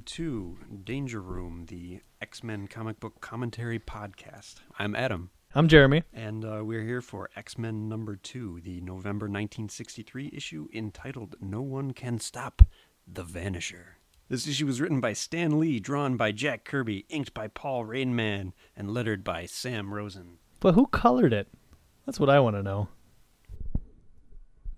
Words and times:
welcome 0.00 0.06
to 0.06 0.56
Danger 0.82 1.20
Room, 1.20 1.66
the 1.68 2.00
X 2.22 2.42
Men 2.42 2.68
comic 2.68 2.98
book 3.00 3.20
commentary 3.20 3.78
podcast. 3.78 4.54
I'm 4.78 4.96
Adam, 4.96 5.28
I'm 5.54 5.68
Jeremy. 5.68 6.04
and 6.14 6.42
uh, 6.42 6.62
we're 6.64 6.84
here 6.84 7.02
for 7.02 7.28
X 7.36 7.58
Men 7.58 7.86
number 7.86 8.16
two, 8.16 8.62
the 8.62 8.80
November 8.80 9.26
1963 9.26 10.30
issue 10.32 10.68
entitled 10.72 11.36
No 11.42 11.60
One 11.60 11.92
Can 11.92 12.18
Stop 12.18 12.62
the 13.06 13.24
Vanisher. 13.24 13.96
This 14.30 14.48
issue 14.48 14.64
was 14.64 14.80
written 14.80 15.00
by 15.00 15.12
Stan 15.12 15.60
Lee, 15.60 15.78
drawn 15.80 16.16
by 16.16 16.32
Jack 16.32 16.64
Kirby, 16.64 17.04
inked 17.10 17.34
by 17.34 17.48
Paul 17.48 17.84
Reinman, 17.84 18.52
and 18.74 18.94
lettered 18.94 19.22
by 19.22 19.44
Sam 19.44 19.92
Rosen. 19.92 20.38
But 20.60 20.76
who 20.76 20.86
colored 20.86 21.34
it? 21.34 21.48
That's 22.06 22.18
what 22.18 22.30
I 22.30 22.40
want 22.40 22.56
to 22.56 22.62
know. 22.62 22.88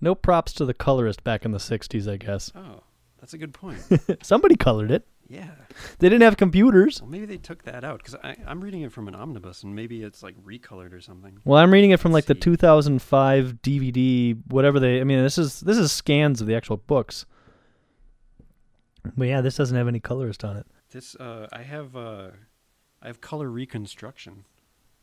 No 0.01 0.17
props 0.17 0.53
to 0.55 0.65
the 0.65 0.75
colorist 0.75 1.23
back 1.23 1.45
in 1.45 1.53
the 1.53 1.59
60s, 1.59 2.11
I 2.11 2.17
guess. 2.17 2.51
Oh, 2.57 2.81
that's 3.23 3.35
a 3.35 3.39
good 3.39 3.55
point. 3.55 3.79
Somebody 4.23 4.57
colored 4.57 4.91
it. 4.91 5.07
yeah. 5.29 5.53
They 6.01 6.09
didn't 6.09 6.23
have 6.23 6.37
computers. 6.37 7.01
Well, 7.01 7.09
maybe 7.09 7.25
they 7.25 7.37
took 7.37 7.63
that 7.63 7.85
out 7.85 8.03
because 8.03 8.17
I'm 8.47 8.61
reading 8.61 8.83
it 8.83 8.91
from 8.91 9.07
an 9.07 9.15
omnibus, 9.15 9.63
and 9.63 9.77
maybe 9.77 10.03
it's 10.03 10.25
like 10.25 10.35
recolored 10.45 10.93
or 10.93 11.01
something. 11.01 11.39
Well, 11.45 11.63
I'm 11.63 11.73
reading 11.73 11.93
it 11.93 12.01
from 12.01 12.11
like 12.11 12.25
the 12.25 12.35
2005 12.35 13.63
DVD, 13.63 14.37
whatever 14.49 14.81
they. 14.81 15.01
I 15.01 15.05
mean, 15.05 15.23
this 15.23 15.39
is 15.39 15.61
this 15.61 15.79
is 15.79 15.93
scans 15.93 16.41
of 16.41 16.49
the 16.49 16.57
actual 16.57 16.79
books. 16.79 17.25
But 19.17 19.29
yeah, 19.29 19.41
this 19.41 19.57
doesn't 19.57 19.77
have 19.77 19.87
any 19.89 20.01
colorist 20.01 20.45
on 20.45 20.57
it. 20.57 20.67
This 20.91 21.15
uh, 21.15 21.47
I 21.53 21.63
have 21.63 21.95
uh, 21.97 22.31
I 23.01 23.07
have 23.07 23.21
color 23.21 23.49
reconstruction. 23.49 24.45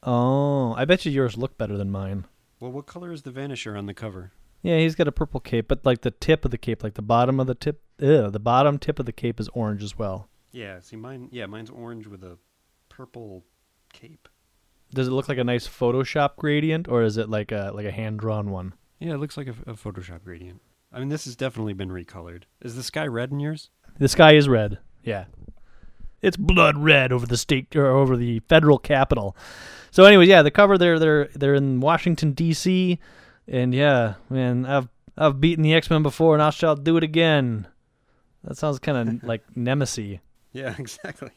Oh, 0.04 0.74
I 0.74 0.84
bet 0.84 1.06
you 1.06 1.12
yours 1.12 1.38
look 1.38 1.58
better 1.58 1.78
than 1.78 1.90
mine. 1.90 2.26
Well, 2.60 2.72
what 2.72 2.86
color 2.86 3.14
is 3.14 3.22
the 3.22 3.32
Vanisher 3.32 3.78
on 3.78 3.86
the 3.86 3.94
cover? 3.94 4.34
Yeah, 4.62 4.78
he's 4.78 4.96
got 4.96 5.08
a 5.08 5.12
purple 5.12 5.40
cape, 5.40 5.68
but 5.68 5.86
like 5.86 6.02
the 6.02 6.12
tip 6.12 6.44
of 6.44 6.52
the 6.52 6.58
cape, 6.58 6.84
like 6.84 6.96
the 6.96 7.02
bottom 7.02 7.40
of 7.40 7.48
the 7.48 7.56
tip, 7.56 7.82
ew, 8.00 8.30
the 8.30 8.40
bottom 8.40 8.78
tip 8.78 9.00
of 9.00 9.06
the 9.06 9.12
cape 9.14 9.40
is 9.40 9.50
orange 9.50 9.84
as 9.84 9.98
well. 9.98 10.28
Yeah, 10.52 10.80
see 10.82 10.96
mine. 10.96 11.30
Yeah, 11.32 11.46
mine's 11.46 11.70
orange 11.70 12.08
with 12.08 12.24
a 12.24 12.38
purple 12.90 13.46
cape. 13.94 14.28
Does 14.94 15.08
it 15.08 15.12
look 15.12 15.30
like 15.30 15.38
a 15.38 15.44
nice 15.44 15.68
Photoshop 15.68 16.36
gradient, 16.38 16.88
or 16.88 17.04
is 17.04 17.18
it 17.18 17.30
like 17.30 17.52
a 17.52 17.72
like 17.74 17.86
a 17.86 17.92
hand 17.92 18.20
drawn 18.20 18.50
one? 18.50 18.74
Yeah, 19.00 19.14
it 19.14 19.18
looks 19.18 19.38
like 19.38 19.48
a, 19.48 19.56
a 19.70 19.76
Photoshop 19.76 20.24
gradient. 20.24 20.62
I 20.92 21.00
mean, 21.00 21.10
this 21.10 21.26
has 21.26 21.36
definitely 21.36 21.74
been 21.74 21.90
recolored. 21.90 22.44
Is 22.62 22.76
the 22.76 22.84
sky 22.84 23.06
red 23.06 23.32
in 23.32 23.40
yours? 23.40 23.70
The 24.00 24.08
sky 24.08 24.34
is 24.34 24.50
red. 24.50 24.80
Yeah. 25.04 25.26
It's 26.22 26.36
blood 26.36 26.78
red 26.78 27.14
over 27.14 27.26
the 27.26 27.38
state 27.38 27.76
or 27.76 27.88
over 27.88 28.18
the 28.18 28.40
federal 28.50 28.78
capital. 28.78 29.38
So 29.92 30.04
anyways, 30.04 30.28
yeah, 30.28 30.42
the 30.42 30.52
cover 30.52 30.78
they're 30.78 31.00
they're 31.00 31.30
they're 31.36 31.56
in 31.56 31.80
Washington 31.80 32.34
D.C. 32.34 33.00
and 33.50 33.74
yeah, 33.74 34.16
man, 34.30 34.66
I've 34.66 34.88
I've 35.18 35.42
beaten 35.42 35.64
the 35.64 35.74
X-Men 35.74 36.04
before 36.04 36.34
and 36.34 36.42
I 36.42 36.50
shall 36.50 36.76
do 36.76 36.98
it 36.98 37.04
again. 37.04 37.68
That 38.44 38.58
sounds 38.58 38.80
kind 38.80 38.98
of 38.98 39.24
like 39.24 39.44
Nemesis. 39.56 40.20
Yeah, 40.54 40.76
exactly. 40.80 41.32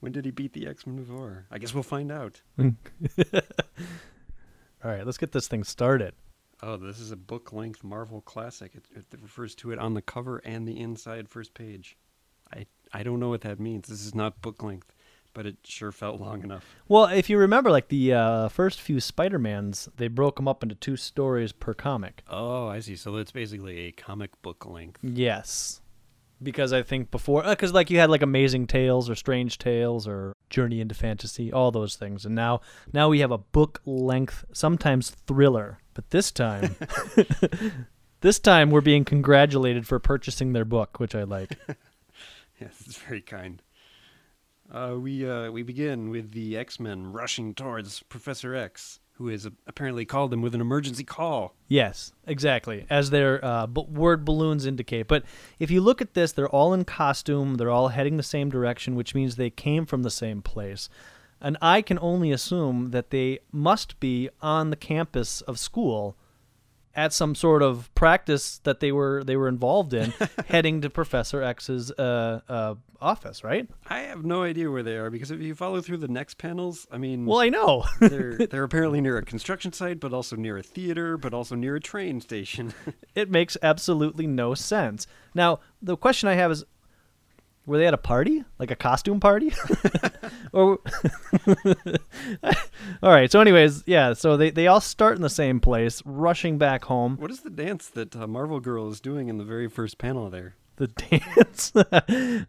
When 0.00 0.12
did 0.12 0.24
he 0.24 0.30
beat 0.30 0.52
the 0.52 0.66
X 0.66 0.86
Men 0.86 0.96
before? 0.96 1.46
I 1.50 1.58
guess 1.58 1.74
we'll 1.74 1.82
find 1.82 2.10
out. 2.10 2.40
All 2.58 2.64
right, 4.84 5.04
let's 5.04 5.18
get 5.18 5.32
this 5.32 5.48
thing 5.48 5.64
started. 5.64 6.14
Oh, 6.62 6.76
this 6.76 6.98
is 6.98 7.12
a 7.12 7.16
book 7.16 7.52
length 7.52 7.84
Marvel 7.84 8.20
classic. 8.20 8.74
It, 8.74 8.84
it 8.96 9.22
refers 9.22 9.54
to 9.56 9.70
it 9.70 9.78
on 9.78 9.94
the 9.94 10.02
cover 10.02 10.38
and 10.38 10.66
the 10.66 10.78
inside 10.78 11.28
first 11.28 11.54
page. 11.54 11.96
I 12.52 12.66
I 12.92 13.02
don't 13.02 13.20
know 13.20 13.28
what 13.28 13.42
that 13.42 13.60
means. 13.60 13.88
This 13.88 14.04
is 14.04 14.14
not 14.14 14.40
book 14.42 14.62
length, 14.62 14.92
but 15.38 15.46
it 15.46 15.56
sure 15.62 15.92
felt 15.92 16.20
long 16.28 16.42
enough. 16.42 16.64
Well, 16.88 17.04
if 17.04 17.30
you 17.30 17.38
remember, 17.38 17.70
like 17.70 17.86
the 17.86 18.12
uh, 18.12 18.48
first 18.48 18.80
few 18.80 18.98
Spider-Mans, 18.98 19.88
they 19.96 20.08
broke 20.08 20.34
them 20.34 20.48
up 20.48 20.64
into 20.64 20.74
two 20.74 20.96
stories 20.96 21.52
per 21.52 21.74
comic. 21.74 22.24
Oh, 22.28 22.66
I 22.66 22.80
see. 22.80 22.96
So 22.96 23.14
it's 23.18 23.30
basically 23.30 23.86
a 23.86 23.92
comic 23.92 24.30
book 24.42 24.66
length. 24.66 24.98
Yes. 25.00 25.80
Because 26.42 26.72
I 26.72 26.82
think 26.82 27.12
before, 27.12 27.44
because 27.44 27.72
like 27.72 27.88
you 27.88 28.00
had 28.00 28.10
like 28.10 28.22
Amazing 28.22 28.66
Tales 28.66 29.08
or 29.08 29.14
Strange 29.14 29.58
Tales 29.58 30.08
or 30.08 30.32
Journey 30.50 30.80
into 30.80 30.96
Fantasy, 30.96 31.52
all 31.52 31.70
those 31.70 31.94
things, 31.94 32.24
and 32.24 32.34
now 32.34 32.60
now 32.92 33.08
we 33.08 33.20
have 33.20 33.30
a 33.30 33.38
book 33.38 33.80
length, 33.86 34.44
sometimes 34.52 35.10
thriller, 35.10 35.78
but 35.94 36.10
this 36.10 36.32
time, 36.32 36.74
this 38.22 38.40
time 38.40 38.70
we're 38.70 38.80
being 38.80 39.04
congratulated 39.04 39.86
for 39.86 40.00
purchasing 40.00 40.52
their 40.52 40.64
book, 40.64 40.98
which 40.98 41.14
I 41.14 41.22
like. 41.22 41.56
Yes, 42.60 42.82
it's 42.86 42.98
very 42.98 43.20
kind. 43.20 43.62
Uh, 44.70 44.96
we 44.98 45.28
uh, 45.28 45.50
we 45.50 45.62
begin 45.62 46.10
with 46.10 46.32
the 46.32 46.56
X 46.56 46.78
Men 46.78 47.12
rushing 47.12 47.54
towards 47.54 48.02
Professor 48.04 48.54
X, 48.54 49.00
who 49.12 49.28
has 49.28 49.46
apparently 49.66 50.04
called 50.04 50.30
them 50.30 50.42
with 50.42 50.54
an 50.54 50.60
emergency 50.60 51.04
call. 51.04 51.54
yes, 51.68 52.12
exactly, 52.26 52.86
as 52.90 53.10
their 53.10 53.42
uh, 53.44 53.66
b- 53.66 53.86
word 53.88 54.24
balloons 54.24 54.66
indicate. 54.66 55.08
But 55.08 55.24
if 55.58 55.70
you 55.70 55.80
look 55.80 56.02
at 56.02 56.14
this, 56.14 56.32
they're 56.32 56.48
all 56.48 56.74
in 56.74 56.84
costume, 56.84 57.54
they're 57.54 57.70
all 57.70 57.88
heading 57.88 58.18
the 58.18 58.22
same 58.22 58.50
direction, 58.50 58.94
which 58.94 59.14
means 59.14 59.36
they 59.36 59.50
came 59.50 59.86
from 59.86 60.02
the 60.02 60.10
same 60.10 60.42
place. 60.42 60.88
And 61.40 61.56
I 61.62 61.82
can 61.82 61.98
only 62.00 62.32
assume 62.32 62.90
that 62.90 63.10
they 63.10 63.38
must 63.52 64.00
be 64.00 64.28
on 64.42 64.70
the 64.70 64.76
campus 64.76 65.40
of 65.42 65.58
school 65.58 66.16
at 66.98 67.12
some 67.12 67.32
sort 67.36 67.62
of 67.62 67.94
practice 67.94 68.58
that 68.64 68.80
they 68.80 68.90
were 68.90 69.22
they 69.22 69.36
were 69.36 69.46
involved 69.46 69.94
in, 69.94 70.12
heading 70.48 70.80
to 70.80 70.90
Professor 70.90 71.44
X's 71.44 71.92
uh, 71.92 72.40
uh, 72.48 72.74
office, 73.00 73.44
right? 73.44 73.68
I 73.86 74.00
have 74.00 74.24
no 74.24 74.42
idea 74.42 74.68
where 74.68 74.82
they 74.82 74.96
are 74.96 75.08
because 75.08 75.30
if 75.30 75.40
you 75.40 75.54
follow 75.54 75.80
through 75.80 75.98
the 75.98 76.08
next 76.08 76.38
panels, 76.38 76.88
I 76.90 76.98
mean, 76.98 77.24
Well, 77.24 77.38
I 77.38 77.50
know. 77.50 77.84
they're 78.00 78.38
they're 78.38 78.64
apparently 78.64 79.00
near 79.00 79.16
a 79.16 79.22
construction 79.24 79.72
site, 79.72 80.00
but 80.00 80.12
also 80.12 80.34
near 80.34 80.58
a 80.58 80.62
theater, 80.62 81.16
but 81.16 81.32
also 81.32 81.54
near 81.54 81.76
a 81.76 81.80
train 81.80 82.20
station. 82.20 82.74
it 83.14 83.30
makes 83.30 83.56
absolutely 83.62 84.26
no 84.26 84.54
sense. 84.54 85.06
Now, 85.36 85.60
the 85.80 85.96
question 85.96 86.28
I 86.28 86.34
have 86.34 86.50
is 86.50 86.64
were 87.68 87.76
they 87.76 87.86
at 87.86 87.92
a 87.94 87.98
party? 87.98 88.44
Like 88.58 88.70
a 88.70 88.76
costume 88.76 89.20
party? 89.20 89.52
or 90.52 90.78
All 93.02 93.10
right. 93.12 93.30
So 93.30 93.40
anyways, 93.40 93.84
yeah, 93.86 94.14
so 94.14 94.36
they 94.38 94.50
they 94.50 94.66
all 94.66 94.80
start 94.80 95.16
in 95.16 95.22
the 95.22 95.30
same 95.30 95.60
place, 95.60 96.02
rushing 96.04 96.56
back 96.56 96.84
home. 96.84 97.16
what 97.18 97.30
is 97.30 97.40
the 97.40 97.50
dance 97.50 97.88
that 97.88 98.16
uh, 98.16 98.26
Marvel 98.26 98.58
Girl 98.58 98.88
is 98.88 99.00
doing 99.00 99.28
in 99.28 99.36
the 99.36 99.44
very 99.44 99.68
first 99.68 99.98
panel 99.98 100.30
there? 100.30 100.56
The 100.76 100.86
dance. 101.36 101.72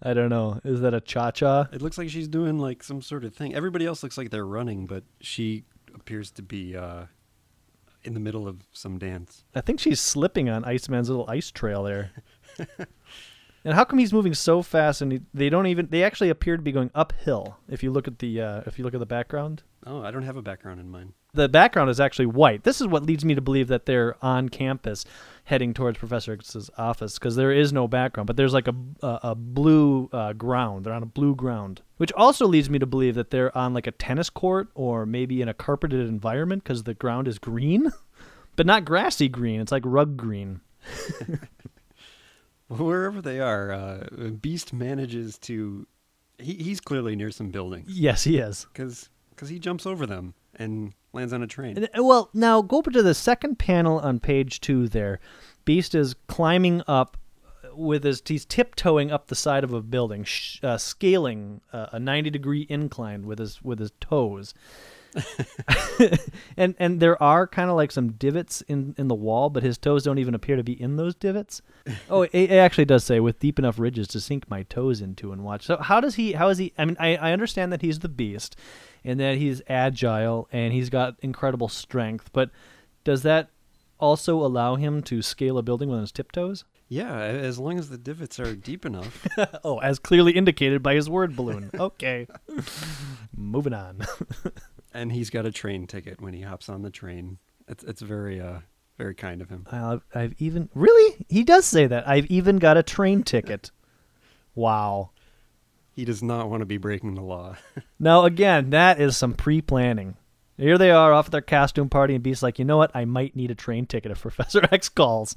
I 0.02 0.14
don't 0.14 0.30
know. 0.30 0.62
Is 0.64 0.82
that 0.82 0.94
a 0.94 1.02
cha-cha? 1.02 1.68
It 1.74 1.82
looks 1.82 1.98
like 1.98 2.10
she's 2.10 2.28
doing 2.28 2.58
like 2.58 2.82
some 2.82 3.02
sort 3.02 3.26
of 3.26 3.36
thing. 3.36 3.54
Everybody 3.54 3.86
else 3.86 4.02
looks 4.04 4.18
like 4.18 4.30
they're 4.30 4.46
running, 4.46 4.86
but 4.86 5.04
she 5.20 5.66
appears 5.94 6.32
to 6.32 6.42
be 6.42 6.78
uh, 6.78 7.06
in 8.04 8.14
the 8.14 8.20
middle 8.22 8.48
of 8.48 8.62
some 8.72 8.98
dance. 8.98 9.44
I 9.54 9.62
think 9.62 9.80
she's 9.80 10.00
slipping 10.00 10.48
on 10.50 10.64
Iceman's 10.64 11.10
little 11.10 11.30
ice 11.30 11.52
trail 11.52 11.84
there. 11.84 12.12
And 13.70 13.76
how 13.76 13.84
come 13.84 14.00
he's 14.00 14.12
moving 14.12 14.34
so 14.34 14.64
fast 14.64 15.00
and 15.00 15.12
he, 15.12 15.22
they 15.32 15.48
don't 15.48 15.68
even 15.68 15.88
they 15.92 16.04
actually 16.04 16.32
appear 16.32 16.58
to 16.58 16.64
be 16.64 16.72
going 16.72 16.90
uphill 16.96 17.58
if 17.70 17.84
you 17.84 17.92
look 17.92 18.08
at 18.08 18.18
the 18.18 18.42
uh, 18.42 18.62
if 18.66 18.80
you 18.80 18.84
look 18.84 18.96
at 18.96 19.00
the 19.00 19.06
background? 19.06 19.62
Oh, 19.86 20.02
I 20.02 20.10
don't 20.10 20.24
have 20.24 20.38
a 20.38 20.42
background 20.42 20.80
in 20.80 20.90
mind. 20.90 21.14
the 21.36 21.48
background 21.48 21.92
is 21.92 22.00
actually 22.00 22.26
white. 22.26 22.64
This 22.64 22.82
is 22.82 22.88
what 22.88 23.04
leads 23.04 23.24
me 23.24 23.36
to 23.36 23.42
believe 23.42 23.68
that 23.68 23.86
they're 23.86 24.16
on 24.26 24.50
campus 24.50 25.06
heading 25.44 25.76
towards 25.76 26.00
Professor 26.00 26.34
X's 26.34 26.72
office 26.80 27.20
because 27.20 27.36
there 27.36 27.52
is 27.52 27.72
no 27.72 27.88
background, 27.88 28.26
but 28.26 28.38
there's 28.38 28.54
like 28.54 28.68
a, 28.68 28.76
a, 29.04 29.20
a 29.24 29.36
blue 29.36 30.10
uh, 30.12 30.34
ground. 30.34 30.84
They're 30.84 30.94
on 30.94 31.04
a 31.04 31.06
blue 31.08 31.36
ground, 31.36 31.84
which 31.98 32.12
also 32.14 32.48
leads 32.48 32.72
me 32.72 32.80
to 32.80 32.88
believe 32.88 33.14
that 33.16 33.30
they're 33.30 33.56
on 33.56 33.76
like 33.76 33.86
a 33.86 33.92
tennis 33.92 34.32
court 34.32 34.70
or 34.74 35.06
maybe 35.06 35.44
in 35.44 35.48
a 35.48 35.54
carpeted 35.54 36.08
environment 36.08 36.64
because 36.64 36.86
the 36.86 36.96
ground 36.96 37.28
is 37.28 37.38
green, 37.38 37.92
but 38.56 38.66
not 38.66 38.84
grassy 38.84 39.30
green. 39.30 39.62
It's 39.62 39.72
like 39.72 39.84
rug 39.86 40.18
green. 40.18 40.62
Wherever 42.70 43.22
they 43.22 43.40
are, 43.40 43.72
uh, 43.72 44.08
Beast 44.42 44.72
manages 44.74 45.38
to. 45.40 45.88
He, 46.38 46.54
he's 46.54 46.80
clearly 46.80 47.18
near 47.18 47.32
some 47.32 47.50
buildings 47.52 47.90
Yes, 47.92 48.24
he 48.24 48.38
is. 48.38 48.66
because 48.72 49.10
he 49.50 49.60
jumps 49.60 49.86
over 49.86 50.06
them 50.06 50.36
and 50.56 50.94
lands 51.12 51.34
on 51.34 51.44
a 51.44 51.48
train. 51.48 51.76
And- 51.76 51.90
uh, 51.98 52.04
Well, 52.04 52.30
now 52.34 52.62
go 52.62 52.78
over 52.78 52.92
to 52.92 53.04
the 53.04 53.14
second 53.14 53.60
panel 53.60 54.00
on 54.00 54.20
page 54.22 54.62
two 54.62 54.88
there. 54.88 55.20
Beast 55.66 55.94
is 55.94 56.16
climbing 56.28 56.82
up 56.88 57.18
uh, 57.66 57.76
with 57.76 58.06
his, 58.06 58.22
he's 58.26 58.46
tiptoeing 58.46 59.12
up 59.12 59.28
the 59.28 59.36
side 59.36 59.66
of 59.66 59.74
a 59.74 59.82
building, 59.82 60.24
sh- 60.24 60.60
uh, 60.64 60.78
scaling 60.78 61.60
uh, 61.74 61.88
a 61.92 62.00
90 62.00 62.30
degree 62.30 62.66
incline 62.70 63.26
with 63.26 63.40
his, 63.40 63.62
with 63.62 63.80
his 63.80 63.92
toes. 64.00 64.54
and 66.58 66.76
and 66.78 67.00
there 67.00 67.22
are 67.22 67.48
kind 67.48 67.70
of 67.70 67.76
like 67.76 67.92
some 67.92 68.14
divots 68.14 68.62
in 68.68 68.96
in 68.98 69.08
the 69.08 69.16
wall, 69.16 69.50
but 69.50 69.64
his 69.64 69.78
toes 69.78 70.04
don't 70.04 70.20
even 70.20 70.36
appear 70.36 70.56
to 70.56 70.64
be 70.64 70.80
in 70.80 70.98
those 70.98 71.16
divots. 71.16 71.62
Oh, 72.08 72.22
it, 72.22 72.32
it 72.34 72.52
actually 72.52 72.86
does 72.86 73.04
say 73.04 73.20
with 73.20 73.40
deep 73.40 73.58
enough 73.58 73.80
ridges 73.80 74.08
to 74.10 74.20
sink 74.20 74.48
my 74.48 74.62
toes 74.64 75.02
into 75.02 75.32
and 75.32 75.44
watch. 75.44 75.66
So 75.66 75.78
how 75.78 76.00
does 76.00 76.16
he? 76.16 76.34
How 76.34 76.50
is 76.50 76.60
he? 76.60 76.72
I 76.78 76.86
mean, 76.86 76.98
I, 77.00 77.16
I 77.16 77.32
understand 77.32 77.74
that 77.74 77.82
he's 77.82 78.00
the 78.00 78.10
beast, 78.10 78.56
and 79.04 79.20
that 79.20 79.38
he's 79.38 79.62
agile 79.68 80.48
and 80.52 80.74
he's 80.74 80.90
got 80.90 81.16
incredible 81.22 81.68
strength, 81.68 82.30
but 82.32 82.52
does 83.04 83.24
that 83.24 83.50
also 84.00 84.36
allow 84.38 84.76
him 84.76 85.02
to 85.04 85.22
scale 85.22 85.58
a 85.58 85.64
building 85.64 85.90
with 85.90 86.02
his 86.02 86.12
tiptoes? 86.12 86.64
Yeah, 86.88 87.16
as 87.20 87.60
long 87.60 87.78
as 87.78 87.90
the 87.90 87.98
divots 87.98 88.40
are 88.40 88.56
deep 88.56 88.86
enough. 88.86 89.28
oh, 89.64 89.78
as 89.80 90.00
clearly 90.00 90.32
indicated 90.32 90.82
by 90.82 90.96
his 90.96 91.10
word 91.10 91.36
balloon. 91.36 91.70
Okay, 91.74 92.28
moving 93.36 93.74
on. 93.74 94.02
And 94.94 95.12
he's 95.12 95.30
got 95.30 95.46
a 95.46 95.52
train 95.52 95.88
ticket 95.88 96.22
when 96.22 96.34
he 96.34 96.42
hops 96.42 96.70
on 96.70 96.82
the 96.82 96.90
train. 96.90 97.38
It's 97.68 97.84
it's 97.84 98.02
very 98.02 98.42
uh 98.42 98.60
very 98.98 99.16
kind 99.16 99.42
of 99.42 99.50
him. 99.50 99.66
I've, 99.72 100.02
I've 100.14 100.36
even 100.40 100.70
really 100.74 101.26
he 101.30 101.44
does 101.44 101.66
say 101.66 101.88
that 101.88 102.08
I've 102.08 102.26
even 102.28 102.58
got 102.58 102.78
a 102.78 102.84
train 102.84 103.24
ticket. 103.24 103.72
Wow. 104.56 105.12
He 105.94 106.06
does 106.06 106.24
not 106.24 106.50
want 106.50 106.62
to 106.62 106.66
be 106.66 106.78
breaking 106.78 107.16
the 107.16 107.22
law. 107.22 107.56
Now, 108.02 108.24
again, 108.24 108.70
that 108.70 109.02
is 109.02 109.18
some 109.18 109.34
pre 109.34 109.62
planning. 109.62 110.16
Here 110.56 110.78
they 110.78 110.92
are 110.92 111.12
off 111.12 111.26
at 111.26 111.32
their 111.34 111.42
costume 111.42 111.90
party, 111.90 112.16
and 112.16 112.24
Beast's 112.24 112.42
like, 112.42 112.58
you 112.60 112.64
know 112.64 112.78
what? 112.78 112.92
I 112.94 113.04
might 113.04 113.36
need 113.36 113.52
a 113.52 113.56
train 113.56 113.86
ticket 113.86 114.12
if 114.12 114.22
Professor 114.22 114.62
X 114.72 114.88
calls. 114.88 115.36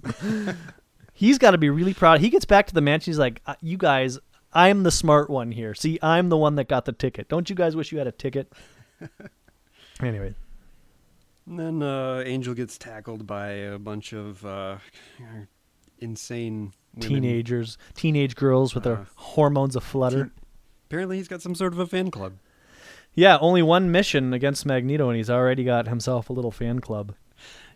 he's 1.12 1.38
got 1.38 1.50
to 1.52 1.58
be 1.58 1.70
really 1.70 1.94
proud. 1.94 2.20
He 2.20 2.30
gets 2.30 2.44
back 2.44 2.68
to 2.68 2.74
the 2.74 2.80
mansion. 2.80 3.10
He's 3.10 3.18
like, 3.18 3.42
uh, 3.46 3.56
you 3.60 3.76
guys, 3.76 4.20
I'm 4.52 4.84
the 4.84 4.92
smart 4.92 5.28
one 5.28 5.50
here. 5.50 5.74
See, 5.74 5.98
I'm 6.02 6.28
the 6.28 6.36
one 6.36 6.54
that 6.54 6.68
got 6.68 6.84
the 6.84 6.92
ticket. 6.92 7.28
Don't 7.28 7.50
you 7.50 7.56
guys 7.56 7.74
wish 7.74 7.90
you 7.90 7.98
had 7.98 8.06
a 8.06 8.12
ticket? 8.12 8.52
Anyway, 10.02 10.34
And 11.46 11.58
then 11.58 11.82
uh, 11.82 12.22
Angel 12.26 12.54
gets 12.54 12.78
tackled 12.78 13.26
by 13.26 13.48
a 13.48 13.78
bunch 13.78 14.12
of 14.12 14.44
uh, 14.46 14.76
insane 15.98 16.72
women. 16.94 17.08
teenagers, 17.08 17.78
teenage 17.94 18.34
girls 18.36 18.74
with 18.74 18.84
their 18.84 18.98
Uh, 18.98 19.04
hormones 19.16 19.76
aflutter. 19.76 20.24
Teen- 20.24 20.32
Apparently, 20.88 21.16
he's 21.16 21.28
got 21.28 21.40
some 21.40 21.54
sort 21.54 21.72
of 21.72 21.78
a 21.78 21.86
fan 21.86 22.10
club. 22.10 22.34
Yeah, 23.14 23.38
only 23.40 23.62
one 23.62 23.90
mission 23.90 24.32
against 24.34 24.66
Magneto, 24.66 25.08
and 25.08 25.16
he's 25.16 25.30
already 25.30 25.64
got 25.64 25.88
himself 25.88 26.28
a 26.28 26.32
little 26.32 26.50
fan 26.50 26.80
club. 26.80 27.14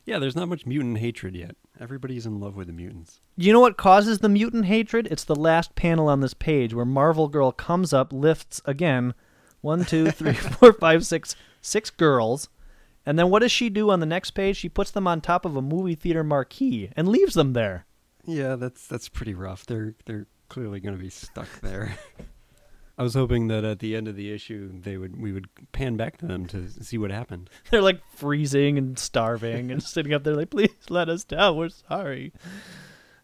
Yeah, 0.04 0.18
there's 0.18 0.36
not 0.36 0.48
much 0.48 0.66
mutant 0.66 0.98
hatred 0.98 1.34
yet. 1.34 1.56
Everybody's 1.80 2.26
in 2.26 2.38
love 2.40 2.56
with 2.56 2.68
the 2.68 2.72
mutants. 2.72 3.20
You 3.36 3.52
know 3.52 3.60
what 3.60 3.76
causes 3.76 4.18
the 4.20 4.28
mutant 4.28 4.66
hatred? 4.66 5.08
It's 5.10 5.24
the 5.24 5.34
last 5.34 5.74
panel 5.74 6.08
on 6.08 6.20
this 6.20 6.32
page 6.34 6.72
where 6.74 6.84
Marvel 6.84 7.28
Girl 7.28 7.52
comes 7.52 7.92
up, 7.92 8.12
lifts 8.12 8.60
again 8.66 9.14
one, 9.62 9.84
two, 9.84 10.10
three, 10.10 10.32
four, 10.34 10.72
five, 10.74 11.04
six, 11.04 11.34
six 11.66 11.90
girls. 11.90 12.48
And 13.04 13.18
then 13.18 13.30
what 13.30 13.40
does 13.40 13.52
she 13.52 13.68
do 13.68 13.90
on 13.90 14.00
the 14.00 14.06
next 14.06 14.32
page? 14.32 14.56
She 14.56 14.68
puts 14.68 14.90
them 14.90 15.06
on 15.06 15.20
top 15.20 15.44
of 15.44 15.56
a 15.56 15.62
movie 15.62 15.94
theater 15.94 16.24
marquee 16.24 16.90
and 16.96 17.08
leaves 17.08 17.34
them 17.34 17.52
there. 17.52 17.86
Yeah, 18.24 18.56
that's 18.56 18.86
that's 18.86 19.08
pretty 19.08 19.34
rough. 19.34 19.66
They're 19.66 19.94
they're 20.06 20.26
clearly 20.48 20.80
going 20.80 20.96
to 20.96 21.02
be 21.02 21.10
stuck 21.10 21.48
there. 21.60 21.96
I 22.98 23.02
was 23.02 23.14
hoping 23.14 23.48
that 23.48 23.62
at 23.62 23.80
the 23.80 23.94
end 23.94 24.08
of 24.08 24.16
the 24.16 24.32
issue 24.32 24.70
they 24.80 24.96
would 24.96 25.20
we 25.20 25.30
would 25.30 25.48
pan 25.72 25.96
back 25.96 26.16
to 26.18 26.26
them 26.26 26.46
to 26.46 26.68
see 26.68 26.96
what 26.98 27.10
happened. 27.10 27.50
They're 27.70 27.82
like 27.82 28.00
freezing 28.14 28.78
and 28.78 28.98
starving 28.98 29.70
and 29.70 29.82
sitting 29.82 30.14
up 30.14 30.24
there 30.24 30.34
like, 30.34 30.50
please 30.50 30.70
let 30.88 31.08
us 31.08 31.22
down. 31.22 31.56
We're 31.56 31.68
sorry. 31.68 32.32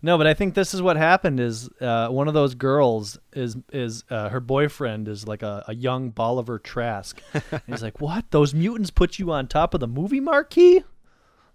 No, 0.05 0.19
but 0.19 0.27
I 0.27 0.35
think 0.35 0.55
this 0.55 0.75
is 0.75 0.83
what 0.83 0.97
happened. 0.97 1.39
Is 1.39 1.69
uh, 1.81 2.09
one 2.09 2.27
of 2.27 2.35
those 2.35 2.55
girls 2.57 3.19
is 3.33 3.57
is 3.73 4.03
uh, 4.11 4.29
her 4.31 4.41
boyfriend 4.41 5.07
is 5.07 5.29
like 5.29 5.43
a, 5.43 5.65
a 5.69 5.75
young 5.75 6.11
Bolivar 6.11 6.59
Trask. 6.59 7.23
and 7.33 7.63
he's 7.69 7.83
like, 7.83 8.01
"What? 8.01 8.31
Those 8.33 8.53
mutants 8.53 8.91
put 8.91 9.19
you 9.21 9.31
on 9.31 9.47
top 9.47 9.75
of 9.75 9.81
the 9.81 9.87
movie 9.87 10.21
marquee? 10.21 10.83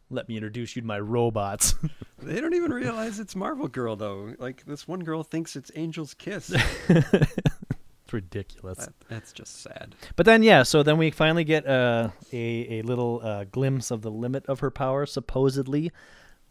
Let 0.10 0.30
me 0.30 0.38
introduce 0.38 0.76
you 0.78 0.82
to 0.82 0.88
my 0.88 1.00
robots." 1.00 1.76
They 2.20 2.42
don't 2.42 2.56
even 2.56 2.74
realize 2.74 3.20
it's 3.20 3.36
Marvel 3.36 3.68
Girl 3.68 3.96
though. 3.96 4.34
Like 4.40 4.66
this 4.66 4.88
one 4.88 5.02
girl 5.02 5.22
thinks 5.22 5.56
it's 5.56 5.70
Angel's 5.72 6.16
kiss. 6.16 6.52
it's 6.90 7.38
ridiculous. 8.12 8.80
that, 8.80 8.94
that's 9.08 9.32
just 9.32 9.62
sad. 9.62 9.94
But 10.16 10.26
then, 10.26 10.42
yeah, 10.42 10.64
so 10.64 10.82
then 10.82 10.98
we 10.98 11.12
finally 11.12 11.44
get 11.44 11.68
uh, 11.68 12.10
a 12.34 12.80
a 12.80 12.82
little 12.82 13.22
uh, 13.24 13.44
glimpse 13.44 13.92
of 13.92 14.02
the 14.02 14.10
limit 14.10 14.48
of 14.48 14.62
her 14.62 14.72
power, 14.72 15.06
supposedly, 15.06 15.92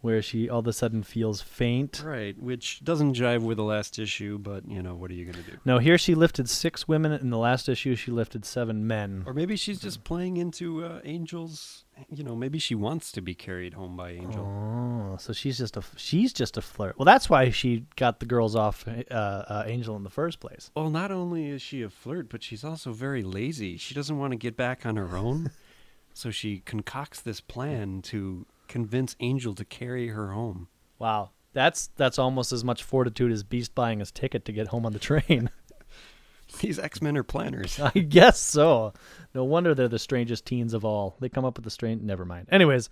where 0.01 0.23
she 0.23 0.49
all 0.49 0.61
of 0.61 0.67
a 0.67 0.73
sudden 0.73 1.03
feels 1.03 1.41
faint. 1.41 2.03
Right, 2.05 2.41
which 2.41 2.85
doesn't 2.85 3.15
jive 3.15 3.43
with 3.43 3.57
the 3.57 3.65
last 3.65 3.99
issue, 3.99 4.39
but 4.39 4.69
you 4.69 4.83
know, 4.83 4.95
what 4.95 5.11
are 5.11 5.15
you 5.15 5.25
going 5.25 5.43
to 5.43 5.51
do? 5.51 5.59
No, 5.65 5.79
here 5.79 5.99
she 5.99 6.15
lifted 6.15 6.49
six 6.49 6.87
women. 6.87 7.13
In 7.13 7.31
the 7.31 7.39
last 7.39 7.69
issue, 7.69 7.97
she 7.97 8.11
lifted 8.11 8.45
seven 8.45 8.87
men. 8.87 9.25
Or 9.27 9.33
maybe 9.33 9.57
she's 9.57 9.81
just 9.81 10.05
playing 10.05 10.37
into 10.37 10.85
uh, 10.85 11.01
Angel's, 11.05 11.85
you 12.09 12.23
know, 12.23 12.37
maybe 12.37 12.59
she 12.59 12.75
wants 12.75 13.11
to 13.13 13.21
be 13.21 13.35
carried 13.35 13.75
home 13.75 13.97
by 13.97 14.11
Angel. 14.11 14.45
Oh, 14.45 15.17
so 15.19 15.33
she's 15.33 15.59
just 15.59 15.77
a 15.77 15.83
she's 15.97 16.33
just 16.33 16.57
a 16.57 16.63
flirt. 16.63 16.99
Well, 16.99 17.07
that's 17.07 17.31
why 17.31 17.51
she 17.51 17.87
got 17.97 18.21
the 18.21 18.27
girls 18.27 18.55
off 18.55 18.87
uh, 18.87 19.15
uh, 19.15 19.65
Angel 19.67 19.97
in 19.97 20.05
the 20.05 20.11
first 20.11 20.41
place. 20.41 20.71
Well, 20.77 20.91
not 20.91 21.11
only 21.11 21.49
is 21.49 21.63
she 21.63 21.83
a 21.83 21.91
flirt, 21.91 22.29
but 22.29 22.43
she's 22.43 22.65
also 22.65 22.93
very 22.93 23.23
lazy. 23.23 23.77
She 23.77 23.95
doesn't 23.95 24.19
want 24.19 24.33
to 24.33 24.37
get 24.37 24.57
back 24.57 24.85
on 24.85 24.97
her 24.97 25.17
own, 25.17 25.51
so 26.15 26.31
she 26.31 26.61
concocts 26.61 27.21
this 27.21 27.41
plan 27.41 28.03
to 28.03 28.47
convince 28.67 29.17
Angel 29.21 29.55
to 29.55 29.65
carry 29.65 30.09
her 30.09 30.33
home. 30.33 30.69
Wow, 30.99 31.31
that's 31.53 31.89
that's 31.97 32.19
almost 32.19 32.53
as 32.53 32.65
much 32.65 32.83
fortitude 32.83 33.33
as 33.33 33.43
Beast 33.43 33.75
buying 33.75 34.01
his 34.01 34.11
ticket 34.11 34.45
to 34.45 34.53
get 34.53 34.69
home 34.69 34.87
on 34.87 34.93
the 34.93 34.99
train. 34.99 35.51
These 36.61 36.79
X 36.79 37.03
Men 37.03 37.17
are 37.17 37.23
planners. 37.23 37.81
I 37.95 37.99
guess 37.99 38.39
so. 38.39 38.93
No 39.35 39.45
wonder 39.45 39.75
they're 39.75 39.89
the 39.89 39.99
strangest 39.99 40.47
teens 40.47 40.75
of 40.75 40.85
all. 40.85 41.17
They 41.21 41.29
come 41.29 41.45
up 41.45 41.57
with 41.57 41.65
the 41.65 41.71
strange. 41.71 42.03
Never 42.03 42.25
mind. 42.25 42.49
Anyways, 42.51 42.89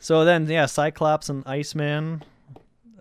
so 0.00 0.24
then 0.24 0.46
yeah, 0.46 0.66
Cyclops 0.66 1.28
and 1.28 1.42
Iceman, 1.46 2.22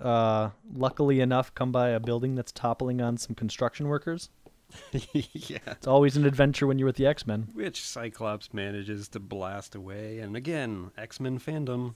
uh, 0.01 0.50
luckily 0.74 1.22
enough, 1.22 1.54
come 1.54 1.72
by 1.72 1.90
a 1.90 2.00
building 2.00 2.36
that's 2.36 2.51
toppling 2.51 3.01
on 3.01 3.18
some 3.18 3.36
construction 3.36 3.88
workers. 3.88 4.30
yeah. 5.13 5.57
It's 5.68 5.88
always 5.88 6.18
an 6.18 6.25
adventure 6.25 6.68
when 6.68 6.80
you're 6.80 6.88
with 6.88 6.95
the 6.95 7.06
X 7.07 7.25
Men. 7.25 7.48
Which 7.54 7.81
Cyclops 7.81 8.54
manages 8.54 9.07
to 9.10 9.19
blast 9.19 9.75
away. 9.75 10.19
And 10.19 10.36
again, 10.36 10.92
X 10.98 11.19
Men 11.19 11.39
fandom, 11.39 11.95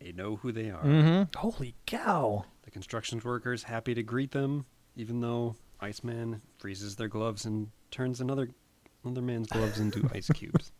they 0.00 0.12
know 0.12 0.36
who 0.36 0.52
they 0.52 0.70
are. 0.70 0.82
Mm-hmm. 0.82 1.38
Holy 1.38 1.74
cow! 1.86 2.44
The 2.62 2.70
construction 2.70 3.20
workers 3.24 3.64
happy 3.64 3.94
to 3.94 4.02
greet 4.02 4.32
them, 4.32 4.66
even 4.96 5.20
though 5.20 5.56
Iceman 5.80 6.42
freezes 6.58 6.96
their 6.96 7.08
gloves 7.08 7.44
and 7.44 7.68
turns 7.90 8.20
another 8.20 8.48
another 9.04 9.22
man's 9.22 9.48
gloves 9.48 9.78
into 9.78 10.08
ice 10.14 10.28
cubes. 10.28 10.72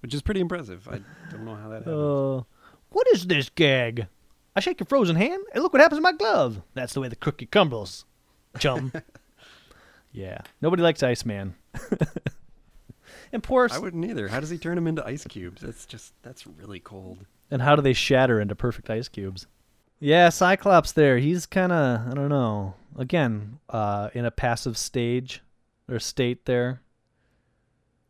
Which 0.00 0.14
is 0.14 0.22
pretty 0.22 0.40
impressive. 0.40 0.86
I 0.88 1.00
don't 1.30 1.44
know 1.44 1.54
how 1.54 1.68
that 1.70 1.84
happened. 1.84 1.96
Uh, 1.96 2.42
what 2.90 3.06
is 3.12 3.26
this 3.26 3.48
gag? 3.48 4.06
I 4.56 4.60
shake 4.60 4.78
your 4.78 4.86
frozen 4.86 5.16
hand, 5.16 5.42
and 5.52 5.62
look 5.62 5.72
what 5.72 5.82
happens 5.82 5.98
to 5.98 6.02
my 6.02 6.12
glove. 6.12 6.62
That's 6.74 6.92
the 6.92 7.00
way 7.00 7.08
the 7.08 7.16
cookie 7.16 7.46
crumbles, 7.46 8.04
chum. 8.58 8.92
yeah, 10.14 10.38
nobody 10.62 10.82
likes 10.82 11.02
Iceman. 11.02 11.56
and 13.32 13.42
poor. 13.42 13.68
I 13.70 13.78
wouldn't 13.78 14.04
either. 14.04 14.28
How 14.28 14.40
does 14.40 14.48
he 14.48 14.56
turn 14.56 14.76
them 14.76 14.86
into 14.86 15.04
ice 15.04 15.24
cubes? 15.24 15.60
That's 15.60 15.84
just 15.84 16.14
that's 16.22 16.46
really 16.46 16.80
cold. 16.80 17.26
And 17.50 17.60
how 17.60 17.76
do 17.76 17.82
they 17.82 17.92
shatter 17.92 18.40
into 18.40 18.54
perfect 18.54 18.88
ice 18.88 19.08
cubes? 19.08 19.46
Yeah, 20.00 20.28
Cyclops 20.28 20.92
there. 20.92 21.18
He's 21.18 21.46
kind 21.46 21.72
of, 21.72 22.08
I 22.10 22.14
don't 22.14 22.28
know. 22.28 22.74
Again, 22.96 23.58
uh, 23.68 24.10
in 24.14 24.24
a 24.24 24.30
passive 24.30 24.76
stage 24.78 25.42
or 25.88 25.98
state 25.98 26.46
there. 26.46 26.80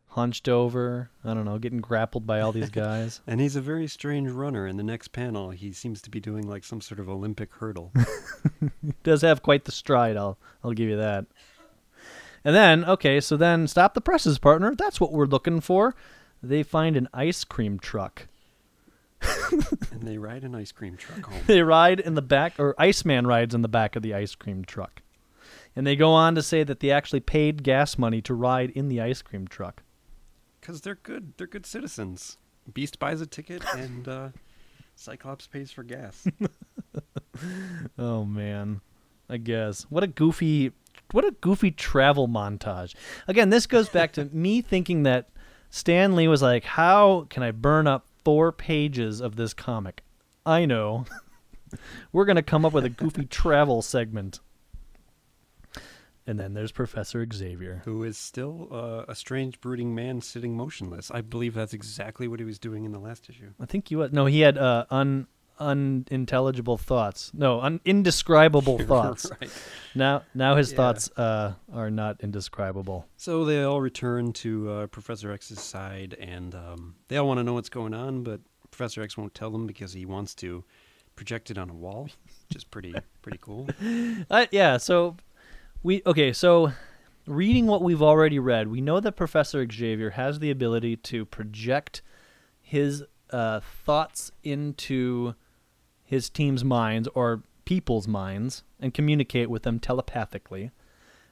Hunched 0.07 0.47
over. 0.47 1.09
I 1.23 1.33
don't 1.33 1.45
know, 1.45 1.57
getting 1.57 1.81
grappled 1.81 2.25
by 2.25 2.39
all 2.39 2.51
these 2.51 2.69
guys. 2.71 3.21
And 3.27 3.41
he's 3.41 3.55
a 3.55 3.61
very 3.61 3.87
strange 3.87 4.29
runner. 4.29 4.67
In 4.67 4.77
the 4.77 4.83
next 4.83 5.09
panel, 5.09 5.49
he 5.49 5.73
seems 5.73 6.01
to 6.03 6.09
be 6.09 6.19
doing 6.19 6.47
like 6.47 6.63
some 6.63 6.81
sort 6.81 6.99
of 6.99 7.09
Olympic 7.09 7.53
hurdle. 7.53 7.91
Does 9.03 9.21
have 9.21 9.41
quite 9.41 9.65
the 9.65 9.71
stride, 9.71 10.17
I'll 10.17 10.37
I'll 10.63 10.73
give 10.73 10.89
you 10.89 10.97
that. 10.97 11.25
And 12.45 12.55
then, 12.55 12.85
okay, 12.85 13.19
so 13.19 13.35
then 13.35 13.67
stop 13.67 13.95
the 13.95 14.01
presses, 14.01 14.37
partner. 14.37 14.73
That's 14.75 15.01
what 15.01 15.11
we're 15.11 15.25
looking 15.25 15.59
for. 15.59 15.95
They 16.43 16.61
find 16.63 16.95
an 16.95 17.09
ice 17.13 17.43
cream 17.43 17.79
truck. 17.79 18.27
and 19.91 20.03
they 20.03 20.19
ride 20.19 20.43
an 20.43 20.53
ice 20.53 20.71
cream 20.71 20.95
truck 20.95 21.25
home. 21.25 21.41
they 21.47 21.63
ride 21.63 21.99
in 21.99 22.13
the 22.13 22.21
back, 22.21 22.53
or 22.59 22.75
Iceman 22.77 23.25
rides 23.25 23.55
in 23.55 23.63
the 23.63 23.67
back 23.67 23.95
of 23.95 24.03
the 24.03 24.13
ice 24.13 24.35
cream 24.35 24.63
truck. 24.63 25.01
And 25.75 25.87
they 25.87 25.95
go 25.95 26.11
on 26.11 26.35
to 26.35 26.43
say 26.43 26.63
that 26.63 26.79
they 26.79 26.91
actually 26.91 27.19
paid 27.19 27.63
gas 27.63 27.97
money 27.97 28.21
to 28.21 28.33
ride 28.35 28.69
in 28.69 28.87
the 28.89 29.01
ice 29.01 29.23
cream 29.23 29.47
truck. 29.47 29.81
Because 30.61 30.81
they're 30.81 30.95
good. 30.95 31.33
They're 31.37 31.47
good 31.47 31.65
citizens. 31.65 32.37
Beast 32.71 32.99
buys 32.99 33.21
a 33.21 33.25
ticket, 33.25 33.63
and 33.75 34.07
uh, 34.07 34.29
Cyclops 34.95 35.47
pays 35.47 35.71
for 35.71 35.83
gas. 35.83 36.27
Oh 37.97 38.23
man, 38.23 38.79
I 39.29 39.35
guess 39.35 39.83
what 39.89 40.03
a 40.03 40.07
goofy, 40.07 40.71
what 41.11 41.25
a 41.25 41.31
goofy 41.31 41.71
travel 41.71 42.27
montage. 42.27 42.95
Again, 43.27 43.49
this 43.49 43.67
goes 43.67 43.89
back 43.89 44.13
to 44.13 44.25
me 44.25 44.61
thinking 44.61 45.03
that 45.03 45.29
Stan 45.69 46.15
Lee 46.15 46.27
was 46.27 46.41
like, 46.41 46.63
"How 46.63 47.27
can 47.29 47.43
I 47.43 47.51
burn 47.51 47.87
up 47.87 48.07
four 48.23 48.51
pages 48.51 49.21
of 49.21 49.35
this 49.35 49.53
comic?" 49.53 50.03
I 50.45 50.65
know. 50.65 51.05
We're 52.11 52.25
gonna 52.25 52.43
come 52.43 52.65
up 52.65 52.73
with 52.73 52.85
a 52.85 52.89
goofy 52.89 53.25
travel 53.25 53.81
segment. 53.81 54.39
And 56.27 56.39
then 56.39 56.55
there's 56.55 56.71
Professor 56.71 57.25
Xavier. 57.31 57.83
who 57.85 58.03
is 58.03 58.17
still 58.17 58.67
uh, 58.71 59.05
a 59.07 59.13
strange, 59.13 59.61
brooding 59.61 59.93
man 59.93 60.21
sitting 60.21 60.57
motionless. 60.57 61.11
I 61.11 61.21
believe 61.21 61.53
that's 61.53 61.73
exactly 61.73 62.27
what 62.27 62.39
he 62.39 62.45
was 62.45 62.57
doing 62.57 62.83
in 62.83 62.91
the 62.91 62.99
last 62.99 63.29
issue. 63.29 63.51
I 63.59 63.67
think 63.67 63.91
you 63.91 64.07
no, 64.11 64.25
he 64.25 64.39
had 64.39 64.57
uh, 64.57 64.85
un 64.89 65.27
unintelligible 65.59 66.77
thoughts. 66.77 67.31
No, 67.33 67.61
un- 67.61 67.79
indescribable 67.85 68.79
thoughts. 68.87 69.29
right. 69.39 69.49
Now, 69.93 70.23
now 70.33 70.55
his 70.55 70.71
Yeah. 70.71 70.75
thoughts 70.77 71.09
uh, 71.17 71.53
are 71.73 71.89
not 71.91 72.21
indescribable. 72.21 73.07
So 73.17 73.45
they 73.45 73.63
all 73.63 73.81
return 73.81 74.33
to 74.33 74.69
uh, 74.71 74.87
Professor 74.87 75.31
X's 75.31 75.59
side, 75.61 76.15
and 76.19 76.53
um, 76.55 76.95
they 77.07 77.17
all 77.17 77.27
want 77.27 77.39
to 77.39 77.43
know 77.43 77.53
what's 77.53 77.69
going 77.69 77.93
on, 77.93 78.23
but 78.23 78.41
Professor 78.71 79.01
X 79.01 79.17
won't 79.17 79.33
tell 79.33 79.51
them 79.51 79.65
because 79.67 79.93
he 79.93 80.05
wants 80.05 80.35
to 80.35 80.63
project 81.15 81.49
it 81.49 81.57
on 81.57 81.69
a 81.69 81.73
wall, 81.73 82.03
which 82.49 82.55
is 82.57 82.63
pretty 82.63 82.93
pretty 83.21 83.37
cool. 83.41 83.69
Uh, 84.29 84.45
yeah, 84.51 84.77
so 84.77 85.15
we 85.81 86.01
okay, 86.05 86.33
so 86.33 86.73
reading 87.25 87.67
what 87.67 87.81
we've 87.81 88.01
already 88.01 88.37
read, 88.37 88.67
we 88.67 88.81
know 88.81 88.99
that 88.99 89.13
Professor 89.13 89.65
Xavier 89.71 90.11
has 90.11 90.39
the 90.39 90.51
ability 90.51 90.97
to 90.97 91.23
project 91.25 92.01
his 92.61 93.03
uh, 93.29 93.61
thoughts 93.85 94.31
into 94.43 95.35
his 96.05 96.29
team's 96.29 96.63
minds 96.63 97.09
or 97.13 97.43
people's 97.65 98.07
minds 98.07 98.63
and 98.79 98.93
communicate 98.93 99.49
with 99.49 99.63
them 99.63 99.79
telepathically. 99.79 100.71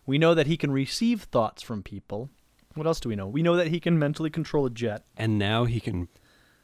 We 0.05 0.17
know 0.17 0.33
that 0.33 0.47
he 0.47 0.57
can 0.57 0.71
receive 0.71 1.23
thoughts 1.23 1.61
from 1.61 1.83
people. 1.83 2.29
What 2.73 2.87
else 2.87 2.99
do 2.99 3.09
we 3.09 3.15
know? 3.15 3.27
We 3.27 3.43
know 3.43 3.55
that 3.55 3.67
he 3.67 3.79
can 3.79 3.99
mentally 3.99 4.31
control 4.31 4.65
a 4.65 4.69
jet. 4.69 5.03
And 5.15 5.37
now 5.37 5.65
he 5.65 5.79
can 5.79 6.09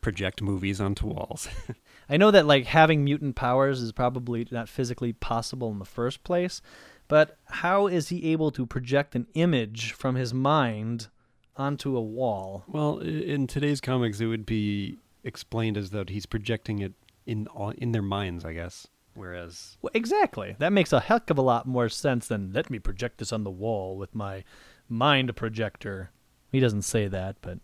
project 0.02 0.42
movies 0.42 0.82
onto 0.82 1.08
walls. 1.08 1.48
I 2.10 2.18
know 2.18 2.32
that 2.32 2.48
like 2.48 2.66
having 2.66 3.04
mutant 3.04 3.36
powers 3.36 3.82
is 3.82 3.92
probably 3.92 4.48
not 4.50 4.68
physically 4.68 5.14
possible 5.14 5.72
in 5.72 5.80
the 5.80 5.86
first 5.86 6.24
place, 6.24 6.62
but 7.08 7.38
how 7.46 7.88
is 7.88 8.10
he 8.10 8.32
able 8.32 8.52
to 8.52 8.66
project 8.66 9.16
an 9.16 9.28
image 9.36 9.92
from 9.92 10.16
his 10.16 10.34
mind 10.34 11.08
onto 11.56 11.96
a 11.96 12.02
wall? 12.02 12.64
well, 12.68 13.00
in 13.00 13.46
today's 13.46 13.82
comics, 13.82 14.20
it 14.20 14.28
would 14.28 14.46
be 14.46 14.98
explained 15.24 15.78
as 15.78 15.90
though 15.92 16.06
he's 16.08 16.26
projecting 16.26 16.80
it 16.80 16.94
in 17.30 17.48
all- 17.48 17.70
in 17.84 17.92
their 17.92 18.02
minds, 18.02 18.44
I 18.46 18.54
guess. 18.54 18.88
Whereas, 19.14 19.78
Well, 19.82 19.92
exactly. 19.94 20.56
That 20.60 20.72
makes 20.72 20.94
a 20.94 21.00
heck 21.00 21.30
of 21.30 21.38
a 21.38 21.42
lot 21.42 21.66
more 21.68 21.90
sense 21.90 22.28
than 22.28 22.52
let 22.54 22.70
me 22.70 22.80
project 22.80 23.18
this 23.18 23.34
on 23.34 23.44
the 23.44 23.52
wall 23.52 23.98
with 23.98 24.16
my 24.16 24.44
mind 24.88 25.36
projector. 25.36 26.12
He 26.52 26.60
doesn't 26.60 26.84
say 26.84 27.08
that, 27.08 27.36
but 27.42 27.60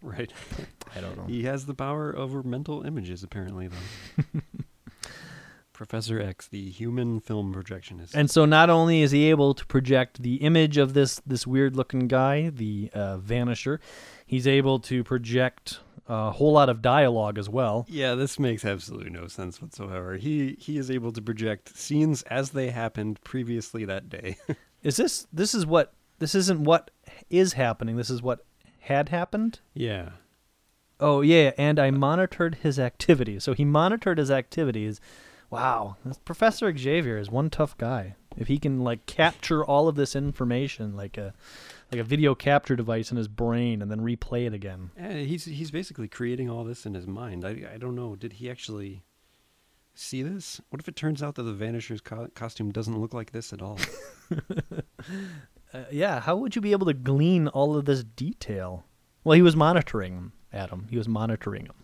right, 0.00 0.32
I 0.96 1.00
don't 1.00 1.16
know. 1.18 1.24
he 1.26 1.42
has 1.44 1.66
the 1.66 1.74
power 1.74 2.16
over 2.16 2.42
mental 2.42 2.82
images, 2.86 3.22
apparently, 3.22 3.68
though. 3.68 4.40
Professor 5.72 6.18
X, 6.18 6.48
the 6.48 6.70
human 6.70 7.20
film 7.20 7.54
projectionist. 7.54 8.14
And 8.14 8.30
so 8.30 8.46
not 8.46 8.70
only 8.70 9.02
is 9.02 9.10
he 9.10 9.28
able 9.28 9.52
to 9.52 9.66
project 9.66 10.22
the 10.22 10.36
image 10.36 10.78
of 10.78 10.94
this 10.94 11.20
this 11.26 11.46
weird 11.46 11.76
looking 11.76 12.08
guy, 12.08 12.48
the 12.48 12.90
uh, 12.94 13.18
Vanisher, 13.18 13.78
he's 14.24 14.46
able 14.46 14.78
to 14.80 15.04
project 15.04 15.80
a 16.08 16.30
whole 16.30 16.52
lot 16.52 16.68
of 16.68 16.82
dialogue 16.82 17.38
as 17.38 17.48
well. 17.48 17.86
Yeah, 17.88 18.14
this 18.14 18.38
makes 18.38 18.64
absolutely 18.64 19.10
no 19.10 19.26
sense 19.26 19.60
whatsoever. 19.60 20.16
He 20.16 20.56
he 20.58 20.78
is 20.78 20.90
able 20.90 21.12
to 21.12 21.22
project 21.22 21.76
scenes 21.76 22.22
as 22.24 22.50
they 22.50 22.70
happened 22.70 23.20
previously 23.24 23.84
that 23.84 24.08
day. 24.08 24.36
Is 24.82 24.96
this 24.98 25.26
this 25.32 25.52
is 25.52 25.66
what 25.66 25.92
this 26.20 26.34
isn't 26.34 26.62
what 26.62 26.92
is 27.28 27.54
happening. 27.54 27.96
This 27.96 28.10
is 28.10 28.22
what 28.22 28.44
had 28.80 29.08
happened. 29.08 29.58
yeah. 29.74 30.10
Oh 31.00 31.20
yeah, 31.20 31.50
and 31.58 31.78
I 31.78 31.90
monitored 31.90 32.56
his 32.62 32.78
activities. 32.78 33.42
So 33.44 33.52
he 33.52 33.64
monitored 33.64 34.18
his 34.18 34.30
activities. 34.30 35.00
Wow, 35.50 35.96
this 36.04 36.18
Professor 36.18 36.74
Xavier 36.76 37.18
is 37.18 37.30
one 37.30 37.50
tough 37.50 37.76
guy. 37.76 38.14
If 38.36 38.48
he 38.48 38.58
can 38.58 38.82
like 38.84 39.06
capture 39.06 39.64
all 39.64 39.88
of 39.88 39.96
this 39.96 40.14
information, 40.16 40.96
like 40.96 41.18
a 41.18 41.34
like 41.92 42.00
a 42.00 42.04
video 42.04 42.34
capture 42.34 42.76
device 42.76 43.10
in 43.10 43.16
his 43.16 43.28
brain, 43.28 43.80
and 43.82 43.90
then 43.90 44.00
replay 44.00 44.46
it 44.46 44.54
again. 44.54 44.90
Eh, 44.98 45.24
he's 45.24 45.44
he's 45.44 45.70
basically 45.70 46.08
creating 46.08 46.50
all 46.50 46.64
this 46.64 46.86
in 46.86 46.94
his 46.94 47.06
mind. 47.06 47.44
I 47.44 47.62
I 47.74 47.78
don't 47.78 47.94
know. 47.94 48.16
Did 48.16 48.34
he 48.34 48.50
actually 48.50 49.04
see 49.94 50.22
this? 50.22 50.60
What 50.70 50.80
if 50.80 50.88
it 50.88 50.96
turns 50.96 51.22
out 51.22 51.36
that 51.36 51.44
the 51.44 51.52
Vanisher's 51.52 52.00
co- 52.00 52.28
costume 52.34 52.72
doesn't 52.72 52.98
look 52.98 53.14
like 53.14 53.32
this 53.32 53.52
at 53.52 53.62
all? 53.62 53.78
Uh, 55.74 55.84
yeah, 55.90 56.20
how 56.20 56.36
would 56.36 56.54
you 56.54 56.62
be 56.62 56.70
able 56.70 56.86
to 56.86 56.94
glean 56.94 57.48
all 57.48 57.76
of 57.76 57.86
this 57.86 58.04
detail? 58.04 58.84
Well, 59.24 59.34
he 59.34 59.42
was 59.42 59.56
monitoring 59.56 60.30
Adam. 60.52 60.86
He 60.88 60.96
was 60.96 61.08
monitoring 61.08 61.66
him. 61.66 61.74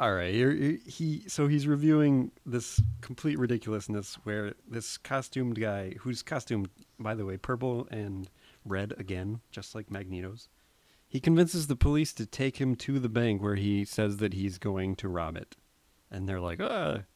All 0.00 0.14
right. 0.14 0.32
Here, 0.32 0.50
here- 0.50 0.78
he 0.86 1.24
so 1.28 1.46
he's 1.46 1.66
reviewing 1.66 2.32
this 2.46 2.82
complete 3.02 3.38
ridiculousness 3.38 4.14
where 4.24 4.54
this 4.66 4.96
costumed 4.96 5.60
guy, 5.60 5.94
whose 6.00 6.22
costume, 6.22 6.66
by 6.98 7.14
the 7.14 7.26
way, 7.26 7.36
purple 7.36 7.86
and 7.90 8.28
red 8.64 8.94
again, 8.98 9.40
just 9.50 9.74
like 9.74 9.90
Magneto's. 9.90 10.48
He 11.06 11.20
convinces 11.20 11.66
the 11.66 11.76
police 11.76 12.12
to 12.14 12.24
take 12.24 12.56
him 12.58 12.76
to 12.76 12.98
the 12.98 13.08
bank 13.08 13.42
where 13.42 13.56
he 13.56 13.84
says 13.84 14.16
that 14.18 14.32
he's 14.32 14.58
going 14.58 14.96
to 14.96 15.08
rob 15.08 15.36
it. 15.36 15.56
And 16.10 16.28
they're 16.28 16.40
like, 16.40 16.60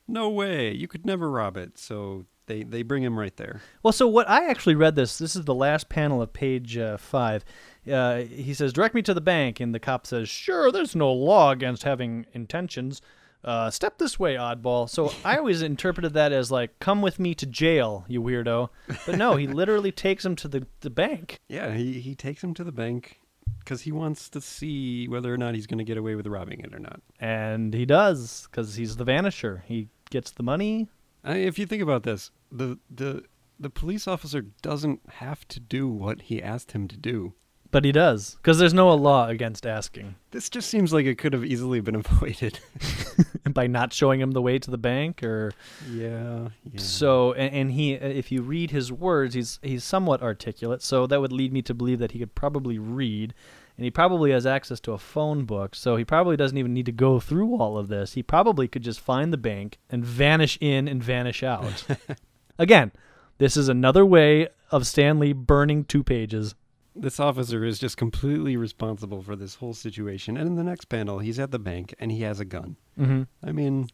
no 0.06 0.28
way, 0.28 0.72
you 0.72 0.88
could 0.88 1.06
never 1.06 1.30
rob 1.30 1.56
it. 1.56 1.78
So 1.78 2.26
they, 2.46 2.62
they 2.62 2.82
bring 2.82 3.02
him 3.02 3.18
right 3.18 3.36
there. 3.36 3.62
Well, 3.82 3.92
so 3.92 4.06
what 4.06 4.28
I 4.28 4.48
actually 4.48 4.74
read 4.74 4.96
this. 4.96 5.18
This 5.18 5.36
is 5.36 5.44
the 5.44 5.54
last 5.54 5.88
panel 5.88 6.20
of 6.20 6.32
page 6.32 6.76
uh, 6.76 6.96
five. 6.96 7.44
Uh, 7.90 8.18
he 8.18 8.54
says, 8.54 8.72
"Direct 8.72 8.94
me 8.94 9.02
to 9.02 9.14
the 9.14 9.20
bank," 9.20 9.60
and 9.60 9.74
the 9.74 9.80
cop 9.80 10.06
says, 10.06 10.28
"Sure, 10.28 10.70
there's 10.70 10.96
no 10.96 11.12
law 11.12 11.50
against 11.50 11.82
having 11.84 12.26
intentions. 12.32 13.00
Uh, 13.42 13.70
step 13.70 13.98
this 13.98 14.18
way, 14.18 14.34
oddball." 14.34 14.88
So 14.88 15.12
I 15.24 15.36
always 15.36 15.62
interpreted 15.62 16.14
that 16.14 16.32
as 16.32 16.50
like, 16.50 16.78
"Come 16.78 17.02
with 17.02 17.18
me 17.18 17.34
to 17.34 17.46
jail, 17.46 18.04
you 18.08 18.22
weirdo." 18.22 18.70
But 19.06 19.16
no, 19.16 19.36
he 19.36 19.46
literally 19.46 19.92
takes 19.92 20.24
him 20.24 20.36
to 20.36 20.48
the 20.48 20.66
the 20.80 20.90
bank. 20.90 21.40
Yeah, 21.48 21.74
he, 21.74 22.00
he 22.00 22.14
takes 22.14 22.42
him 22.42 22.52
to 22.54 22.64
the 22.64 22.72
bank 22.72 23.20
because 23.58 23.82
he 23.82 23.92
wants 23.92 24.28
to 24.30 24.40
see 24.40 25.08
whether 25.08 25.32
or 25.32 25.36
not 25.36 25.54
he's 25.54 25.66
going 25.66 25.78
to 25.78 25.84
get 25.84 25.96
away 25.96 26.14
with 26.14 26.26
robbing 26.26 26.60
it 26.60 26.74
or 26.74 26.78
not. 26.78 27.00
And 27.18 27.72
he 27.72 27.86
does, 27.86 28.46
because 28.50 28.76
he's 28.76 28.96
the 28.96 29.04
Vanisher. 29.04 29.62
He 29.64 29.88
gets 30.10 30.30
the 30.30 30.42
money. 30.42 30.88
I 31.22 31.36
if 31.36 31.58
you 31.58 31.66
think 31.66 31.82
about 31.82 32.02
this, 32.02 32.30
the, 32.52 32.78
the, 32.90 33.24
the 33.58 33.70
police 33.70 34.06
officer 34.06 34.42
doesn't 34.62 35.00
have 35.14 35.46
to 35.48 35.60
do 35.60 35.88
what 35.88 36.22
he 36.22 36.42
asked 36.42 36.72
him 36.72 36.88
to 36.88 36.96
do. 36.96 37.34
But 37.74 37.84
he 37.84 37.90
does, 37.90 38.36
because 38.36 38.60
there's 38.60 38.72
no 38.72 38.94
law 38.94 39.26
against 39.26 39.66
asking. 39.66 40.14
This 40.30 40.48
just 40.48 40.70
seems 40.70 40.92
like 40.92 41.06
it 41.06 41.18
could 41.18 41.32
have 41.32 41.44
easily 41.44 41.80
been 41.80 41.96
avoided. 42.06 42.60
By 43.50 43.66
not 43.66 43.92
showing 43.92 44.20
him 44.20 44.30
the 44.30 44.40
way 44.40 44.60
to 44.60 44.70
the 44.70 44.78
bank, 44.78 45.24
or 45.24 45.50
yeah, 45.90 46.50
yeah. 46.62 46.80
so, 46.80 47.32
and, 47.32 47.52
and 47.52 47.72
he, 47.72 47.96
uh, 47.98 48.06
if 48.06 48.30
you 48.30 48.42
read 48.42 48.70
his 48.70 48.92
words, 48.92 49.34
he's 49.34 49.58
he's 49.60 49.82
somewhat 49.82 50.22
articulate. 50.22 50.82
So 50.82 51.08
that 51.08 51.20
would 51.20 51.32
lead 51.32 51.52
me 51.52 51.62
to 51.62 51.74
believe 51.74 51.98
that 51.98 52.12
he 52.12 52.20
could 52.20 52.36
probably 52.36 52.78
read, 52.78 53.34
and 53.76 53.84
he 53.84 53.90
probably 53.90 54.30
has 54.30 54.46
access 54.46 54.78
to 54.78 54.92
a 54.92 54.98
phone 54.98 55.44
book. 55.44 55.74
So 55.74 55.96
he 55.96 56.04
probably 56.04 56.36
doesn't 56.36 56.56
even 56.56 56.74
need 56.74 56.86
to 56.86 56.92
go 56.92 57.18
through 57.18 57.56
all 57.56 57.76
of 57.76 57.88
this. 57.88 58.12
He 58.12 58.22
probably 58.22 58.68
could 58.68 58.82
just 58.82 59.00
find 59.00 59.32
the 59.32 59.36
bank 59.36 59.78
and 59.90 60.04
vanish 60.04 60.58
in 60.60 60.86
and 60.86 61.02
vanish 61.02 61.42
out. 61.42 61.84
Again, 62.56 62.92
this 63.38 63.56
is 63.56 63.68
another 63.68 64.06
way 64.06 64.46
of 64.70 64.86
Stan 64.86 65.18
Lee 65.18 65.32
burning 65.32 65.84
two 65.84 66.04
pages. 66.04 66.54
This 66.96 67.18
officer 67.20 67.64
is 67.64 67.78
just 67.78 67.96
completely 67.96 68.56
responsible 68.56 69.22
for 69.22 69.36
this 69.36 69.56
whole 69.56 69.74
situation. 69.74 70.36
And 70.36 70.46
in 70.46 70.54
the 70.56 70.64
next 70.64 70.86
panel, 70.88 71.18
he's 71.18 71.38
at 71.38 71.50
the 71.50 71.58
bank 71.58 71.94
and 71.98 72.12
he 72.12 72.22
has 72.22 72.40
a 72.40 72.44
gun. 72.44 72.76
Mm-hmm. 72.98 73.22
I 73.46 73.52
mean, 73.52 73.88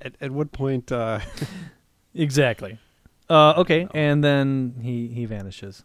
at, 0.00 0.14
at 0.20 0.30
what 0.30 0.52
point? 0.52 0.90
Uh, 0.92 1.20
Exactly. 2.14 2.78
Uh, 3.28 3.52
okay, 3.58 3.86
and 3.94 4.24
then 4.24 4.74
he 4.82 5.08
he 5.08 5.26
vanishes. 5.26 5.84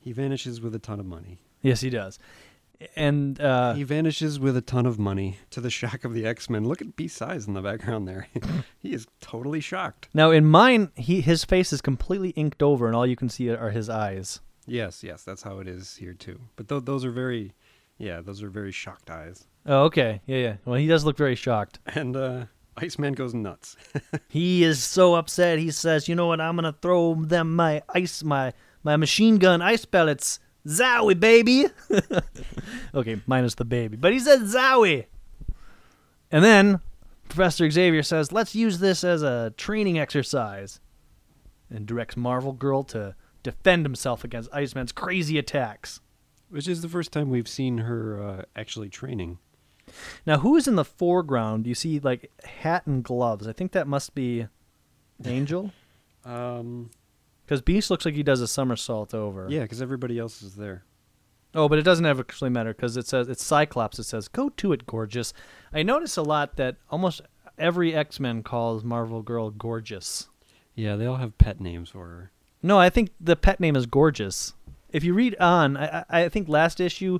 he 0.00 0.12
vanishes 0.12 0.60
with 0.60 0.74
a 0.74 0.78
ton 0.78 0.98
of 0.98 1.06
money. 1.06 1.38
Yes, 1.60 1.82
he 1.82 1.90
does. 1.90 2.18
And 2.96 3.40
uh, 3.40 3.74
he 3.74 3.84
vanishes 3.84 4.40
with 4.40 4.56
a 4.56 4.60
ton 4.62 4.86
of 4.86 4.98
money 4.98 5.38
to 5.50 5.60
the 5.60 5.70
shock 5.70 6.04
of 6.04 6.14
the 6.14 6.26
X 6.26 6.48
Men. 6.50 6.64
Look 6.66 6.80
at 6.80 6.96
B 6.96 7.06
size 7.06 7.46
in 7.46 7.54
the 7.54 7.60
background 7.60 8.08
there. 8.08 8.26
he 8.80 8.92
is 8.92 9.06
totally 9.20 9.60
shocked. 9.60 10.08
now 10.14 10.30
in 10.30 10.46
mine, 10.46 10.90
he 10.96 11.20
his 11.20 11.44
face 11.44 11.72
is 11.72 11.80
completely 11.82 12.30
inked 12.30 12.62
over, 12.62 12.86
and 12.86 12.96
all 12.96 13.06
you 13.06 13.14
can 13.16 13.28
see 13.28 13.50
are 13.50 13.70
his 13.70 13.88
eyes. 13.88 14.40
Yes, 14.72 15.04
yes, 15.04 15.22
that's 15.22 15.42
how 15.42 15.58
it 15.58 15.68
is 15.68 15.96
here 15.96 16.14
too. 16.14 16.40
But 16.56 16.66
th- 16.66 16.84
those 16.86 17.04
are 17.04 17.10
very, 17.10 17.52
yeah, 17.98 18.22
those 18.22 18.42
are 18.42 18.48
very 18.48 18.72
shocked 18.72 19.10
eyes. 19.10 19.46
Oh, 19.66 19.82
okay, 19.84 20.22
yeah, 20.24 20.38
yeah. 20.38 20.56
Well, 20.64 20.76
he 20.76 20.86
does 20.86 21.04
look 21.04 21.18
very 21.18 21.34
shocked. 21.34 21.78
And 21.94 22.16
uh, 22.16 22.46
Iceman 22.78 23.12
goes 23.12 23.34
nuts. 23.34 23.76
He 24.30 24.64
is 24.64 24.82
so 24.82 25.14
upset. 25.14 25.58
He 25.58 25.70
says, 25.70 26.08
"You 26.08 26.14
know 26.14 26.26
what? 26.26 26.40
I'm 26.40 26.56
gonna 26.56 26.74
throw 26.80 27.14
them 27.14 27.54
my 27.54 27.82
ice, 27.94 28.24
my 28.24 28.54
my 28.82 28.96
machine 28.96 29.36
gun 29.36 29.60
ice 29.60 29.84
pellets. 29.84 30.40
Zowie, 30.66 31.20
baby." 31.20 31.66
okay, 32.94 33.20
minus 33.26 33.56
the 33.56 33.66
baby, 33.66 33.98
but 33.98 34.14
he 34.14 34.20
said 34.20 34.40
Zowie. 34.40 35.04
And 36.30 36.42
then 36.42 36.80
Professor 37.28 37.70
Xavier 37.70 38.02
says, 38.02 38.32
"Let's 38.32 38.54
use 38.54 38.78
this 38.78 39.04
as 39.04 39.22
a 39.22 39.52
training 39.58 39.98
exercise," 39.98 40.80
and 41.68 41.84
directs 41.84 42.16
Marvel 42.16 42.54
Girl 42.54 42.84
to 42.84 43.14
defend 43.42 43.84
himself 43.84 44.24
against 44.24 44.52
Iceman's 44.52 44.92
crazy 44.92 45.38
attacks. 45.38 46.00
Which 46.50 46.68
is 46.68 46.82
the 46.82 46.88
first 46.88 47.12
time 47.12 47.30
we've 47.30 47.48
seen 47.48 47.78
her 47.78 48.22
uh, 48.22 48.42
actually 48.54 48.90
training. 48.90 49.38
Now, 50.26 50.38
who 50.38 50.54
is 50.56 50.68
in 50.68 50.76
the 50.76 50.84
foreground? 50.84 51.66
You 51.66 51.74
see, 51.74 51.98
like 51.98 52.30
hat 52.44 52.86
and 52.86 53.02
gloves. 53.02 53.48
I 53.48 53.52
think 53.52 53.72
that 53.72 53.86
must 53.88 54.14
be 54.14 54.46
Angel. 55.24 55.72
Um, 56.24 56.90
Because 57.44 57.62
Beast 57.62 57.90
looks 57.90 58.04
like 58.04 58.14
he 58.14 58.22
does 58.22 58.40
a 58.40 58.46
somersault 58.48 59.14
over. 59.14 59.46
yeah, 59.50 59.62
because 59.62 59.80
everybody 59.82 60.18
else 60.18 60.42
is 60.42 60.56
there. 60.56 60.84
Oh, 61.54 61.68
but 61.68 61.78
it 61.78 61.82
doesn't 61.82 62.06
actually 62.06 62.50
matter 62.50 62.72
because 62.72 62.96
it 62.96 63.06
says 63.06 63.28
it's 63.28 63.44
Cyclops. 63.44 63.98
It 63.98 64.04
says 64.04 64.28
"Go 64.28 64.48
to 64.50 64.72
it, 64.72 64.86
gorgeous." 64.86 65.34
I 65.72 65.82
notice 65.82 66.16
a 66.16 66.22
lot 66.22 66.56
that 66.56 66.76
almost 66.90 67.20
every 67.58 67.94
X 67.94 68.18
Men 68.20 68.42
calls 68.42 68.84
Marvel 68.84 69.20
Girl 69.22 69.50
gorgeous. 69.50 70.28
Yeah, 70.74 70.96
they 70.96 71.04
all 71.06 71.16
have 71.16 71.36
pet 71.36 71.60
names 71.60 71.90
for 71.90 72.06
her. 72.08 72.30
No, 72.62 72.78
I 72.78 72.90
think 72.90 73.10
the 73.20 73.36
pet 73.36 73.58
name 73.60 73.76
is 73.76 73.86
gorgeous. 73.86 74.54
If 74.90 75.04
you 75.04 75.14
read 75.14 75.36
on, 75.40 75.76
I, 75.76 76.04
I 76.08 76.28
think 76.28 76.48
last 76.48 76.80
issue, 76.80 77.18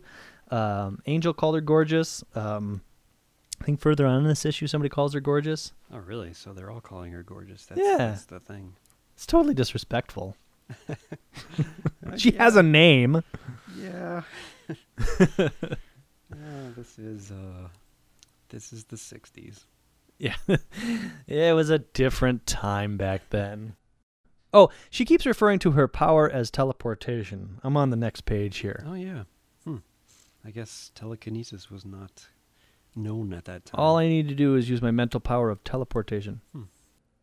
um, 0.51 1.01
Angel 1.07 1.33
called 1.33 1.55
her 1.55 1.61
gorgeous. 1.61 2.23
Um, 2.35 2.83
I 3.61 3.65
think 3.65 3.81
further 3.81 4.07
on 4.07 4.19
in 4.23 4.27
this 4.29 4.45
issue, 4.45 4.67
somebody 4.67 4.89
calls 4.89 5.15
her 5.15 5.21
gorgeous. 5.21 5.73
Oh, 5.93 5.99
really? 5.99 6.33
So 6.35 6.53
they're 6.53 6.71
all 6.71 6.81
calling 6.81 7.13
her 7.13 7.23
gorgeous. 7.23 7.65
That's, 7.67 7.81
Yeah. 7.81 7.97
that's 7.99 8.25
the 8.27 8.41
thing. 8.41 8.75
It's 9.15 9.27
totally 9.27 9.55
disrespectful. 9.55 10.37
She 12.17 12.33
yeah, 12.33 12.43
has 12.45 12.57
a 12.57 12.63
name. 12.63 13.23
Yeah. 13.79 14.23
yeah, 15.39 15.49
this 16.77 16.99
is 16.99 17.31
uh, 17.31 17.69
this 18.51 18.73
is 18.73 18.85
the 18.85 18.97
'60s. 18.97 19.65
Yeah. 20.19 20.37
it 21.27 21.55
was 21.55 21.71
a 21.71 21.79
different 21.81 22.47
time 22.47 22.97
back 22.97 23.23
then. 23.31 23.75
Oh, 24.53 24.71
she 24.91 25.05
keeps 25.05 25.25
referring 25.27 25.59
to 25.61 25.73
her 25.73 25.89
power 25.89 26.29
as 26.31 26.51
teleportation. 26.51 27.59
I'm 27.63 27.77
on 27.77 27.91
the 27.91 27.97
next 27.97 28.25
page 28.27 28.59
here. 28.59 28.85
Oh 28.87 28.95
yeah. 28.95 29.25
Hmm. 29.65 29.79
I 30.45 30.51
guess 30.51 30.91
telekinesis 30.95 31.71
was 31.71 31.85
not 31.85 32.27
known 32.95 33.33
at 33.33 33.47
that 33.47 33.65
time. 33.65 33.81
All 33.81 33.97
I 33.97 34.09
need 34.09 34.29
to 34.29 34.35
do 34.35 34.55
is 34.55 34.69
use 34.69 34.83
my 34.83 34.91
mental 34.91 35.21
power 35.21 35.51
of 35.51 35.65
teleportation. 35.65 36.41
Hmm. 36.53 36.63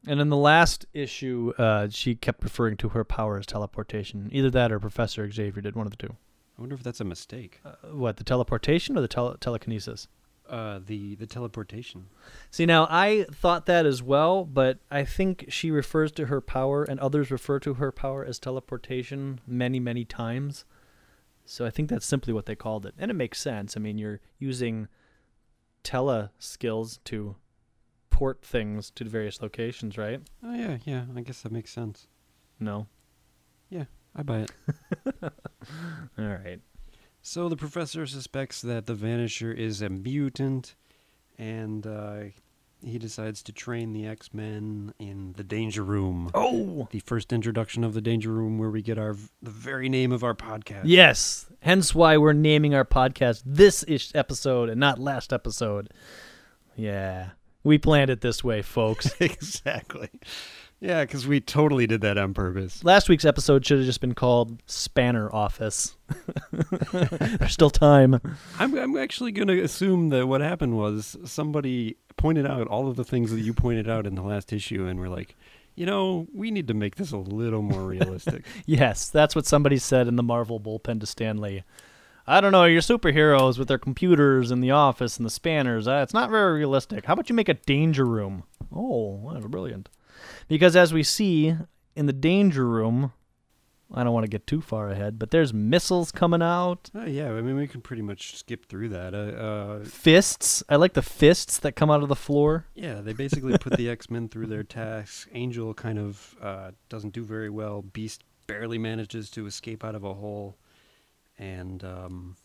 And 0.08 0.22
in 0.22 0.30
the 0.30 0.38
last 0.38 0.86
issue, 0.94 1.54
uh, 1.58 1.90
she 1.90 2.16
kept 2.16 2.44
referring 2.44 2.78
to 2.78 2.90
her 2.90 3.04
power 3.04 3.38
as 3.38 3.46
teleportation. 3.46 4.30
Either 4.32 4.50
that 4.52 4.72
or 4.72 4.80
Professor 4.80 5.30
Xavier 5.30 5.62
did 5.62 5.76
one 5.76 5.86
of 5.86 5.92
the 5.92 5.98
two. 5.98 6.16
I 6.58 6.62
wonder 6.62 6.76
if 6.76 6.84
that's 6.84 7.02
a 7.02 7.06
mistake. 7.06 7.60
Uh, 7.66 7.72
what, 7.92 8.18
the 8.18 8.24
teleportation 8.24 8.98
or 8.98 9.02
the 9.02 9.08
tele- 9.08 9.38
telekinesis? 9.40 10.08
Uh, 10.50 10.80
the 10.84 11.16
the 11.16 11.28
teleportation. 11.28 12.08
See, 12.50 12.66
now 12.66 12.88
I 12.90 13.26
thought 13.32 13.68
that 13.68 13.86
as 13.86 14.02
well, 14.02 14.46
but 14.46 14.80
I 14.90 15.06
think 15.06 15.46
she 15.50 15.70
refers 15.70 16.12
to 16.14 16.26
her 16.26 16.42
power, 16.42 16.84
and 16.84 17.00
others 17.00 17.30
refer 17.30 17.60
to 17.60 17.76
her 17.76 17.92
power 17.92 18.26
as 18.26 18.40
teleportation 18.40 19.42
many, 19.46 19.80
many 19.80 20.06
times. 20.06 20.66
So 21.46 21.66
I 21.66 21.70
think 21.70 21.90
that's 21.90 22.06
simply 22.06 22.34
what 22.34 22.46
they 22.46 22.56
called 22.56 22.86
it. 22.86 22.94
And 22.98 23.10
it 23.10 23.16
makes 23.16 23.40
sense. 23.40 23.76
I 23.76 23.80
mean, 23.80 23.98
you're 23.98 24.22
using 24.38 24.88
tele 25.84 26.30
skills 26.38 27.00
to 27.06 27.36
port 28.10 28.44
things 28.44 28.92
to 28.92 29.04
various 29.06 29.42
locations, 29.42 29.98
right? 29.98 30.22
Oh 30.44 30.54
yeah, 30.54 30.78
yeah. 30.84 31.06
I 31.16 31.22
guess 31.22 31.42
that 31.42 31.52
makes 31.52 31.72
sense. 31.72 32.08
No. 32.60 32.88
Yeah, 33.70 33.86
I 34.16 34.24
buy 34.24 34.40
it. 34.40 34.52
All 35.24 36.26
right. 36.26 36.60
So 37.22 37.50
the 37.50 37.58
professor 37.58 38.08
suspects 38.08 38.62
that 38.62 38.86
the 38.86 38.96
Vanisher 38.96 39.56
is 39.56 39.82
a 39.82 39.90
mutant, 39.90 40.76
and 41.38 41.86
uh, 41.86 42.20
he 42.84 42.98
decides 42.98 43.44
to 43.44 43.52
train 43.52 43.94
the 43.94 44.08
X 44.08 44.34
Men 44.34 44.94
in 45.00 45.34
the 45.34 45.44
Danger 45.44 45.84
Room. 45.84 46.32
Oh! 46.34 46.88
The 46.92 47.00
first 47.00 47.34
introduction 47.34 47.84
of 47.84 47.94
the 47.94 48.02
Danger 48.02 48.32
Room, 48.32 48.58
where 48.58 48.70
we 48.70 48.82
get 48.82 48.98
our 48.98 49.16
the 49.42 49.52
very 49.52 49.90
name 49.90 50.12
of 50.12 50.24
our 50.24 50.34
podcast. 50.34 50.84
Yes. 50.86 51.46
Hence 51.62 51.94
why 51.94 52.18
we're 52.18 52.34
naming 52.34 52.74
our 52.74 52.86
podcast 52.86 53.44
this 53.46 53.84
ish 53.88 54.16
episode 54.16 54.70
and 54.70 54.80
not 54.80 54.98
last 54.98 55.34
episode. 55.34 55.92
Yeah. 56.76 57.32
We 57.64 57.78
planned 57.78 58.10
it 58.10 58.22
this 58.22 58.44
way, 58.44 58.62
folks. 58.62 59.14
exactly. 59.20 60.10
Yeah, 60.82 61.04
because 61.04 61.28
we 61.28 61.42
totally 61.42 61.88
did 61.88 62.02
that 62.02 62.18
on 62.18 62.34
purpose. 62.34 62.84
Last 62.86 63.10
week's 63.10 63.26
episode 63.26 63.66
should 63.66 63.80
have 63.80 63.86
just 63.86 64.00
been 64.00 64.16
called 64.16 64.64
Spanner 64.66 65.34
Office. 65.34 65.98
There's 66.92 67.52
still 67.52 67.70
time. 67.70 68.22
I'm, 68.58 68.78
I'm 68.78 68.98
actually 68.98 69.34
going 69.34 69.50
to 69.50 69.62
assume 69.62 70.10
that 70.10 70.28
what 70.28 70.40
happened 70.40 70.78
was 70.78 71.18
somebody 71.26 71.98
pointed 72.16 72.46
out 72.46 72.68
all 72.68 72.88
of 72.88 72.96
the 72.96 73.04
things 73.04 73.32
that 73.32 73.42
you 73.42 73.54
pointed 73.54 73.90
out 73.90 74.08
in 74.08 74.16
the 74.16 74.22
last 74.22 74.54
issue, 74.54 74.86
and 74.86 75.00
we're 75.00 75.10
like, 75.10 75.36
you 75.76 75.86
know, 75.86 76.28
we 76.34 76.50
need 76.50 76.68
to 76.70 76.74
make 76.74 76.96
this 76.96 77.12
a 77.12 77.18
little 77.18 77.62
more 77.62 77.84
realistic. 77.84 78.46
Yes, 78.66 79.10
that's 79.10 79.36
what 79.36 79.46
somebody 79.46 79.78
said 79.78 80.08
in 80.08 80.16
the 80.16 80.24
Marvel 80.24 80.60
bullpen 80.60 81.02
to 81.02 81.06
Stan 81.06 81.40
Lee. 81.40 81.64
I 82.26 82.40
don't 82.42 82.52
know, 82.52 82.66
your 82.66 82.82
superheroes 82.82 83.58
with 83.58 83.68
their 83.68 83.78
computers 83.80 84.52
in 84.52 84.62
the 84.62 84.72
office 84.72 85.18
and 85.18 85.26
the 85.26 85.32
spanners, 85.32 85.88
uh, 85.88 86.02
it's 86.04 86.14
not 86.14 86.30
very 86.30 86.60
realistic. 86.60 87.06
How 87.06 87.14
about 87.14 87.28
you 87.30 87.36
make 87.36 87.50
a 87.50 87.56
danger 87.56 88.06
room? 88.06 88.44
Oh, 88.74 89.32
that's 89.34 89.46
brilliant. 89.48 89.90
Because 90.50 90.76
as 90.76 90.92
we 90.92 91.04
see 91.04 91.56
in 91.96 92.06
the 92.08 92.14
danger 92.14 92.68
room, 92.68 93.14
I 93.94 94.04
don't 94.04 94.14
want 94.14 94.26
to 94.26 94.30
get 94.30 94.46
too 94.46 94.62
far 94.62 94.90
ahead, 94.90 95.18
but 95.18 95.32
there's 95.32 95.54
missiles 95.54 96.12
coming 96.12 96.42
out, 96.42 96.90
oh, 96.94 97.06
yeah, 97.06 97.32
I 97.32 97.42
mean, 97.42 97.56
we 97.56 97.68
can 97.68 97.82
pretty 97.82 98.02
much 98.02 98.36
skip 98.36 98.68
through 98.68 98.90
that. 98.90 99.14
Uh, 99.14 99.18
uh, 99.18 99.84
fists. 99.86 100.64
I 100.68 100.76
like 100.76 100.94
the 100.94 101.02
fists 101.02 101.58
that 101.60 101.76
come 101.76 101.90
out 101.90 102.04
of 102.04 102.10
the 102.10 102.16
floor. 102.16 102.66
Yeah, 102.76 103.02
they 103.02 103.14
basically 103.14 103.58
put 103.58 103.78
the 103.78 103.90
X 103.90 104.10
Men 104.10 104.28
through 104.28 104.48
their 104.48 104.64
tasks. 104.64 105.28
Angel 105.34 105.74
kind 105.74 105.98
of 105.98 106.36
uh, 106.42 106.72
doesn't 106.90 107.14
do 107.14 107.24
very 107.24 107.50
well. 107.50 107.82
Beast 107.82 108.24
barely 108.48 108.78
manages 108.78 109.30
to 109.32 109.46
escape 109.46 109.84
out 109.86 109.96
of 109.96 110.04
a 110.04 110.14
hole, 110.14 110.58
and 111.38 111.84
um, 111.84 112.36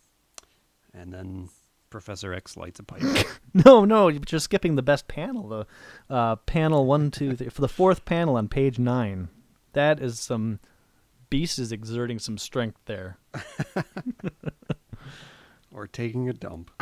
and 0.92 1.12
then 1.12 1.48
Professor 1.94 2.34
X 2.34 2.56
lights 2.56 2.80
a 2.80 2.82
pipe. 2.82 3.02
No, 3.64 3.84
no, 3.84 4.08
you're 4.08 4.18
just 4.18 4.46
skipping 4.46 4.74
the 4.74 4.82
best 4.82 5.06
panel. 5.06 5.46
The 5.46 5.66
uh, 6.12 6.34
panel 6.34 6.86
one, 6.86 7.12
two, 7.12 7.36
three, 7.36 7.48
for 7.48 7.60
the 7.60 7.68
fourth 7.68 8.04
panel 8.04 8.34
on 8.34 8.48
page 8.48 8.80
nine. 8.80 9.28
That 9.74 10.00
is 10.00 10.18
some 10.18 10.58
beast 11.30 11.60
is 11.60 11.70
exerting 11.70 12.18
some 12.18 12.36
strength 12.36 12.80
there. 12.86 13.18
or 15.72 15.86
taking 15.86 16.28
a 16.28 16.32
dump. 16.32 16.72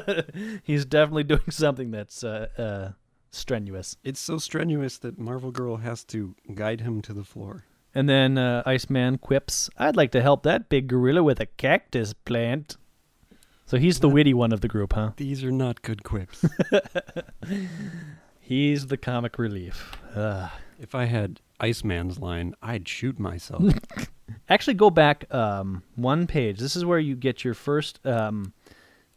He's 0.62 0.86
definitely 0.86 1.24
doing 1.24 1.50
something 1.50 1.90
that's 1.90 2.24
uh, 2.24 2.48
uh, 2.56 2.92
strenuous. 3.30 3.98
It's 4.04 4.20
so 4.20 4.38
strenuous 4.38 4.96
that 5.00 5.18
Marvel 5.18 5.50
Girl 5.50 5.76
has 5.76 6.02
to 6.04 6.34
guide 6.54 6.80
him 6.80 7.02
to 7.02 7.12
the 7.12 7.24
floor. 7.24 7.66
And 7.94 8.08
then 8.08 8.38
uh, 8.38 8.62
Iceman 8.64 9.18
quips, 9.18 9.68
"I'd 9.76 9.96
like 9.96 10.12
to 10.12 10.22
help 10.22 10.44
that 10.44 10.70
big 10.70 10.86
gorilla 10.86 11.22
with 11.22 11.40
a 11.40 11.46
cactus 11.46 12.14
plant." 12.14 12.78
So 13.66 13.78
he's 13.78 13.98
the 13.98 14.08
witty 14.08 14.32
one 14.32 14.52
of 14.52 14.60
the 14.60 14.68
group, 14.68 14.92
huh? 14.92 15.10
These 15.16 15.42
are 15.42 15.50
not 15.50 15.82
good 15.82 16.04
quips. 16.04 16.44
He's 18.40 18.86
the 18.86 18.96
comic 18.96 19.40
relief. 19.40 19.98
Ugh. 20.14 20.48
if 20.78 20.94
I 20.94 21.06
had 21.06 21.40
Iceman's 21.58 22.20
line, 22.20 22.54
I'd 22.62 22.86
shoot 22.86 23.18
myself. 23.18 23.64
Actually, 24.48 24.74
go 24.74 24.88
back 24.88 25.32
um, 25.34 25.82
one 25.96 26.28
page. 26.28 26.60
This 26.60 26.76
is 26.76 26.84
where 26.84 27.00
you 27.00 27.16
get 27.16 27.42
your 27.42 27.54
first 27.54 27.98
um, 28.06 28.52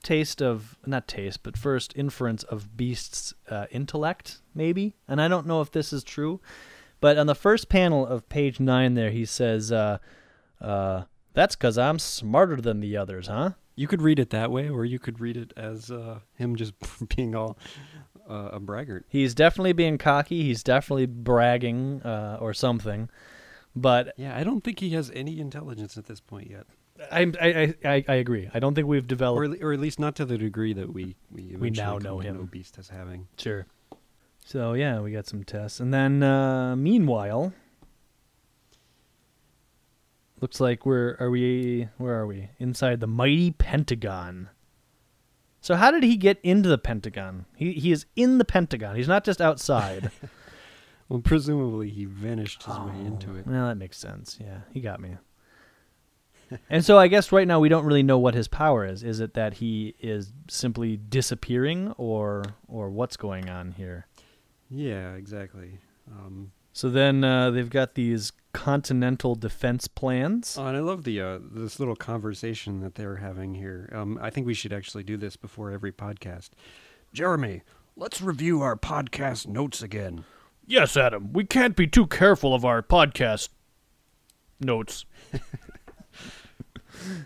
taste 0.02 0.42
of 0.42 0.80
not 0.84 1.08
taste, 1.08 1.44
but 1.44 1.56
first 1.56 1.94
inference 1.96 2.42
of 2.42 2.76
Beast's 2.76 3.36
uh, 3.52 3.68
intellect, 3.70 4.42
maybe. 4.56 4.96
And 5.08 5.22
I 5.22 5.28
don't 5.28 5.46
know 5.46 5.62
if 5.62 5.72
this 5.72 5.94
is 5.94 6.04
true, 6.04 6.42
but 7.02 7.20
on 7.20 7.28
the 7.28 7.36
first 7.36 7.70
panel 7.70 8.04
of 8.04 8.28
page 8.30 8.60
nine, 8.60 8.96
there 8.96 9.12
he 9.12 9.26
says, 9.26 9.72
uh, 9.72 10.00
uh, 10.60 11.04
"That's 11.34 11.56
because 11.56 11.78
I'm 11.78 12.00
smarter 12.00 12.60
than 12.60 12.80
the 12.80 12.98
others, 12.98 13.28
huh?" 13.28 13.52
You 13.80 13.88
could 13.88 14.02
read 14.02 14.20
it 14.20 14.30
that 14.32 14.52
way, 14.52 14.68
or 14.68 14.84
you 14.84 15.00
could 15.00 15.22
read 15.22 15.38
it 15.38 15.54
as 15.56 15.90
uh, 15.90 16.20
him 16.36 16.58
just 16.58 16.74
being 17.16 17.34
all 17.34 17.58
uh, 18.30 18.50
a 18.52 18.60
braggart. 18.60 19.06
He's 19.08 19.34
definitely 19.34 19.72
being 19.72 19.98
cocky. 19.98 20.44
He's 20.44 20.64
definitely 20.64 21.06
bragging 21.06 22.02
uh, 22.02 22.40
or 22.42 22.54
something. 22.54 23.10
But 23.74 24.14
Yeah, 24.18 24.36
I 24.36 24.44
don't 24.44 24.66
think 24.66 24.82
he 24.82 24.90
has 24.90 25.10
any 25.16 25.40
intelligence 25.40 25.98
at 25.98 26.08
this 26.08 26.20
point 26.20 26.50
yet, 26.50 26.66
I, 27.10 27.32
I, 27.40 27.76
I, 27.86 28.06
I 28.06 28.16
agree. 28.16 28.50
I 28.54 28.60
don't 28.60 28.76
think 28.76 28.86
we've 28.86 29.08
developed. 29.08 29.40
or, 29.40 29.54
at 29.54 29.64
or 29.64 29.72
at 29.72 29.80
least 29.80 29.98
not 29.98 30.14
to 30.18 30.26
the 30.26 30.38
degree 30.38 30.74
that 30.74 30.94
we 30.94 31.16
we, 31.32 31.56
We 31.58 31.70
now 31.70 32.00
know 32.00 32.20
him. 32.20 32.48
Beast 32.52 32.78
as 32.78 32.90
having. 32.90 33.30
Sure. 33.38 33.66
So 34.44 34.74
yeah, 34.74 35.00
we 35.00 35.12
got 35.12 35.26
some 35.26 35.46
tests, 35.46 35.80
and 35.80 35.94
then 35.94 36.22
uh, 36.22 36.76
meanwhile, 36.76 37.54
looks 40.42 40.60
like 40.60 40.86
we're 40.86 41.16
are 41.20 41.30
we 41.30 41.90
where 41.98 42.20
are 42.20 42.28
we 42.28 42.50
inside 42.60 43.00
the 43.00 43.08
mighty 43.08 43.52
Pentagon? 43.52 44.50
So 45.62 45.76
how 45.76 45.92
did 45.92 46.04
he 46.04 46.16
get 46.16 46.40
into 46.44 46.70
the 46.70 46.78
Pentagon? 46.78 47.46
He 47.56 47.74
he 47.74 47.92
is 47.92 48.06
in 48.16 48.38
the 48.38 48.46
Pentagon. 48.46 48.96
He's 48.96 49.08
not 49.08 49.24
just 49.24 49.42
outside. 49.42 50.12
Well, 51.10 51.22
presumably 51.22 51.90
he 51.90 52.06
vanished 52.06 52.62
his 52.64 52.78
way 52.78 52.94
into 53.00 53.36
it. 53.36 53.48
well, 53.48 53.68
that 53.68 53.78
makes 53.78 53.98
sense. 53.98 54.38
Yeah, 54.40 54.60
he 54.72 54.80
got 54.80 55.00
me. 55.00 55.18
and 56.70 56.86
so 56.86 57.00
I 57.00 57.08
guess 57.08 57.32
right 57.32 57.48
now 57.48 57.60
we 57.60 57.68
don't 57.68 57.84
really 57.84 58.04
know 58.04 58.20
what 58.20 58.36
his 58.36 58.48
power 58.48 58.86
is. 58.86 59.02
Is 59.02 59.20
it 59.20 59.34
that 59.34 59.56
he 59.56 59.96
is 60.00 60.32
simply 60.48 60.98
disappearing, 60.98 61.94
or 61.98 62.44
or 62.68 62.92
what's 62.92 63.18
going 63.18 63.50
on 63.50 63.72
here? 63.72 64.06
Yeah, 64.70 65.16
exactly. 65.16 65.80
Um, 66.12 66.52
So 66.80 66.90
then 66.90 67.26
uh, 67.26 67.52
they've 67.52 67.70
got 67.70 67.96
these 67.96 68.32
continental 68.54 69.36
defense 69.36 69.90
plans. 69.90 70.56
oh, 70.58 70.66
and 70.66 70.78
I 70.78 70.80
love 70.80 71.04
the 71.04 71.20
uh, 71.20 71.40
this 71.42 71.78
little 71.78 71.98
conversation 71.98 72.80
that 72.80 72.96
they're 72.96 73.18
having 73.18 73.56
here. 73.56 73.90
Um, 73.94 74.18
I 74.22 74.30
think 74.30 74.48
we 74.48 74.54
should 74.54 74.72
actually 74.72 75.04
do 75.04 75.18
this 75.18 75.36
before 75.36 75.72
every 75.72 75.92
podcast. 75.92 76.52
Jeremy, 77.12 77.64
let's 77.98 78.22
review 78.22 78.62
our 78.62 78.78
podcast 78.78 79.46
notes 79.46 79.82
again. 79.84 80.24
Yes, 80.68 80.96
Adam. 80.96 81.34
We 81.34 81.44
can't 81.44 81.76
be 81.76 81.86
too 81.86 82.08
careful 82.08 82.56
of 82.56 82.64
our 82.64 82.82
podcast 82.82 83.50
notes. 84.62 85.04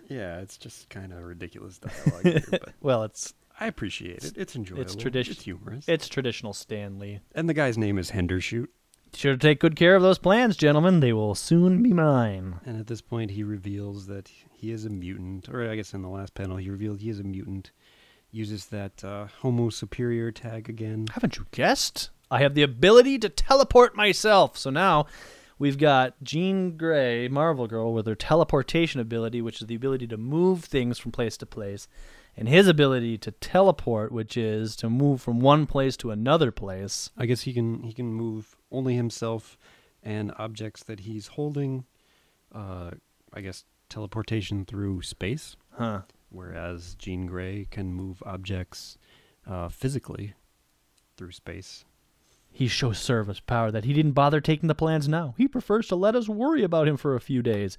Yeah, 0.07 0.39
it's 0.39 0.57
just 0.57 0.89
kind 0.89 1.11
of 1.13 1.23
ridiculous 1.23 1.79
dialogue 1.79 2.23
here, 2.23 2.43
but 2.51 2.69
Well, 2.81 3.03
it's 3.03 3.33
I 3.59 3.65
appreciate 3.67 4.23
it. 4.23 4.33
It's 4.37 4.55
enjoyable. 4.55 4.93
tradition- 4.95 5.31
It's 5.33 5.43
humorous. 5.43 5.85
it's 5.87 6.07
traditional 6.07 6.53
Stan 6.53 6.99
Lee. 6.99 7.19
and 7.33 7.47
the 7.49 7.53
guy's 7.55 7.77
name 7.77 7.97
is 7.97 8.11
Hendershoot. 8.11 8.67
Sure 9.15 9.33
to 9.33 9.37
take 9.37 9.59
good 9.59 9.75
care 9.75 9.95
of 9.95 10.01
those 10.01 10.17
plans, 10.17 10.57
gentlemen. 10.57 10.99
They 10.99 11.13
will 11.13 11.35
soon 11.35 11.83
be 11.83 11.93
mine. 11.93 12.59
And 12.65 12.79
at 12.79 12.87
this 12.87 13.01
point, 13.01 13.31
he 13.31 13.43
reveals 13.43 14.07
that 14.07 14.29
he 14.51 14.71
is 14.71 14.85
a 14.85 14.89
mutant, 14.89 15.47
or 15.49 15.69
I 15.69 15.75
guess 15.75 15.93
in 15.93 16.01
the 16.01 16.09
last 16.09 16.33
panel, 16.33 16.57
he 16.57 16.69
revealed 16.69 16.99
he 16.99 17.09
is 17.09 17.19
a 17.19 17.23
mutant. 17.23 17.71
Uses 18.31 18.65
that 18.67 19.03
uh, 19.03 19.27
Homo 19.41 19.69
Superior 19.69 20.31
tag 20.31 20.67
again. 20.67 21.05
Haven't 21.13 21.37
you 21.37 21.45
guessed? 21.51 22.09
I 22.31 22.41
have 22.41 22.55
the 22.55 22.63
ability 22.63 23.19
to 23.19 23.29
teleport 23.29 23.95
myself. 23.95 24.57
So 24.57 24.71
now 24.71 25.05
we've 25.59 25.77
got 25.77 26.15
Jean 26.23 26.75
Grey, 26.75 27.27
Marvel 27.27 27.67
Girl, 27.67 27.93
with 27.93 28.07
her 28.07 28.15
teleportation 28.15 28.99
ability, 28.99 29.41
which 29.41 29.61
is 29.61 29.67
the 29.67 29.75
ability 29.75 30.07
to 30.07 30.17
move 30.17 30.65
things 30.65 30.97
from 30.97 31.11
place 31.11 31.37
to 31.37 31.45
place, 31.45 31.87
and 32.35 32.47
his 32.49 32.67
ability 32.67 33.17
to 33.19 33.31
teleport, 33.31 34.11
which 34.11 34.35
is 34.37 34.75
to 34.77 34.89
move 34.89 35.21
from 35.21 35.39
one 35.39 35.65
place 35.65 35.95
to 35.97 36.11
another 36.11 36.51
place. 36.51 37.09
I 37.17 37.25
guess 37.25 37.41
he 37.41 37.53
can 37.53 37.83
he 37.83 37.93
can 37.93 38.13
move 38.13 38.55
only 38.71 38.95
himself 38.95 39.57
and 40.01 40.31
objects 40.37 40.83
that 40.83 41.01
he's 41.01 41.27
holding. 41.27 41.85
Uh, 42.53 42.91
I 43.33 43.41
guess 43.41 43.63
teleportation 43.89 44.65
through 44.65 45.01
space, 45.03 45.55
Huh. 45.71 46.01
whereas 46.29 46.95
Jean 46.95 47.25
Grey 47.25 47.67
can 47.71 47.93
move 47.93 48.21
objects 48.25 48.97
uh, 49.47 49.69
physically 49.69 50.33
through 51.17 51.31
space. 51.31 51.85
He 52.51 52.67
shows 52.67 52.99
service 52.99 53.39
power 53.39 53.71
that 53.71 53.85
he 53.85 53.93
didn't 53.93 54.11
bother 54.11 54.39
taking 54.39 54.67
the 54.67 54.75
plans 54.75 55.07
now. 55.07 55.33
He 55.37 55.47
prefers 55.47 55.87
to 55.87 55.95
let 55.95 56.15
us 56.15 56.29
worry 56.29 56.63
about 56.63 56.87
him 56.87 56.97
for 56.97 57.15
a 57.15 57.19
few 57.21 57.41
days. 57.41 57.77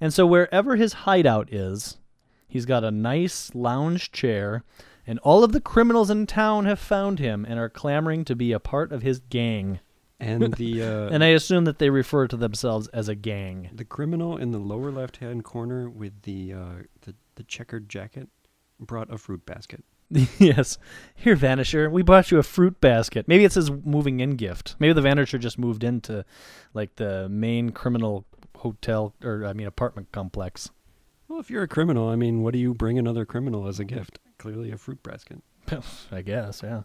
And 0.00 0.12
so 0.12 0.26
wherever 0.26 0.74
his 0.74 0.92
hideout 1.04 1.52
is, 1.52 1.98
he's 2.46 2.66
got 2.66 2.84
a 2.84 2.90
nice 2.90 3.54
lounge 3.54 4.12
chair, 4.12 4.62
and 5.06 5.18
all 5.20 5.44
of 5.44 5.52
the 5.52 5.60
criminals 5.60 6.10
in 6.10 6.26
town 6.26 6.64
have 6.64 6.78
found 6.78 7.18
him 7.18 7.44
and 7.48 7.58
are 7.58 7.68
clamoring 7.68 8.24
to 8.26 8.36
be 8.36 8.52
a 8.52 8.60
part 8.60 8.92
of 8.92 9.02
his 9.02 9.20
gang. 9.20 9.80
And 10.18 10.54
the 10.56 10.82
uh, 10.82 11.08
And 11.08 11.22
I 11.22 11.28
assume 11.28 11.64
that 11.64 11.78
they 11.78 11.90
refer 11.90 12.26
to 12.28 12.36
themselves 12.36 12.88
as 12.88 13.08
a 13.08 13.14
gang. 13.14 13.70
the 13.72 13.84
criminal 13.84 14.36
in 14.36 14.50
the 14.50 14.58
lower 14.58 14.90
left-hand 14.90 15.44
corner 15.44 15.88
with 15.88 16.22
the 16.22 16.52
uh, 16.52 16.74
the, 17.02 17.14
the 17.34 17.42
checkered 17.44 17.88
jacket 17.88 18.28
brought 18.80 19.12
a 19.12 19.18
fruit 19.18 19.44
basket. 19.46 19.84
yes. 20.38 20.78
Here, 21.14 21.36
Vanisher, 21.36 21.90
we 21.90 22.02
bought 22.02 22.30
you 22.30 22.38
a 22.38 22.42
fruit 22.44 22.80
basket. 22.80 23.26
Maybe 23.26 23.44
it's 23.44 23.56
his 23.56 23.70
moving 23.70 24.20
in 24.20 24.36
gift. 24.36 24.76
Maybe 24.78 24.92
the 24.92 25.00
Vanisher 25.00 25.40
just 25.40 25.58
moved 25.58 25.82
into 25.82 26.24
like 26.74 26.96
the 26.96 27.28
main 27.28 27.70
criminal 27.70 28.24
hotel 28.56 29.14
or 29.22 29.44
I 29.44 29.52
mean 29.52 29.66
apartment 29.66 30.12
complex. 30.12 30.70
Well, 31.28 31.40
if 31.40 31.50
you're 31.50 31.62
a 31.62 31.68
criminal, 31.68 32.08
I 32.08 32.16
mean, 32.16 32.42
what 32.42 32.52
do 32.52 32.58
you 32.58 32.72
bring 32.72 32.98
another 32.98 33.24
criminal 33.24 33.66
as 33.66 33.80
a 33.80 33.84
gift? 33.84 34.18
Clearly, 34.38 34.70
a 34.70 34.78
fruit 34.78 35.02
basket. 35.02 35.42
I 36.12 36.22
guess, 36.22 36.62
yeah. 36.62 36.82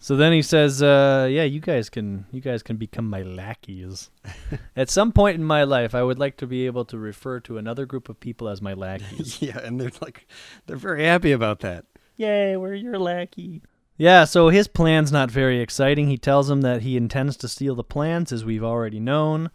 So 0.00 0.16
then 0.16 0.32
he 0.32 0.42
says, 0.42 0.80
uh, 0.80 1.28
"Yeah, 1.28 1.42
you 1.42 1.60
guys 1.60 1.90
can, 1.90 2.24
you 2.30 2.40
guys 2.40 2.62
can 2.62 2.76
become 2.76 3.10
my 3.10 3.22
lackeys. 3.22 4.10
At 4.76 4.90
some 4.90 5.12
point 5.12 5.36
in 5.36 5.44
my 5.44 5.64
life, 5.64 5.94
I 5.94 6.02
would 6.04 6.18
like 6.18 6.36
to 6.38 6.46
be 6.46 6.66
able 6.66 6.84
to 6.86 6.98
refer 6.98 7.40
to 7.40 7.58
another 7.58 7.84
group 7.84 8.08
of 8.08 8.20
people 8.20 8.48
as 8.48 8.62
my 8.62 8.74
lackeys. 8.74 9.42
yeah, 9.42 9.58
and 9.58 9.80
they're 9.80 9.90
like, 10.00 10.26
they're 10.66 10.76
very 10.76 11.04
happy 11.04 11.32
about 11.32 11.60
that. 11.60 11.84
Yay, 12.16 12.56
we're 12.56 12.74
your 12.74 12.98
lackey." 12.98 13.62
Yeah, 13.96 14.24
so 14.24 14.48
his 14.48 14.68
plan's 14.68 15.10
not 15.10 15.28
very 15.28 15.60
exciting. 15.60 16.06
He 16.06 16.16
tells 16.16 16.48
him 16.48 16.60
that 16.60 16.82
he 16.82 16.96
intends 16.96 17.36
to 17.38 17.48
steal 17.48 17.74
the 17.74 17.82
plans, 17.82 18.30
as 18.30 18.44
we've 18.44 18.62
already 18.62 19.00
known. 19.00 19.50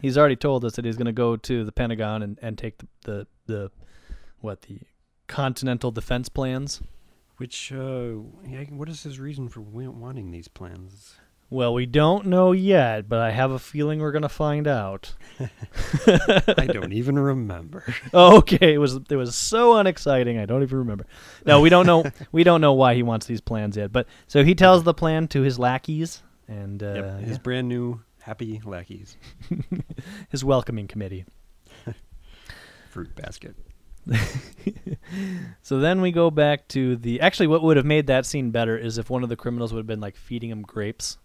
He's 0.00 0.18
already 0.18 0.36
told 0.36 0.64
us 0.64 0.76
that 0.76 0.84
he's 0.84 0.96
going 0.96 1.06
to 1.06 1.12
go 1.12 1.36
to 1.36 1.64
the 1.64 1.72
Pentagon 1.72 2.22
and, 2.22 2.38
and 2.42 2.58
take 2.58 2.78
the, 2.78 2.86
the 3.04 3.26
the 3.46 3.70
what 4.40 4.62
the 4.62 4.80
Continental 5.26 5.90
Defense 5.90 6.28
plans. 6.28 6.82
Which, 7.36 7.70
uh, 7.70 8.12
what 8.70 8.88
is 8.88 9.02
his 9.02 9.20
reason 9.20 9.48
for 9.48 9.60
wanting 9.60 10.30
these 10.30 10.48
plans? 10.48 11.16
Well, 11.48 11.74
we 11.74 11.86
don't 11.86 12.26
know 12.26 12.50
yet, 12.52 13.08
but 13.08 13.20
I 13.20 13.30
have 13.30 13.52
a 13.52 13.58
feeling 13.58 14.00
we're 14.00 14.10
going 14.10 14.22
to 14.22 14.28
find 14.28 14.66
out. 14.66 15.14
I 16.06 16.66
don't 16.66 16.92
even 16.92 17.16
remember. 17.18 17.84
okay, 18.14 18.74
it 18.74 18.78
was 18.78 18.98
it 19.08 19.14
was 19.14 19.36
so 19.36 19.76
unexciting. 19.76 20.38
I 20.38 20.46
don't 20.46 20.62
even 20.62 20.78
remember. 20.78 21.06
No, 21.44 21.60
we 21.60 21.68
don't 21.68 21.86
know. 21.86 22.04
we 22.32 22.42
don't 22.42 22.60
know 22.60 22.72
why 22.72 22.94
he 22.94 23.04
wants 23.04 23.26
these 23.26 23.40
plans 23.40 23.76
yet. 23.76 23.92
But 23.92 24.08
so 24.26 24.42
he 24.42 24.56
tells 24.56 24.82
the 24.82 24.94
plan 24.94 25.28
to 25.28 25.42
his 25.42 25.56
lackeys 25.56 26.22
and 26.48 26.82
uh, 26.82 26.94
Yep, 26.94 27.20
his 27.20 27.30
yeah, 27.32 27.42
brand 27.42 27.68
new 27.68 28.00
happy 28.26 28.60
lackeys 28.64 29.16
his 30.30 30.44
welcoming 30.44 30.88
committee. 30.88 31.24
fruit 32.90 33.14
basket. 33.14 33.54
So 35.62 35.78
then 35.78 36.00
we 36.00 36.10
go 36.12 36.30
back 36.30 36.68
to 36.68 36.96
the. 36.96 37.20
Actually, 37.20 37.46
what 37.46 37.62
would 37.62 37.76
have 37.76 37.86
made 37.86 38.08
that 38.08 38.26
scene 38.26 38.50
better 38.50 38.76
is 38.76 38.98
if 38.98 39.08
one 39.08 39.22
of 39.22 39.28
the 39.28 39.36
criminals 39.36 39.72
would 39.72 39.78
have 39.80 39.86
been 39.86 40.00
like 40.00 40.16
feeding 40.16 40.50
him 40.50 40.62
grapes. 40.62 41.18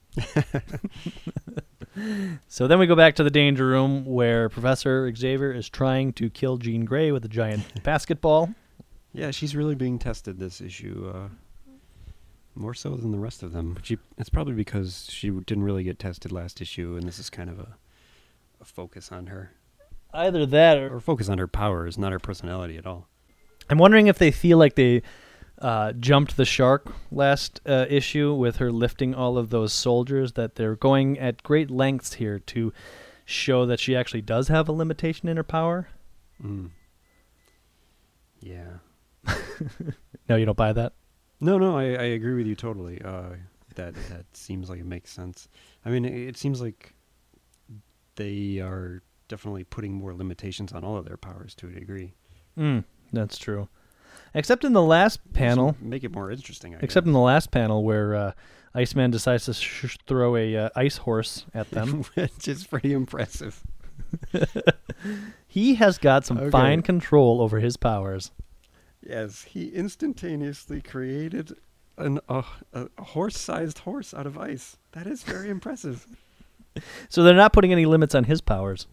so 2.47 2.67
then 2.67 2.77
we 2.79 2.85
go 2.85 2.95
back 2.95 3.15
to 3.15 3.23
the 3.23 3.29
danger 3.29 3.65
room 3.65 4.05
where 4.05 4.49
Professor 4.49 5.13
Xavier 5.15 5.51
is 5.51 5.69
trying 5.69 6.13
to 6.13 6.29
kill 6.29 6.57
Jean 6.57 6.85
Grey 6.85 7.11
with 7.11 7.25
a 7.25 7.27
giant 7.27 7.83
basketball. 7.83 8.53
Yeah, 9.13 9.31
she's 9.31 9.55
really 9.55 9.75
being 9.75 9.99
tested 9.99 10.39
this 10.39 10.61
issue, 10.61 11.11
uh, 11.13 11.29
more 12.55 12.73
so 12.73 12.95
than 12.95 13.11
the 13.11 13.19
rest 13.19 13.43
of 13.43 13.53
them. 13.53 13.77
She, 13.83 13.97
it's 14.17 14.29
probably 14.29 14.53
because 14.53 15.07
she 15.09 15.29
didn't 15.29 15.63
really 15.63 15.83
get 15.83 15.99
tested 15.99 16.31
last 16.31 16.61
issue, 16.61 16.95
and 16.95 17.07
this 17.07 17.19
is 17.19 17.29
kind 17.29 17.49
of 17.49 17.59
a, 17.59 17.75
a 18.59 18.65
focus 18.65 19.11
on 19.11 19.27
her, 19.27 19.51
Either 20.13 20.45
that 20.45 20.77
or 20.77 20.95
or 20.95 20.99
focus 20.99 21.29
on 21.29 21.37
her 21.37 21.47
powers, 21.47 21.97
not 21.97 22.11
her 22.11 22.19
personality 22.19 22.77
at 22.77 22.85
all. 22.85 23.07
I'm 23.69 23.77
wondering 23.77 24.07
if 24.07 24.17
they 24.17 24.31
feel 24.31 24.57
like 24.57 24.75
they 24.75 25.01
uh, 25.59 25.93
jumped 25.93 26.35
the 26.35 26.43
shark 26.43 26.91
last 27.11 27.61
uh, 27.65 27.85
issue 27.89 28.33
with 28.33 28.57
her 28.57 28.71
lifting 28.71 29.15
all 29.15 29.37
of 29.37 29.51
those 29.51 29.71
soldiers, 29.71 30.33
that 30.33 30.55
they're 30.55 30.75
going 30.75 31.17
at 31.17 31.43
great 31.43 31.71
lengths 31.71 32.13
here 32.15 32.39
to 32.39 32.73
show 33.23 33.65
that 33.65 33.79
she 33.79 33.95
actually 33.95 34.21
does 34.21 34.49
have 34.49 34.67
a 34.67 34.73
limitation 34.73 35.29
in 35.29 35.37
her 35.37 35.43
power. 35.43 35.87
Mm. 36.43 36.71
Yeah. 38.41 38.79
No, 40.29 40.37
you 40.37 40.45
don't 40.45 40.57
buy 40.57 40.71
that? 40.71 40.93
No, 41.41 41.57
no, 41.57 41.77
I, 41.77 41.83
I 41.85 42.03
agree 42.13 42.35
with 42.35 42.45
you 42.47 42.55
totally. 42.55 43.01
Uh, 43.01 43.31
that 43.75 43.95
that 44.09 44.25
seems 44.33 44.69
like 44.69 44.79
it 44.79 44.85
makes 44.85 45.11
sense. 45.11 45.47
I 45.85 45.89
mean, 45.89 46.05
it, 46.05 46.13
it 46.13 46.37
seems 46.37 46.61
like 46.61 46.93
they 48.15 48.59
are 48.59 49.01
definitely 49.27 49.63
putting 49.63 49.93
more 49.93 50.13
limitations 50.13 50.71
on 50.71 50.83
all 50.83 50.97
of 50.97 51.05
their 51.05 51.17
powers 51.17 51.55
to 51.55 51.67
a 51.67 51.71
degree. 51.71 52.13
Mm, 52.57 52.83
that's 53.11 53.37
true. 53.37 53.69
Except 54.33 54.63
in 54.63 54.73
the 54.73 54.81
last 54.81 55.19
panel, 55.33 55.71
Just 55.71 55.81
make 55.81 56.03
it 56.03 56.13
more 56.13 56.31
interesting. 56.31 56.75
I 56.75 56.79
except 56.81 57.07
in 57.07 57.13
the 57.13 57.19
last 57.19 57.51
panel 57.51 57.83
where 57.83 58.13
uh, 58.15 58.31
Iceman 58.75 59.11
decides 59.11 59.45
to 59.45 59.53
sh- 59.53 59.97
throw 60.05 60.35
a 60.35 60.55
uh, 60.55 60.69
ice 60.75 60.97
horse 60.97 61.45
at 61.53 61.71
them. 61.71 62.03
which 62.13 62.47
is 62.47 62.65
pretty 62.67 62.93
impressive. 62.93 63.61
he 65.47 65.75
has 65.75 65.97
got 65.97 66.25
some 66.25 66.37
Okay. 66.37 66.49
fine 66.49 66.81
control 66.81 67.41
over 67.41 67.59
his 67.59 67.77
powers. 67.77 68.31
Yes, 69.01 69.43
he 69.43 69.69
instantaneously 69.69 70.81
created 70.81 71.57
an 71.97 72.19
uh, 72.29 72.43
a 72.73 72.87
horse-sized 73.01 73.79
horse 73.79 74.13
out 74.13 74.25
of 74.25 74.37
ice. 74.37 74.77
That 74.93 75.07
is 75.07 75.23
very 75.23 75.49
impressive. 75.57 76.07
So 77.09 77.23
they're 77.23 77.33
not 77.33 77.53
putting 77.53 77.71
any 77.71 77.85
limits 77.85 78.15
on 78.15 78.25
his 78.25 78.41
powers. 78.41 78.87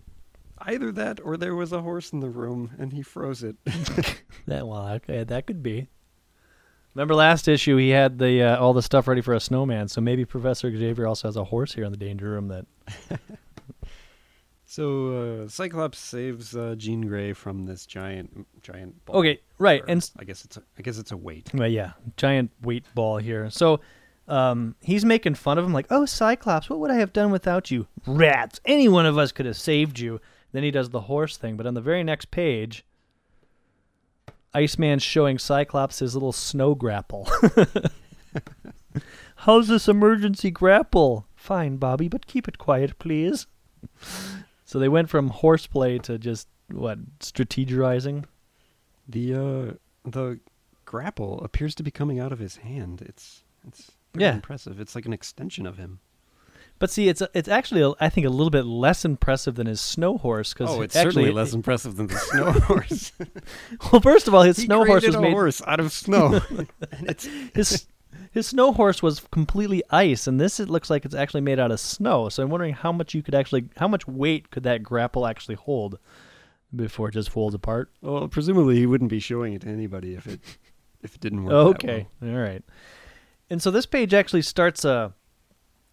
Either 0.60 0.90
that, 0.92 1.20
or 1.22 1.36
there 1.36 1.54
was 1.54 1.72
a 1.72 1.82
horse 1.82 2.12
in 2.12 2.20
the 2.20 2.28
room 2.28 2.72
and 2.78 2.92
he 2.92 3.02
froze 3.02 3.42
it. 3.42 3.56
That 4.46 4.66
well, 4.66 4.88
okay, 4.88 5.24
that 5.24 5.46
could 5.46 5.62
be. 5.62 5.88
Remember 6.94 7.14
last 7.14 7.48
issue 7.48 7.76
he 7.76 7.90
had 7.90 8.18
the 8.18 8.42
uh, 8.42 8.56
all 8.56 8.72
the 8.72 8.82
stuff 8.82 9.06
ready 9.06 9.20
for 9.20 9.34
a 9.34 9.40
snowman, 9.40 9.88
so 9.88 10.00
maybe 10.00 10.24
Professor 10.24 10.74
Xavier 10.74 11.06
also 11.06 11.28
has 11.28 11.36
a 11.36 11.44
horse 11.44 11.74
here 11.74 11.84
in 11.84 11.92
the 11.92 11.98
danger 11.98 12.30
room 12.30 12.48
that 12.48 12.64
So 14.70 15.44
uh, 15.44 15.48
Cyclops 15.48 15.98
saves 15.98 16.54
uh, 16.54 16.74
Jean 16.76 17.00
Grey 17.09 17.33
from 17.33 17.64
this 17.64 17.87
giant, 17.87 18.46
giant. 18.62 19.02
Ball. 19.07 19.16
Okay, 19.16 19.40
right, 19.59 19.81
Or 19.81 19.87
and 19.88 20.11
I 20.18 20.24
guess 20.24 20.44
it's 20.44 20.59
a, 20.59 20.62
I 20.78 20.83
guess 20.83 20.98
it's 20.98 21.11
a 21.11 21.16
weight. 21.16 21.48
well, 21.54 21.66
yeah, 21.66 21.92
giant 22.18 22.50
weight 22.61 22.85
ball 22.94 23.16
here. 23.16 23.48
So 23.48 23.81
um, 24.28 24.74
he's 24.83 25.07
making 25.07 25.37
fun 25.37 25.57
of 25.57 25.64
him 25.64 25.72
like, 25.72 25.87
"Oh, 25.88 26.04
Cyclops, 26.04 26.68
what 26.68 26.81
would 26.81 26.90
I 26.90 26.96
have 26.96 27.14
done 27.14 27.31
without 27.31 27.70
you? 27.70 27.87
Rats! 28.07 28.61
Any 28.66 28.88
one 28.88 29.07
of 29.07 29.16
us 29.16 29.33
could 29.33 29.46
have 29.46 29.57
saved 29.57 29.98
you." 29.98 30.20
Then 30.52 30.62
he 30.64 30.70
does 30.70 30.90
the 30.90 31.00
horse 31.00 31.38
thing, 31.38 31.57
but 31.57 31.66
on 31.66 31.72
the 31.72 31.81
very 31.81 32.04
next 32.04 32.31
page, 32.31 32.85
Iceman's 34.54 35.02
showing 35.02 35.38
Cyclops 35.38 36.00
his 36.00 36.14
little 36.14 36.33
snow 36.33 36.74
grapple. 36.74 37.26
How's 39.37 39.68
this 39.68 39.88
emergency 39.88 40.50
grapple? 40.50 41.26
Fine, 41.35 41.78
Bobby, 41.78 42.09
but 42.09 42.26
keep 42.26 42.46
it 42.48 42.59
quiet, 42.59 42.98
please. 42.98 43.46
So 44.68 44.78
they 44.78 44.90
went 44.90 45.09
from 45.09 45.28
horseplay 45.28 45.96
to 46.00 46.18
just 46.18 46.46
what 46.70 46.98
strategizing. 47.20 48.24
The 49.09 49.33
uh, 49.35 49.72
the 50.04 50.40
grapple 50.85 51.40
appears 51.42 51.74
to 51.76 51.83
be 51.83 51.90
coming 51.90 52.20
out 52.20 52.33
of 52.33 52.38
his 52.38 52.57
hand. 52.57 53.00
It's 53.00 53.44
it's 53.66 53.92
pretty 54.12 54.26
Yeah. 54.26 54.35
impressive. 54.35 54.78
It's 54.78 54.94
like 54.94 55.07
an 55.07 55.14
extension 55.14 55.64
of 55.64 55.78
him. 55.78 56.00
But 56.78 56.90
see, 56.90 57.09
it's 57.09 57.22
it's 57.33 57.48
actually 57.48 57.94
I 57.98 58.11
think 58.11 58.26
a 58.26 58.31
little 58.31 58.50
bit 58.50 58.66
less 58.66 59.07
impressive 59.07 59.54
than 59.54 59.66
his 59.66 59.81
snow 59.81 60.18
horse 60.18 60.52
because 60.52 60.68
Oh, 60.68 60.83
it's 60.83 60.94
actually 60.94 61.12
certainly 61.24 61.31
less 61.33 61.54
impressive 61.61 61.96
than 61.96 62.09
the 62.09 62.18
snow 62.18 62.52
horse. 62.68 63.12
Well, 63.90 64.02
first 64.02 64.28
of 64.28 64.35
all, 64.35 64.42
his 64.42 64.59
he 64.59 64.66
snow 64.66 64.85
horse 64.85 65.07
was 65.07 65.16
made 65.16 65.33
horse 65.33 65.62
out 65.66 65.81
of 65.81 65.92
snow. 65.92 66.42
it's 66.92 67.24
his 67.54 67.87
his 68.32 68.46
snow 68.46 68.72
horse 68.72 69.02
was 69.02 69.20
completely 69.30 69.82
ice, 69.90 70.26
and 70.26 70.40
this 70.40 70.60
it 70.60 70.68
looks 70.68 70.90
like 70.90 71.04
it's 71.04 71.14
actually 71.14 71.40
made 71.40 71.58
out 71.58 71.70
of 71.70 71.80
snow. 71.80 72.28
So 72.28 72.42
I'm 72.42 72.50
wondering 72.50 72.74
how 72.74 72.92
much 72.92 73.14
you 73.14 73.22
could 73.22 73.34
actually 73.34 73.68
how 73.76 73.88
much 73.88 74.06
weight 74.06 74.50
could 74.50 74.62
that 74.64 74.82
grapple 74.82 75.26
actually 75.26 75.56
hold 75.56 75.98
before 76.74 77.08
it 77.08 77.12
just 77.12 77.30
folds 77.30 77.54
apart. 77.54 77.90
well, 78.02 78.28
presumably 78.28 78.76
he 78.76 78.86
wouldn't 78.86 79.10
be 79.10 79.20
showing 79.20 79.54
it 79.54 79.62
to 79.62 79.68
anybody 79.68 80.14
if 80.14 80.26
it 80.26 80.40
if 81.02 81.14
it 81.14 81.20
didn't 81.20 81.44
work. 81.44 81.76
Okay, 81.76 82.06
all 82.22 82.28
right. 82.28 82.62
And 83.50 83.62
so 83.62 83.70
this 83.70 83.86
page 83.86 84.12
actually 84.12 84.42
starts 84.42 84.84
a 84.84 85.14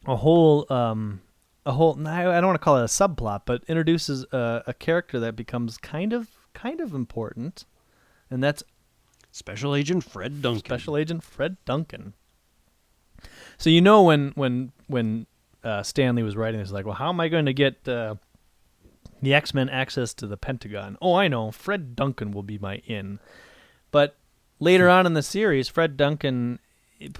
a 0.06 0.18
whole 0.18 0.72
um 0.72 1.22
a 1.66 1.72
whole 1.72 1.98
I 2.08 2.22
I 2.22 2.42
don't 2.42 2.48
want 2.48 2.60
to 2.60 2.64
call 2.64 2.78
it 2.78 2.84
a 2.84 2.88
subplot, 2.88 3.42
but 3.46 3.64
introduces 3.68 4.26
a, 4.32 4.64
a 4.68 4.74
character 4.74 5.20
that 5.20 5.36
becomes 5.36 5.78
kind 5.78 6.14
of 6.14 6.28
kind 6.54 6.82
of 6.82 6.94
important, 6.94 7.66
and 8.30 8.44
that's. 8.44 8.64
Special 9.32 9.76
Agent 9.76 10.02
Fred 10.06 10.42
Duncan. 10.42 10.64
Special 10.64 10.96
Agent 10.96 11.22
Fred 11.22 11.58
Duncan. 11.66 12.14
So 13.58 13.70
you 13.70 13.82
know 13.82 14.04
when 14.04 14.32
when 14.36 14.72
when 14.88 15.28
uh, 15.64 15.84
Stan 15.84 16.16
Lee 16.16 16.24
was 16.24 16.36
writing 16.36 16.60
this, 16.60 16.72
like, 16.72 16.86
well, 16.86 16.96
how 16.96 17.10
am 17.10 17.20
I 17.20 17.28
going 17.28 17.46
to 17.46 17.54
get 17.54 17.88
uh, 17.88 18.16
the 19.22 19.34
X 19.34 19.54
Men 19.54 19.70
access 19.70 20.14
to 20.16 20.28
the 20.28 20.38
Pentagon? 20.38 20.98
Oh, 21.02 21.16
I 21.16 21.28
know. 21.28 21.52
Fred 21.52 21.96
Duncan 21.96 22.32
will 22.32 22.44
be 22.44 22.58
my 22.58 22.78
in. 22.86 23.20
But 23.92 24.16
later 24.60 24.90
on 24.90 25.06
in 25.06 25.14
the 25.14 25.24
series, 25.24 25.68
Fred 25.68 25.98
Duncan. 25.98 26.60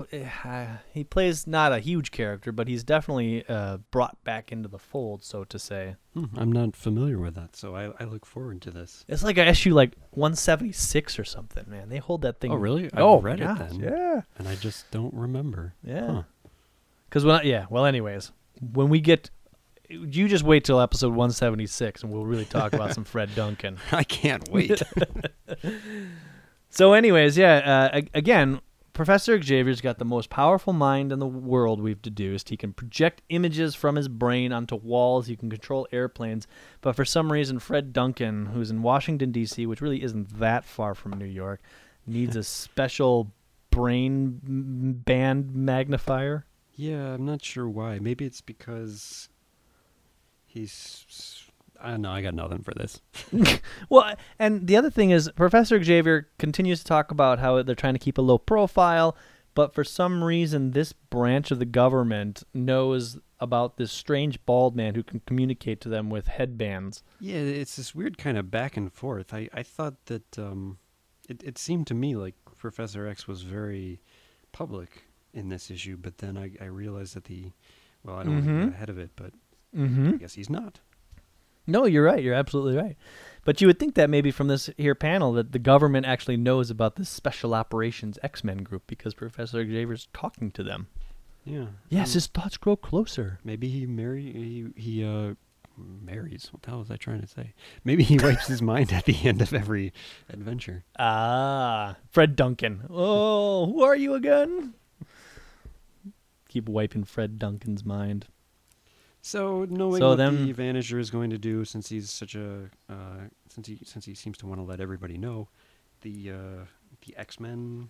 He, 0.10 0.24
uh, 0.44 0.66
he 0.94 1.04
plays 1.04 1.46
not 1.46 1.72
a 1.72 1.80
huge 1.80 2.12
character, 2.12 2.52
but 2.52 2.68
he's 2.68 2.84
definitely 2.84 3.46
uh, 3.48 3.78
brought 3.92 4.24
back 4.24 4.52
into 4.52 4.68
the 4.68 4.80
fold, 4.80 5.24
so 5.24 5.44
to 5.44 5.60
say. 5.60 5.96
Hmm, 6.14 6.26
I'm 6.36 6.52
not 6.52 6.76
familiar 6.76 7.20
with 7.20 7.36
that, 7.36 7.56
so 7.56 7.76
I, 7.76 7.92
I 8.00 8.06
look 8.06 8.26
forward 8.26 8.62
to 8.64 8.72
this. 8.72 9.06
It's 9.08 9.24
like 9.24 9.38
a 9.38 9.48
issue 9.48 9.74
like 9.74 9.96
176 10.12 11.20
or 11.20 11.24
something, 11.24 11.66
man. 11.68 11.90
They 11.90 11.98
hold 11.98 12.24
that 12.24 12.40
thing. 12.40 12.52
Oh, 12.52 12.56
really? 12.56 12.86
I've 12.86 13.00
oh, 13.00 13.22
read 13.22 13.40
it 13.40 13.58
then. 13.58 13.80
Yeah. 13.80 14.22
And 14.38 14.48
I 14.48 14.56
just 14.56 14.90
don't 14.92 15.14
remember. 15.14 15.74
Yeah. 15.84 16.12
Huh. 16.12 16.24
Because 17.10 17.26
when 17.26 17.36
I, 17.36 17.44
yeah, 17.44 17.66
well, 17.70 17.86
anyways, 17.86 18.32
when 18.74 18.90
we 18.90 19.02
get, 19.02 19.30
you 19.90 20.28
just 20.28 20.44
wait 20.44 20.64
till 20.64 20.80
episode 20.80 21.10
176, 21.10 22.04
and 22.04 22.12
we'll 22.12 22.26
really 22.26 22.46
talk 22.46 22.74
about 22.74 22.94
some 22.94 23.04
Fred 23.04 23.34
Duncan. 23.36 23.78
I 23.92 24.04
can't 24.04 24.50
wait. 24.50 24.82
So, 26.76 26.92
anyways, 26.92 27.38
yeah, 27.38 27.90
uh, 27.94 28.02
again, 28.14 28.60
Professor 28.96 29.42
Xavier's 29.42 29.82
got 29.82 30.00
the 30.00 30.06
most 30.06 30.30
powerful 30.30 30.72
mind 30.72 31.12
in 31.12 31.20
the 31.20 31.28
world. 31.28 31.82
We've 31.82 32.02
deduced 32.02 32.48
he 32.48 32.56
can 32.56 32.72
project 32.72 33.22
images 33.28 33.76
from 33.76 33.98
his 33.98 34.08
brain 34.08 34.54
onto 34.54 34.78
walls. 34.78 35.28
He 35.28 35.36
can 35.36 35.50
control 35.50 35.86
airplanes. 35.92 36.48
But 36.80 36.96
for 36.96 37.04
some 37.04 37.30
reason, 37.30 37.60
Fred 37.60 37.92
Duncan, 37.92 38.46
who's 38.48 38.72
in 38.72 38.82
Washington 38.82 39.34
D.C., 39.34 39.66
which 39.66 39.82
really 39.82 40.02
isn't 40.02 40.40
that 40.40 40.64
far 40.64 40.96
from 40.96 41.12
New 41.12 41.26
York, 41.26 41.62
needs 42.08 42.38
a 42.38 42.44
special 42.62 43.34
brain 43.70 44.40
band 45.06 45.54
magnifier. 45.54 46.46
yeah, 46.76 47.16
I'm 47.16 47.26
not 47.26 47.44
sure 47.44 47.68
why. 47.68 48.00
Maybe 48.00 48.24
it's 48.24 48.40
because 48.42 49.28
he's. 50.46 51.45
I 51.86 51.92
don't 51.92 52.02
know. 52.02 52.12
I 52.12 52.22
got 52.22 52.34
nothing 52.34 52.64
for 52.64 52.74
this. 52.74 53.02
Well, 53.90 54.16
and 54.40 54.68
the 54.68 54.76
other 54.76 54.90
thing 54.90 55.12
is, 55.12 55.30
Professor 55.36 55.82
Xavier 55.84 56.30
continues 56.40 56.80
to 56.80 56.86
talk 56.86 57.12
about 57.12 57.38
how 57.40 57.62
they're 57.62 57.76
trying 57.76 57.94
to 57.94 58.00
keep 58.00 58.18
a 58.18 58.22
low 58.22 58.38
profile, 58.40 59.16
but 59.54 59.74
for 59.76 59.84
some 59.84 60.24
reason, 60.24 60.72
this 60.72 60.92
branch 60.94 61.52
of 61.52 61.60
the 61.60 61.66
government 61.66 62.44
knows 62.54 63.20
about 63.40 63.78
this 63.78 63.92
strange 63.92 64.44
bald 64.46 64.76
man 64.76 64.96
who 64.96 65.04
can 65.04 65.22
communicate 65.28 65.80
to 65.82 65.90
them 65.90 66.10
with 66.10 66.28
headbands. 66.28 67.04
Yeah, 67.20 67.38
it's 67.38 67.76
this 67.76 67.94
weird 67.94 68.18
kind 68.18 68.38
of 68.38 68.50
back 68.50 68.76
and 68.76 68.92
forth. 68.92 69.34
I, 69.34 69.48
I 69.54 69.62
thought 69.62 70.06
that 70.08 70.40
um, 70.40 70.80
it, 71.30 71.44
it 71.44 71.58
seemed 71.58 71.86
to 71.88 71.94
me 71.94 72.16
like 72.16 72.34
Professor 72.58 73.08
X 73.08 73.28
was 73.28 73.44
very 73.44 74.02
public 74.52 75.04
in 75.34 75.50
this 75.50 75.70
issue, 75.70 75.98
but 75.98 76.18
then 76.18 76.38
I, 76.38 76.52
I 76.60 76.66
realized 76.66 77.16
that 77.16 77.26
the, 77.26 77.52
well, 78.04 78.16
I 78.16 78.24
don't 78.24 78.34
want 78.34 78.46
to 78.48 78.66
get 78.66 78.74
ahead 78.74 78.90
of 78.90 78.98
it, 78.98 79.12
but 79.16 79.34
Mm-hmm. 79.76 80.14
I 80.14 80.18
guess 80.18 80.34
he's 80.34 80.50
not. 80.50 80.80
No, 81.68 81.86
you're 81.86 82.04
right. 82.04 82.22
You're 82.22 82.34
absolutely 82.36 82.78
right. 82.78 82.96
But 83.44 83.62
you 83.62 83.68
would 83.68 83.80
think 83.80 83.96
that 83.96 84.10
maybe 84.10 84.32
from 84.32 84.48
this 84.48 84.70
here 84.78 84.96
panel 84.96 85.34
that 85.34 85.52
the 85.52 85.60
government 85.60 86.06
actually 86.06 86.38
knows 86.38 86.70
about 86.70 86.96
this 86.96 87.10
special 87.10 87.54
operations 87.54 88.18
X-Men 88.24 88.64
group 88.64 88.84
because 88.88 89.14
Professor 89.14 89.64
Xavier's 89.64 90.08
talking 90.14 90.52
to 90.52 90.64
them. 90.64 90.88
Yeah. 91.44 91.68
Yes, 91.90 92.10
um, 92.10 92.14
his 92.14 92.28
thoughts 92.28 92.58
grow 92.58 92.76
closer. 92.76 93.40
Maybe 93.44 93.70
he 93.70 93.86
marry 93.86 94.24
he 94.24 94.66
he 94.76 95.06
uh 95.06 95.36
marries. 95.78 96.50
What 96.52 96.64
the 96.64 96.72
hell 96.72 96.80
was 96.80 96.90
I 96.90 96.98
trying 96.98 97.22
to 97.22 97.28
say? 97.28 97.54
Maybe 97.84 98.04
he 98.04 98.18
wipes 98.18 98.48
his 98.48 98.62
mind 98.64 98.92
at 98.92 99.06
the 99.06 99.18
end 99.24 99.42
of 99.44 99.54
every 99.54 99.94
adventure. 100.28 100.84
Ah, 100.98 101.98
Fred 102.10 102.36
Duncan. 102.36 102.86
Oh, 102.90 103.68
who 103.68 103.84
are 103.84 103.96
you 103.96 104.16
again? 104.16 104.74
Keep 106.50 106.68
wiping 106.70 107.04
Fred 107.04 107.38
Duncan's 107.38 107.86
mind. 107.86 108.28
So 109.28 109.66
knowing 109.68 110.02
So 110.02 110.10
what 110.10 110.18
then- 110.18 110.46
the 110.46 110.54
Vanisher 110.54 111.00
is 111.00 111.10
going 111.10 111.32
to 111.32 111.40
do, 111.40 111.66
since 111.66 111.90
he's 111.90 112.12
such 112.12 112.36
a 112.36 112.70
uh, 112.88 113.26
since 113.50 113.66
he 113.66 113.80
since 113.84 114.06
he 114.06 114.14
seems 114.14 114.38
to 114.38 114.46
want 114.46 114.60
to 114.60 114.64
let 114.64 114.80
everybody 114.80 115.18
know, 115.18 115.48
the 116.02 116.30
uh, 116.32 116.66
the 117.08 117.18
X 117.18 117.40
Men 117.40 117.90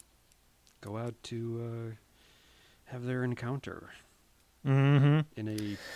go 0.80 0.96
out 0.98 1.14
to 1.24 1.38
uh, 1.92 1.96
have 2.86 3.04
their 3.04 3.24
encounter 3.26 3.90
Mm-hmm. 4.66 5.20
in 5.36 5.48
a 5.50 5.52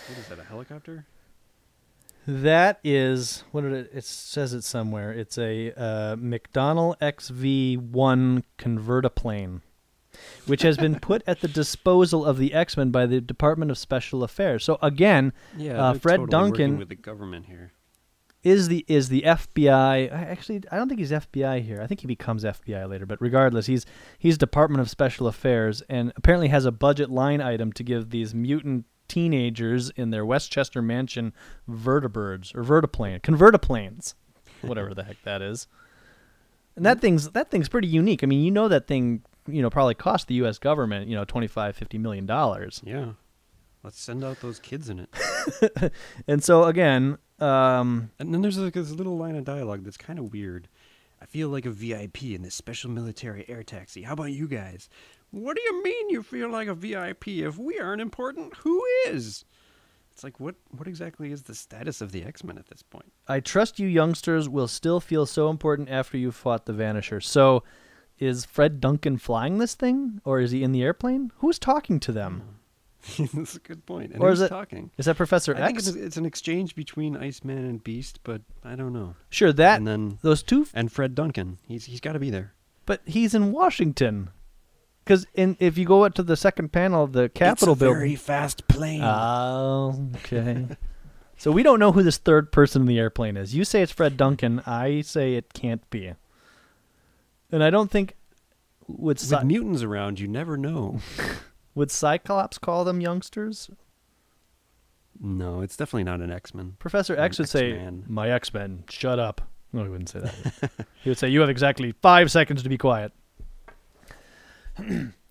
what 0.08 0.18
is 0.18 0.28
that? 0.28 0.38
A 0.38 0.44
helicopter? 0.44 1.06
That 2.26 2.78
is 2.84 3.42
what 3.50 3.62
did 3.62 3.72
it, 3.72 3.90
it 3.94 4.04
says 4.04 4.52
it 4.52 4.62
somewhere. 4.62 5.10
It's 5.10 5.38
a 5.38 5.72
uh, 5.72 6.16
McDonnell 6.16 6.98
XV1 7.00 8.42
convertiplane, 8.58 9.62
which 10.46 10.62
has 10.62 10.76
been 10.76 10.98
put 11.00 11.22
at 11.26 11.40
the 11.40 11.48
disposal 11.48 12.24
of 12.24 12.38
the 12.38 12.52
X 12.54 12.76
Men 12.76 12.90
by 12.90 13.06
the 13.06 13.20
Department 13.20 13.70
of 13.70 13.78
Special 13.78 14.22
Affairs. 14.22 14.64
So 14.64 14.78
again, 14.82 15.32
Yeah, 15.56 15.82
Uh, 15.82 15.94
Fred 15.94 16.16
totally 16.20 16.30
Duncan- 16.30 16.78
with 16.78 16.88
the 16.88 16.94
government 16.96 17.46
here. 17.46 17.72
is 18.42 18.68
the 18.68 18.84
is 18.88 19.10
the 19.10 19.22
FBI 19.26 20.04
I- 20.04 20.06
actually 20.08 20.62
I 20.72 20.76
don't 20.76 20.88
think 20.88 20.98
he's 21.00 21.12
FBI 21.12 21.60
here. 21.60 21.80
I 21.82 21.86
think 21.86 22.00
he 22.00 22.06
becomes 22.06 22.42
FBI 22.44 22.86
later, 22.88 23.04
but 23.04 23.20
regardless, 23.20 23.66
he's 23.66 23.84
he's 24.18 24.38
Department 24.38 24.80
of 24.80 24.88
Special 24.88 25.26
Affairs 25.26 25.82
and 25.90 26.10
apparently 26.16 26.48
has 26.48 26.64
a 26.64 26.72
budget 26.72 27.10
line 27.10 27.40
item 27.42 27.70
to 27.74 27.82
give 27.84 28.08
these 28.10 28.34
mutant 28.34 28.86
teenagers 29.08 29.90
in 29.90 30.08
their 30.10 30.24
Westchester 30.24 30.80
mansion 30.80 31.32
vertibirds 31.68 32.54
or 32.54 32.62
vertiplane 32.62 33.20
convertiplanes, 33.22 34.14
whatever 34.62 34.94
the 34.94 35.02
heck 35.04 35.20
that 35.24 35.42
is. 35.42 35.66
And 36.76 36.86
that 36.86 37.00
thing's 37.02 37.30
that 37.30 37.50
thing's 37.50 37.68
pretty 37.68 37.88
unique. 37.88 38.22
I 38.22 38.26
mean, 38.26 38.42
you 38.44 38.50
know 38.50 38.68
that 38.68 38.86
thing, 38.86 39.22
you 39.46 39.62
know, 39.62 39.70
probably 39.70 39.94
cost 39.94 40.28
the 40.28 40.34
US 40.34 40.58
government, 40.58 41.08
you 41.08 41.16
know, 41.16 41.24
25 41.24 41.76
50 41.76 41.98
million 41.98 42.26
dollars. 42.26 42.80
Yeah, 42.84 43.12
let's 43.82 44.00
send 44.00 44.24
out 44.24 44.40
those 44.40 44.58
kids 44.58 44.88
in 44.88 45.00
it. 45.00 45.92
And 46.26 46.44
so 46.44 46.64
again, 46.64 47.18
um 47.38 48.10
And 48.18 48.34
then 48.34 48.42
there's 48.42 48.58
like 48.58 48.74
this 48.74 48.90
little 48.90 49.16
line 49.16 49.36
of 49.36 49.44
dialogue 49.44 49.84
that's 49.84 49.96
kind 49.96 50.18
of 50.18 50.32
weird. 50.32 50.68
I 51.22 51.26
feel 51.26 51.48
like 51.48 51.66
a 51.66 51.70
VIP 51.70 52.22
in 52.24 52.42
this 52.42 52.54
special 52.54 52.90
military 52.90 53.44
air 53.48 53.62
taxi. 53.62 54.02
How 54.02 54.14
about 54.14 54.32
you 54.32 54.48
guys? 54.48 54.88
What 55.30 55.54
do 55.56 55.62
you 55.62 55.82
mean 55.82 56.10
you 56.10 56.22
feel 56.22 56.48
like 56.48 56.68
a 56.68 56.74
VIP? 56.74 57.28
If 57.28 57.58
we 57.58 57.78
aren't 57.78 58.00
important, 58.00 58.54
who 58.56 58.82
is? 59.06 59.44
It's 60.12 60.24
like 60.24 60.40
what 60.40 60.56
what 60.70 60.88
exactly 60.88 61.30
is 61.32 61.42
the 61.42 61.54
status 61.54 62.00
of 62.00 62.12
the 62.12 62.24
X-Men 62.24 62.58
at 62.58 62.68
this 62.68 62.82
point? 62.82 63.12
I 63.28 63.40
trust 63.40 63.78
you 63.78 63.86
youngsters 63.86 64.48
will 64.48 64.68
still 64.68 65.00
feel 65.00 65.24
so 65.26 65.48
important 65.48 65.88
after 65.88 66.18
you've 66.18 66.34
fought 66.34 66.66
the 66.66 66.72
Vanisher. 66.72 67.22
So, 67.22 67.62
is 68.20 68.44
Fred 68.44 68.80
Duncan 68.80 69.16
flying 69.18 69.58
this 69.58 69.74
thing, 69.74 70.20
or 70.24 70.40
is 70.40 70.50
he 70.52 70.62
in 70.62 70.72
the 70.72 70.82
airplane? 70.82 71.32
Who's 71.38 71.58
talking 71.58 71.98
to 72.00 72.12
them? 72.12 72.42
Hmm. 72.42 73.24
That's 73.32 73.56
a 73.56 73.60
good 73.60 73.86
point. 73.86 74.12
And 74.12 74.22
Or 74.22 74.28
who's 74.28 74.40
is 74.40 74.46
it 74.46 74.48
talking? 74.50 74.90
Is 74.98 75.06
that 75.06 75.16
Professor 75.16 75.54
I 75.56 75.66
think 75.68 75.78
X? 75.78 75.88
it's, 75.88 75.96
it's 75.96 76.16
an 76.18 76.26
exchange 76.26 76.74
between 76.74 77.16
Iceman 77.16 77.64
and 77.64 77.82
Beast, 77.82 78.20
but 78.24 78.42
I 78.62 78.76
don't 78.76 78.92
know. 78.92 79.14
Sure, 79.30 79.52
that 79.54 79.78
and 79.78 79.86
then 79.86 80.18
those 80.20 80.42
two, 80.42 80.66
and 80.74 80.92
Fred 80.92 81.14
Duncan. 81.14 81.56
He's 81.66 81.86
he's 81.86 82.00
got 82.00 82.12
to 82.12 82.18
be 82.18 82.28
there. 82.30 82.52
but 82.84 83.00
he's 83.06 83.34
in 83.34 83.52
Washington. 83.52 84.28
Because 85.02 85.26
in 85.34 85.56
if 85.60 85.78
you 85.78 85.86
go 85.86 86.04
up 86.04 86.12
to 86.14 86.22
the 86.22 86.36
second 86.36 86.72
panel 86.72 87.02
of 87.02 87.12
the 87.14 87.30
Capitol 87.30 87.72
it's 87.72 87.80
a 87.80 87.84
building, 87.84 87.98
very 88.00 88.16
fast 88.16 88.68
plane. 88.68 89.00
Oh, 89.02 90.10
okay. 90.16 90.66
so 91.38 91.50
we 91.50 91.62
don't 91.62 91.80
know 91.80 91.92
who 91.92 92.02
this 92.02 92.18
third 92.18 92.52
person 92.52 92.82
in 92.82 92.86
the 92.86 92.98
airplane 92.98 93.38
is. 93.38 93.54
You 93.54 93.64
say 93.64 93.80
it's 93.80 93.90
Fred 93.92 94.18
Duncan. 94.18 94.60
I 94.66 95.00
say 95.00 95.36
it 95.36 95.54
can't 95.54 95.88
be. 95.88 96.12
And 97.52 97.62
I 97.64 97.70
don't 97.70 97.90
think 97.90 98.16
would 98.86 99.18
With 99.18 99.20
Cy- 99.20 99.44
mutants 99.44 99.82
around, 99.82 100.20
you 100.20 100.28
never 100.28 100.56
know. 100.56 101.00
would 101.74 101.90
Cyclops 101.90 102.58
call 102.58 102.84
them 102.84 103.00
youngsters? 103.00 103.70
No, 105.20 105.60
it's 105.60 105.76
definitely 105.76 106.04
not 106.04 106.20
an 106.20 106.30
X-Men. 106.30 106.76
Professor 106.78 107.16
X 107.18 107.38
would 107.38 107.48
say. 107.48 107.78
"My 108.06 108.30
X 108.30 108.54
Men, 108.54 108.84
shut 108.88 109.18
up." 109.18 109.42
No, 109.72 109.82
he 109.84 109.88
wouldn't 109.90 110.08
say 110.08 110.20
that. 110.20 110.70
he 111.02 111.10
would 111.10 111.18
say, 111.18 111.28
"You 111.28 111.40
have 111.40 111.50
exactly 111.50 111.92
five 112.00 112.30
seconds 112.30 112.62
to 112.62 112.68
be 112.68 112.78
quiet." 112.78 113.12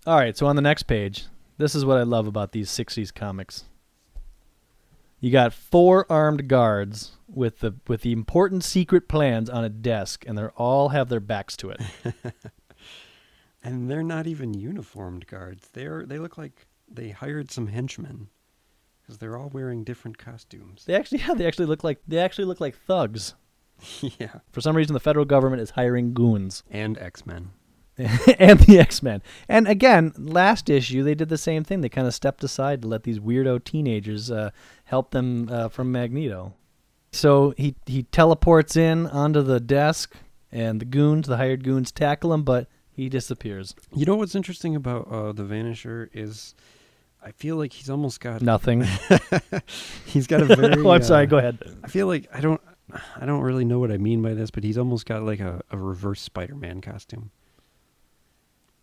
All 0.05 0.15
right. 0.17 0.37
So 0.37 0.45
on 0.47 0.55
the 0.55 0.61
next 0.61 0.83
page, 0.83 1.25
this 1.57 1.73
is 1.73 1.83
what 1.85 1.97
I 1.97 2.03
love 2.03 2.27
about 2.27 2.51
these 2.51 2.69
'60s 2.69 3.13
comics. 3.13 3.63
You 5.19 5.31
got 5.31 5.53
four 5.53 6.05
armed 6.09 6.47
guards 6.47 7.13
with 7.33 7.59
the 7.59 7.75
with 7.87 8.01
the 8.01 8.11
important 8.11 8.63
secret 8.63 9.07
plans 9.07 9.49
on 9.49 9.63
a 9.63 9.69
desk, 9.69 10.23
and 10.27 10.37
they 10.37 10.45
all 10.55 10.89
have 10.89 11.09
their 11.09 11.19
backs 11.19 11.55
to 11.57 11.69
it. 11.69 11.81
And 13.63 13.89
they're 13.89 14.03
not 14.03 14.25
even 14.27 14.53
uniformed 14.53 15.27
guards. 15.27 15.69
They're 15.73 16.05
they 16.05 16.17
look 16.17 16.37
like 16.37 16.67
they 16.89 17.09
hired 17.09 17.51
some 17.51 17.67
henchmen 17.67 18.29
because 19.01 19.17
they're 19.17 19.37
all 19.37 19.49
wearing 19.49 19.83
different 19.83 20.17
costumes. 20.17 20.85
They 20.85 20.95
actually, 20.95 21.19
yeah, 21.27 21.33
they 21.33 21.45
actually 21.45 21.65
look 21.65 21.83
like 21.83 21.99
they 22.07 22.19
actually 22.19 22.45
look 22.45 22.61
like 22.61 22.77
thugs. 22.77 23.35
yeah, 24.01 24.39
For 24.51 24.61
some 24.61 24.75
reason, 24.75 24.93
the 24.93 24.99
federal 24.99 25.25
government 25.25 25.61
is 25.61 25.71
hiring 25.71 26.13
goons. 26.13 26.63
and 26.69 26.97
X-Men. 26.97 27.51
and 27.97 28.59
the 28.61 28.79
X 28.79 29.03
Men. 29.03 29.21
And 29.49 29.67
again, 29.67 30.13
last 30.17 30.69
issue 30.69 31.03
they 31.03 31.15
did 31.15 31.27
the 31.27 31.37
same 31.37 31.65
thing. 31.65 31.81
They 31.81 31.89
kind 31.89 32.07
of 32.07 32.13
stepped 32.13 32.43
aside 32.45 32.81
to 32.81 32.87
let 32.87 33.03
these 33.03 33.19
weirdo 33.19 33.61
teenagers 33.65 34.31
uh, 34.31 34.51
help 34.85 35.11
them 35.11 35.49
uh, 35.51 35.67
from 35.67 35.91
Magneto. 35.91 36.53
So 37.11 37.53
he 37.57 37.75
he 37.85 38.03
teleports 38.03 38.75
in 38.75 39.07
onto 39.07 39.41
the 39.41 39.59
desk, 39.59 40.15
and 40.51 40.79
the 40.79 40.85
goons, 40.85 41.27
the 41.27 41.37
hired 41.37 41.63
goons, 41.63 41.91
tackle 41.91 42.33
him, 42.33 42.43
but 42.43 42.67
he 42.91 43.09
disappears. 43.09 43.73
You 43.95 44.05
know 44.05 44.15
what's 44.15 44.35
interesting 44.35 44.75
about 44.75 45.07
uh, 45.11 45.31
the 45.31 45.43
Vanisher 45.43 46.09
is 46.13 46.53
I 47.23 47.31
feel 47.31 47.55
like 47.55 47.73
he's 47.73 47.89
almost 47.89 48.19
got 48.19 48.41
Nothing. 48.41 48.85
he's 50.05 50.27
got 50.27 50.41
a 50.41 50.45
very. 50.55 50.83
oh, 50.83 50.91
I'm 50.91 51.01
sorry. 51.03 51.23
uh, 51.23 51.27
Go 51.27 51.37
ahead. 51.37 51.57
I 51.83 51.87
feel 51.87 52.07
like 52.07 52.27
I 52.33 52.41
don't 52.41 52.61
I 53.19 53.25
don't 53.25 53.41
really 53.41 53.65
know 53.65 53.79
what 53.79 53.91
I 53.91 53.97
mean 53.97 54.21
by 54.21 54.33
this, 54.33 54.51
but 54.51 54.63
he's 54.63 54.77
almost 54.77 55.05
got 55.05 55.23
like 55.23 55.39
a, 55.39 55.61
a 55.71 55.77
reverse 55.77 56.21
Spider-Man 56.21 56.81
costume. 56.81 57.31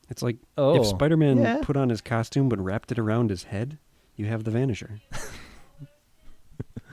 It's 0.08 0.22
like 0.22 0.36
Oh, 0.58 0.80
if 0.80 0.86
Spider-Man 0.86 1.38
yeah. 1.38 1.60
put 1.62 1.76
on 1.76 1.88
his 1.90 2.00
costume 2.00 2.48
but 2.48 2.58
wrapped 2.60 2.90
it 2.92 2.98
around 2.98 3.30
his 3.30 3.44
head, 3.44 3.78
you 4.16 4.26
have 4.26 4.44
the 4.44 4.50
Vanisher. 4.50 5.00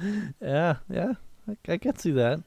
yeah, 0.41 0.77
yeah. 0.89 1.13
I, 1.47 1.57
I 1.73 1.77
can 1.77 1.97
see 1.97 2.11
that. 2.11 2.39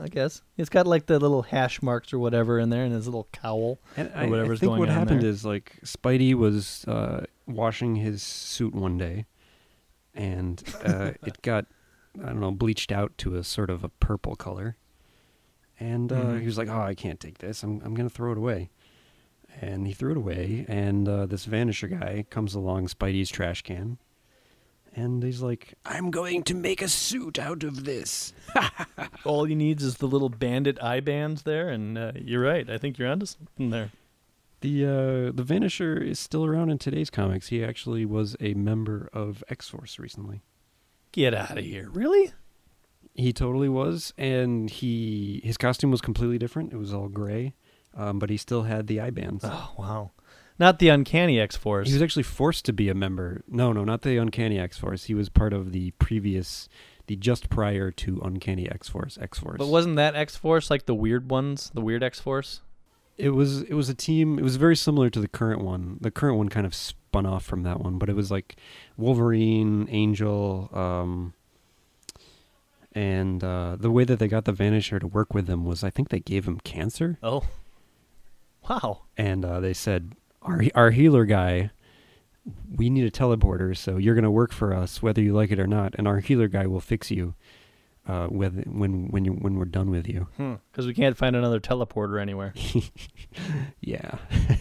I 0.00 0.06
guess 0.06 0.42
he's 0.56 0.68
got 0.68 0.86
like 0.86 1.06
the 1.06 1.18
little 1.18 1.42
hash 1.42 1.82
marks 1.82 2.12
or 2.12 2.20
whatever 2.20 2.58
in 2.60 2.70
there, 2.70 2.84
and 2.84 2.92
his 2.94 3.06
little 3.06 3.28
cowl. 3.32 3.80
And 3.96 4.08
Or 4.10 4.36
I, 4.38 4.42
I 4.42 4.46
think 4.46 4.60
going 4.60 4.78
what 4.80 4.88
on 4.88 4.94
happened 4.94 5.22
there. 5.22 5.30
is 5.30 5.44
like 5.44 5.80
Spidey 5.84 6.34
was 6.34 6.84
uh, 6.86 7.24
washing 7.48 7.96
his 7.96 8.22
suit 8.22 8.74
one 8.76 8.96
day, 8.96 9.26
and 10.14 10.62
uh, 10.84 11.12
it 11.26 11.42
got 11.42 11.66
I 12.22 12.26
don't 12.26 12.38
know 12.40 12.52
bleached 12.52 12.92
out 12.92 13.16
to 13.18 13.34
a 13.36 13.42
sort 13.44 13.70
of 13.70 13.82
a 13.82 13.88
purple 13.88 14.36
color, 14.36 14.76
and 15.80 16.12
uh, 16.12 16.16
Mhm. 16.16 16.40
he 16.40 16.46
was 16.46 16.58
like, 16.58 16.68
"Oh, 16.68 16.80
I 16.80 16.94
can't 16.94 17.18
take 17.18 17.38
this. 17.38 17.62
I'm 17.64 17.80
I'm 17.84 17.94
gonna 17.94 18.08
throw 18.08 18.30
it 18.32 18.38
away." 18.38 18.70
And 19.60 19.86
he 19.88 19.92
threw 19.94 20.12
it 20.12 20.16
away, 20.16 20.64
and 20.68 21.08
uh, 21.08 21.26
this 21.26 21.44
Vanisher 21.46 21.90
guy 21.90 22.24
comes 22.30 22.54
along 22.54 22.86
Spidey's 22.86 23.30
trash 23.30 23.62
can, 23.62 23.98
and 24.94 25.22
he's 25.22 25.42
like, 25.42 25.74
"I'm 25.84 26.10
going 26.10 26.42
to 26.44 26.54
make 26.54 26.82
a 26.82 26.88
suit 26.88 27.38
out 27.38 27.62
of 27.64 27.84
this." 27.84 28.32
All 29.24 29.44
he 29.44 29.54
needs 29.54 29.82
is 29.82 29.96
the 29.96 30.06
little 30.06 30.28
bandit 30.28 30.82
eye 30.82 31.00
bands 31.00 31.42
there, 31.42 31.68
and 31.68 31.96
uh, 31.96 32.12
you're 32.14 32.42
right. 32.42 32.68
I 32.68 32.78
think 32.78 32.98
you're 32.98 33.08
onto 33.08 33.26
something 33.26 33.70
there. 33.70 33.90
The 34.60 34.84
uh, 34.84 35.32
the 35.32 35.44
Vanisher 35.44 36.04
is 36.04 36.18
still 36.18 36.44
around 36.44 36.70
in 36.70 36.78
today's 36.78 37.10
comics. 37.10 37.48
He 37.48 37.62
actually 37.62 38.04
was 38.04 38.36
a 38.40 38.54
member 38.54 39.08
of 39.12 39.44
X 39.48 39.68
Force 39.68 39.98
recently. 39.98 40.42
Get 41.12 41.32
out 41.32 41.56
of 41.56 41.64
here! 41.64 41.88
Really? 41.90 42.32
He 43.14 43.32
totally 43.32 43.68
was, 43.68 44.12
and 44.18 44.68
he 44.68 45.40
his 45.44 45.56
costume 45.56 45.90
was 45.90 46.00
completely 46.00 46.38
different. 46.38 46.72
It 46.72 46.76
was 46.76 46.92
all 46.92 47.08
gray, 47.08 47.54
um, 47.94 48.18
but 48.18 48.30
he 48.30 48.36
still 48.36 48.62
had 48.62 48.88
the 48.88 49.00
eye 49.00 49.10
bands. 49.10 49.44
Oh 49.46 49.74
wow! 49.78 50.10
Not 50.58 50.78
the 50.78 50.88
uncanny 50.88 51.38
X 51.38 51.56
Force. 51.56 51.88
He 51.88 51.94
was 51.94 52.02
actually 52.02 52.24
forced 52.24 52.64
to 52.66 52.72
be 52.72 52.88
a 52.88 52.94
member. 52.94 53.42
No, 53.46 53.72
no, 53.72 53.84
not 53.84 54.02
the 54.02 54.16
Uncanny 54.16 54.58
X 54.58 54.76
Force. 54.76 55.04
He 55.04 55.14
was 55.14 55.28
part 55.28 55.52
of 55.52 55.72
the 55.72 55.92
previous, 55.92 56.68
the 57.06 57.14
just 57.16 57.48
prior 57.48 57.90
to 57.92 58.20
Uncanny 58.24 58.68
X 58.68 58.88
Force, 58.88 59.18
X 59.20 59.38
Force. 59.38 59.58
But 59.58 59.68
wasn't 59.68 59.96
that 59.96 60.16
X 60.16 60.36
Force 60.36 60.70
like 60.70 60.86
the 60.86 60.94
weird 60.94 61.30
ones? 61.30 61.70
The 61.74 61.80
weird 61.80 62.02
X 62.02 62.18
Force? 62.20 62.62
it 63.18 63.30
was 63.30 63.62
it 63.62 63.74
was 63.74 63.88
a 63.88 63.94
team. 63.94 64.38
It 64.38 64.42
was 64.42 64.56
very 64.56 64.76
similar 64.76 65.10
to 65.10 65.20
the 65.20 65.28
current 65.28 65.60
one. 65.60 65.98
The 66.00 66.10
current 66.10 66.38
one 66.38 66.48
kind 66.48 66.64
of 66.64 66.74
spun 66.74 67.26
off 67.26 67.44
from 67.44 67.64
that 67.64 67.80
one, 67.80 67.98
but 67.98 68.08
it 68.08 68.14
was 68.14 68.30
like 68.30 68.56
Wolverine, 68.96 69.88
Angel, 69.90 70.70
um, 70.72 71.34
and 72.92 73.42
uh, 73.42 73.76
the 73.78 73.90
way 73.90 74.04
that 74.04 74.20
they 74.20 74.28
got 74.28 74.44
the 74.44 74.52
Vanisher 74.52 75.00
to 75.00 75.06
work 75.08 75.34
with 75.34 75.46
them 75.46 75.64
was 75.64 75.82
I 75.82 75.90
think 75.90 76.08
they 76.08 76.20
gave 76.20 76.46
him 76.46 76.60
cancer. 76.60 77.18
Oh, 77.22 77.42
wow! 78.68 79.02
and 79.16 79.44
uh, 79.44 79.58
they 79.58 79.74
said 79.74 80.14
our 80.48 80.62
our 80.74 80.90
healer 80.90 81.24
guy 81.24 81.70
we 82.76 82.88
need 82.88 83.04
a 83.04 83.10
teleporter 83.10 83.76
so 83.76 83.96
you're 83.98 84.14
going 84.14 84.24
to 84.24 84.30
work 84.30 84.52
for 84.52 84.72
us 84.74 85.02
whether 85.02 85.20
you 85.20 85.32
like 85.32 85.50
it 85.50 85.58
or 85.60 85.66
not 85.66 85.94
and 85.98 86.08
our 86.08 86.18
healer 86.20 86.48
guy 86.48 86.66
will 86.66 86.80
fix 86.80 87.10
you 87.10 87.34
uh, 88.06 88.26
with, 88.30 88.64
when 88.66 89.08
when 89.08 89.26
you 89.26 89.32
when 89.32 89.56
we're 89.56 89.66
done 89.66 89.90
with 89.90 90.08
you 90.08 90.26
Because 90.72 90.86
we 90.86 90.94
can't 90.94 91.14
find 91.16 91.36
another 91.36 91.60
teleporter 91.60 92.18
anywhere. 92.20 92.54
yeah 93.82 94.16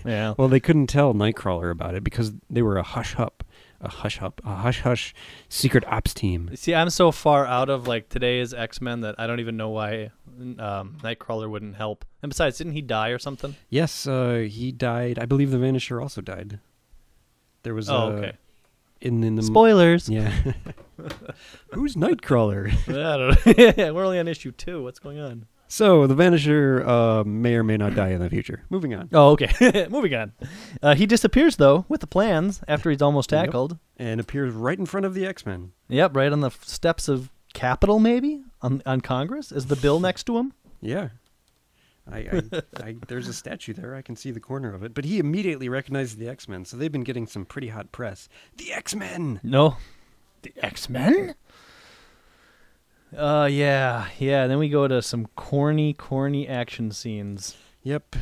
yeah. 0.05 0.33
well 0.37 0.49
they 0.49 0.59
couldn't 0.59 0.87
tell 0.87 1.13
nightcrawler 1.13 1.71
about 1.71 1.95
it 1.95 2.03
because 2.03 2.33
they 2.49 2.61
were 2.61 2.77
a 2.77 2.83
hush 2.83 3.17
up 3.17 3.45
a 3.81 3.89
hush 3.89 4.21
up 4.21 4.41
a 4.43 4.55
hush 4.55 4.81
hush 4.81 5.13
secret 5.49 5.83
ops 5.87 6.13
team 6.13 6.49
See, 6.55 6.73
I'm 6.73 6.89
so 6.89 7.11
far 7.11 7.45
out 7.45 7.69
of 7.69 7.87
like 7.87 8.09
today's 8.09 8.53
X 8.53 8.81
Men 8.81 9.01
that 9.01 9.15
I 9.19 9.27
don't 9.27 9.39
even 9.39 9.55
know 9.57 9.69
why 9.69 10.11
um, 10.59 10.97
Nightcrawler 11.03 11.49
wouldn't 11.49 11.75
help. 11.75 12.05
And 12.21 12.29
besides, 12.29 12.57
didn't 12.57 12.73
he 12.73 12.81
die 12.81 13.09
or 13.09 13.19
something? 13.19 13.55
yes 13.69 14.07
uh, 14.07 14.47
he 14.49 14.71
died 14.71 15.19
i 15.19 15.25
believe 15.25 15.51
the 15.51 15.57
vanisher 15.57 16.01
also 16.01 16.21
died 16.21 16.59
there 17.63 17.73
was 17.73 17.89
oh, 17.89 17.95
uh, 17.95 18.09
okay. 18.11 18.31
in 19.01 19.23
in 19.23 19.35
the 19.35 19.43
Spoilers. 19.43 20.09
yeah 20.09 20.31
who's 21.73 21.95
nightcrawler 21.95 22.71
I 22.87 23.17
don't 23.55 23.77
know. 23.77 23.93
We're 23.93 24.05
only 24.05 24.19
on 24.19 24.27
issue 24.27 24.51
two. 24.51 24.83
What's 24.83 24.99
going 24.99 25.19
on? 25.19 25.45
So 25.69 26.07
the 26.07 26.15
Vanisher 26.15 26.85
uh, 26.87 27.23
may 27.25 27.55
or 27.55 27.63
may 27.63 27.75
not 27.77 27.93
die 27.95 28.09
in 28.09 28.21
the 28.21 28.29
future. 28.29 28.63
Moving 28.69 28.93
on, 28.95 29.09
Oh, 29.11 29.31
okay. 29.31 29.87
Moving 29.89 30.13
on. 30.15 30.31
Uh, 30.81 30.95
he 30.95 31.05
disappears 31.05 31.57
though 31.57 31.85
with 31.89 32.01
the 32.01 32.07
plans 32.07 32.61
after 32.67 32.89
he's 32.89 33.01
almost 33.01 33.31
Yep. 33.31 33.45
tackled. 33.45 33.77
and 33.97 34.19
appears 34.19 34.53
right 34.53 34.79
in 34.79 34.85
front 34.85 35.05
of 35.05 35.13
the 35.13 35.25
X 35.25 35.45
Men. 35.45 35.71
Yep, 35.89 36.15
right 36.15 36.31
on 36.31 36.39
the 36.41 36.51
steps 36.61 37.07
of 37.09 37.29
Capitol, 37.53 37.99
maybe 37.99 38.43
on 38.61 38.81
on 38.85 39.01
Congress. 39.01 39.51
Is 39.51 39.65
the 39.65 39.75
bill 39.75 39.99
next 39.99 40.23
to 40.25 40.37
him? 40.37 40.53
Yeah, 40.79 41.09
I, 42.09 42.19
I, 42.19 42.41
I 42.83 42.95
there's 43.07 43.27
a 43.27 43.33
statue 43.33 43.73
there. 43.73 43.95
I 43.95 44.01
can 44.01 44.15
see 44.15 44.31
the 44.31 44.39
corner 44.39 44.73
of 44.73 44.83
it. 44.83 44.93
But 44.93 45.05
he 45.05 45.17
immediately 45.19 45.67
recognizes 45.67 46.15
the 46.17 46.29
X 46.29 46.47
Men, 46.47 46.63
so 46.65 46.77
they've 46.77 46.91
been 46.91 47.03
getting 47.03 47.27
some 47.27 47.45
pretty 47.45 47.69
hot 47.69 47.91
press. 47.91 48.29
The 48.57 48.71
X 48.73 48.95
Men. 48.95 49.39
No, 49.43 49.75
the 50.43 50.53
X 50.63 50.87
Men. 50.87 51.35
Uh, 53.15 53.47
yeah, 53.49 54.07
yeah. 54.19 54.47
Then 54.47 54.57
we 54.59 54.69
go 54.69 54.87
to 54.87 55.01
some 55.01 55.27
corny, 55.35 55.93
corny 55.93 56.47
action 56.47 56.91
scenes. 56.91 57.55
Yep, 57.83 58.15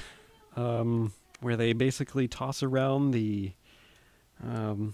um, 0.55 1.11
where 1.41 1.55
they 1.57 1.73
basically 1.73 2.27
toss 2.27 2.61
around 2.61 3.11
the 3.11 3.53
um, 4.43 4.93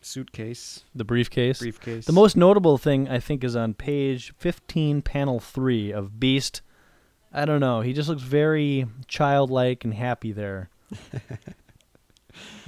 suitcase, 0.00 0.84
The 0.94 1.04
briefcase. 1.04 1.60
briefcase. 1.60 2.06
The 2.06 2.12
most 2.12 2.36
notable 2.36 2.78
thing 2.78 3.08
I 3.08 3.20
think 3.20 3.44
is 3.44 3.54
on 3.54 3.74
page 3.74 4.32
15, 4.38 5.02
panel 5.02 5.38
3 5.38 5.92
of 5.92 6.18
Beast. 6.18 6.62
I 7.32 7.44
don't 7.44 7.60
know. 7.60 7.80
He 7.82 7.92
just 7.92 8.08
looks 8.08 8.22
very 8.22 8.86
childlike 9.06 9.84
and 9.84 9.94
happy 9.94 10.32
there. 10.32 10.70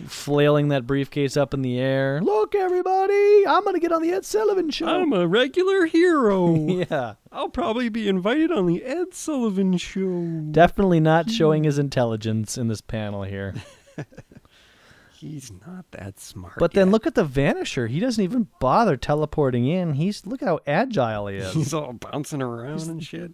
Flailing 0.07 0.69
that 0.69 0.87
briefcase 0.87 1.37
up 1.37 1.53
in 1.53 1.63
the 1.63 1.79
air. 1.79 2.21
Look, 2.23 2.55
everybody! 2.55 3.47
I'm 3.47 3.63
going 3.65 3.75
to 3.75 3.81
get 3.81 3.93
on 3.93 4.03
the 4.03 4.13
Ed 4.13 4.25
Sullivan 4.25 4.71
show. 4.71 4.87
I'm 4.87 5.13
a 5.13 5.27
regular 5.27 5.87
hero. 5.87 6.55
yeah. 6.91 7.15
I'll 7.33 7.49
probably 7.49 7.89
be 7.89 8.09
invited 8.09 8.51
on 8.51 8.67
the 8.67 8.83
Ed 8.83 9.15
Sullivan 9.15 9.77
Show. 9.77 10.23
Definitely 10.51 11.01
not 11.01 11.31
showing 11.31 11.65
his 11.65 11.79
intelligence 11.79 12.59
in 12.59 12.69
this 12.69 12.81
panel 12.81 13.23
here. 13.23 13.55
He's 15.21 15.53
not 15.67 15.85
that 15.91 16.19
smart. 16.19 16.55
But 16.59 16.73
then 16.73 16.91
look 16.91 17.07
at 17.07 17.15
the 17.15 17.27
Vanisher. 17.27 17.91
He 17.91 18.01
doesn't 18.01 18.25
even 18.25 18.49
bother 18.59 18.97
teleporting 18.97 19.67
in. 19.67 19.93
He's 19.93 20.25
look 20.25 20.41
how 20.41 20.61
agile 20.67 21.27
he 21.27 21.37
is. 21.37 21.53
He's 21.55 21.75
all 21.75 21.93
bouncing 21.93 22.41
around 22.41 22.81
and 22.89 23.05
shit. 23.05 23.33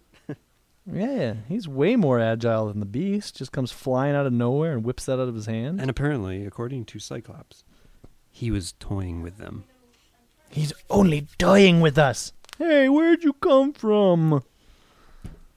Yeah, 0.91 1.35
he's 1.47 1.67
way 1.67 1.95
more 1.95 2.19
agile 2.19 2.67
than 2.67 2.79
the 2.79 2.85
Beast. 2.85 3.35
Just 3.35 3.51
comes 3.51 3.71
flying 3.71 4.15
out 4.15 4.25
of 4.25 4.33
nowhere 4.33 4.73
and 4.73 4.85
whips 4.85 5.05
that 5.05 5.19
out 5.19 5.27
of 5.27 5.35
his 5.35 5.45
hand. 5.45 5.81
And 5.81 5.89
apparently, 5.89 6.45
according 6.45 6.85
to 6.85 6.99
Cyclops, 6.99 7.63
he 8.31 8.51
was 8.51 8.73
toying 8.79 9.21
with 9.21 9.37
them. 9.37 9.65
He's 10.49 10.73
only 10.89 11.27
toying 11.37 11.81
with 11.81 11.97
us. 11.97 12.31
Hey, 12.57 12.87
where'd 12.89 13.23
you 13.23 13.33
come 13.33 13.73
from? 13.73 14.43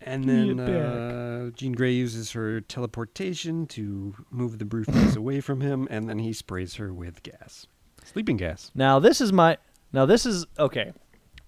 And 0.00 0.24
Give 0.24 0.56
then 0.56 0.60
uh, 0.60 1.50
Jean 1.50 1.72
Grey 1.72 1.92
uses 1.92 2.32
her 2.32 2.60
teleportation 2.60 3.66
to 3.68 4.14
move 4.30 4.58
the 4.58 4.64
briefcase 4.64 5.14
away 5.16 5.40
from 5.40 5.60
him, 5.60 5.86
and 5.90 6.08
then 6.08 6.18
he 6.18 6.32
sprays 6.32 6.74
her 6.76 6.92
with 6.92 7.22
gas, 7.22 7.66
sleeping 8.04 8.36
gas. 8.36 8.70
Now 8.74 8.98
this 8.98 9.20
is 9.20 9.32
my. 9.32 9.58
Now 9.92 10.06
this 10.06 10.24
is 10.24 10.46
okay. 10.58 10.92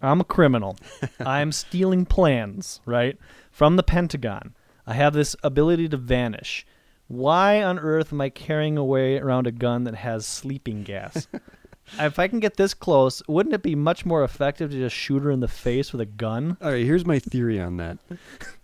I'm 0.02 0.20
a 0.20 0.24
criminal. 0.24 0.76
I'm 1.20 1.52
stealing 1.52 2.04
plans, 2.04 2.80
right, 2.84 3.16
from 3.52 3.76
the 3.76 3.82
Pentagon. 3.84 4.54
I 4.86 4.94
have 4.94 5.12
this 5.12 5.36
ability 5.44 5.88
to 5.90 5.96
vanish. 5.96 6.66
Why 7.06 7.62
on 7.62 7.78
earth 7.78 8.12
am 8.12 8.20
I 8.20 8.30
carrying 8.30 8.76
away 8.76 9.18
around 9.18 9.46
a 9.46 9.52
gun 9.52 9.84
that 9.84 9.94
has 9.94 10.26
sleeping 10.26 10.82
gas? 10.82 11.28
if 11.98 12.18
I 12.18 12.26
can 12.26 12.40
get 12.40 12.56
this 12.56 12.74
close, 12.74 13.22
wouldn't 13.28 13.54
it 13.54 13.62
be 13.62 13.74
much 13.74 14.06
more 14.06 14.24
effective 14.24 14.70
to 14.70 14.76
just 14.76 14.96
shoot 14.96 15.22
her 15.22 15.30
in 15.30 15.40
the 15.40 15.48
face 15.48 15.92
with 15.92 16.00
a 16.00 16.06
gun? 16.06 16.56
All 16.60 16.72
right, 16.72 16.84
here's 16.84 17.06
my 17.06 17.18
theory 17.18 17.60
on 17.60 17.76
that. 17.76 17.98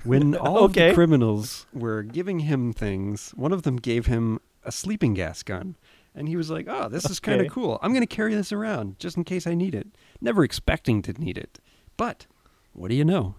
When 0.02 0.34
all 0.38 0.64
of 0.64 0.72
the 0.72 0.92
criminals 0.94 1.66
were 1.72 2.02
giving 2.02 2.40
him 2.40 2.72
things, 2.72 3.32
one 3.36 3.52
of 3.52 3.62
them 3.62 3.76
gave 3.76 4.06
him 4.06 4.40
a 4.64 4.72
sleeping 4.72 5.14
gas 5.14 5.42
gun. 5.42 5.76
And 6.14 6.26
he 6.26 6.36
was 6.36 6.50
like, 6.50 6.66
oh, 6.68 6.88
this 6.88 7.08
is 7.08 7.20
kind 7.20 7.40
of 7.40 7.52
cool. 7.52 7.78
I'm 7.80 7.92
going 7.92 8.06
to 8.06 8.06
carry 8.06 8.34
this 8.34 8.50
around 8.50 8.98
just 8.98 9.16
in 9.16 9.22
case 9.22 9.46
I 9.46 9.54
need 9.54 9.74
it. 9.74 9.86
Never 10.20 10.42
expecting 10.42 11.00
to 11.02 11.12
need 11.12 11.38
it. 11.38 11.60
But 11.96 12.26
what 12.72 12.88
do 12.88 12.96
you 12.96 13.04
know? 13.04 13.36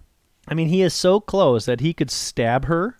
I 0.50 0.54
mean, 0.56 0.70
he 0.70 0.82
is 0.82 0.93
so 0.93 1.20
close 1.20 1.66
that 1.66 1.80
he 1.80 1.93
could 1.93 2.10
stab 2.10 2.66
her, 2.66 2.97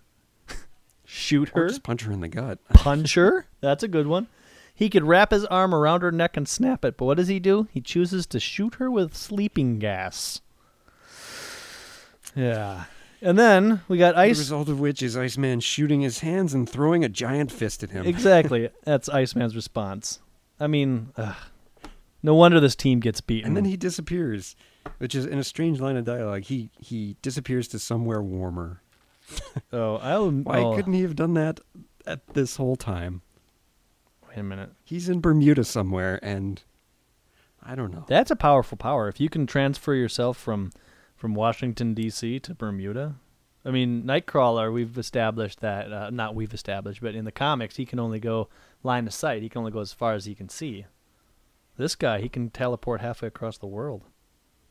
shoot 1.04 1.50
Or 1.54 1.62
her, 1.62 1.68
just 1.68 1.82
punch 1.82 2.02
her 2.02 2.12
in 2.12 2.20
the 2.20 2.28
gut. 2.28 2.58
punch 2.72 3.14
her. 3.14 3.46
That's 3.60 3.82
a 3.82 3.88
good 3.88 4.06
one. 4.06 4.28
He 4.74 4.88
could 4.88 5.04
wrap 5.04 5.30
his 5.32 5.44
arm 5.46 5.74
around 5.74 6.00
her 6.02 6.12
neck 6.12 6.36
and 6.36 6.48
snap 6.48 6.84
it, 6.84 6.96
but 6.96 7.04
what 7.04 7.16
does 7.18 7.28
he 7.28 7.38
do? 7.38 7.68
He 7.72 7.80
chooses 7.80 8.24
to 8.28 8.40
shoot 8.40 8.76
her 8.76 8.90
with 8.90 9.14
sleeping 9.14 9.78
gas. 9.78 10.40
Yeah. 12.34 12.84
And 13.22 13.38
then 13.38 13.82
we 13.88 13.98
got 13.98 14.16
Ice. 14.16 14.36
The 14.38 14.40
result 14.42 14.68
of 14.70 14.80
which 14.80 15.02
is 15.02 15.16
Iceman 15.16 15.60
shooting 15.60 16.00
his 16.00 16.20
hands 16.20 16.54
and 16.54 16.68
throwing 16.68 17.04
a 17.04 17.08
giant 17.08 17.52
fist 17.52 17.82
at 17.82 17.90
him. 17.90 18.06
exactly. 18.06 18.70
That's 18.84 19.08
Iceman's 19.10 19.54
response. 19.54 20.20
I 20.58 20.66
mean, 20.66 21.08
ugh. 21.16 21.36
No 22.22 22.34
wonder 22.34 22.60
this 22.60 22.76
team 22.76 23.00
gets 23.00 23.20
beaten. 23.20 23.48
And 23.48 23.56
then 23.56 23.64
he 23.64 23.76
disappears, 23.76 24.54
which 24.98 25.14
is 25.14 25.26
in 25.26 25.38
a 25.38 25.44
strange 25.44 25.80
line 25.80 25.96
of 25.96 26.04
dialogue. 26.04 26.44
He 26.44 26.70
he 26.78 27.16
disappears 27.22 27.68
to 27.68 27.78
somewhere 27.78 28.22
warmer. 28.22 28.82
oh, 29.72 29.96
I'll. 29.96 30.30
Why 30.30 30.60
oh, 30.60 30.76
couldn't 30.76 30.92
he 30.92 31.02
have 31.02 31.16
done 31.16 31.34
that 31.34 31.60
at 32.06 32.26
this 32.34 32.56
whole 32.56 32.76
time? 32.76 33.22
Wait 34.28 34.38
a 34.38 34.42
minute. 34.42 34.70
He's 34.84 35.08
in 35.08 35.20
Bermuda 35.20 35.64
somewhere, 35.64 36.20
and 36.22 36.62
I 37.62 37.74
don't 37.74 37.92
know. 37.92 38.04
That's 38.08 38.30
a 38.30 38.36
powerful 38.36 38.76
power. 38.76 39.08
If 39.08 39.20
you 39.20 39.28
can 39.28 39.46
transfer 39.46 39.94
yourself 39.94 40.36
from 40.36 40.70
from 41.16 41.34
Washington 41.34 41.94
D.C. 41.94 42.40
to 42.40 42.54
Bermuda, 42.54 43.16
I 43.64 43.70
mean, 43.70 44.02
Nightcrawler. 44.04 44.72
We've 44.72 44.98
established 44.98 45.60
that. 45.60 45.92
Uh, 45.92 46.10
not 46.10 46.34
we've 46.34 46.54
established, 46.54 47.00
but 47.00 47.14
in 47.14 47.24
the 47.24 47.32
comics, 47.32 47.76
he 47.76 47.86
can 47.86 47.98
only 47.98 48.20
go 48.20 48.48
line 48.82 49.06
of 49.06 49.14
sight. 49.14 49.42
He 49.42 49.48
can 49.48 49.60
only 49.60 49.72
go 49.72 49.80
as 49.80 49.92
far 49.92 50.14
as 50.14 50.24
he 50.24 50.34
can 50.34 50.48
see. 50.48 50.86
This 51.76 51.94
guy, 51.94 52.20
he 52.20 52.28
can 52.28 52.50
teleport 52.50 53.00
halfway 53.00 53.28
across 53.28 53.56
the 53.56 53.66
world 53.66 54.02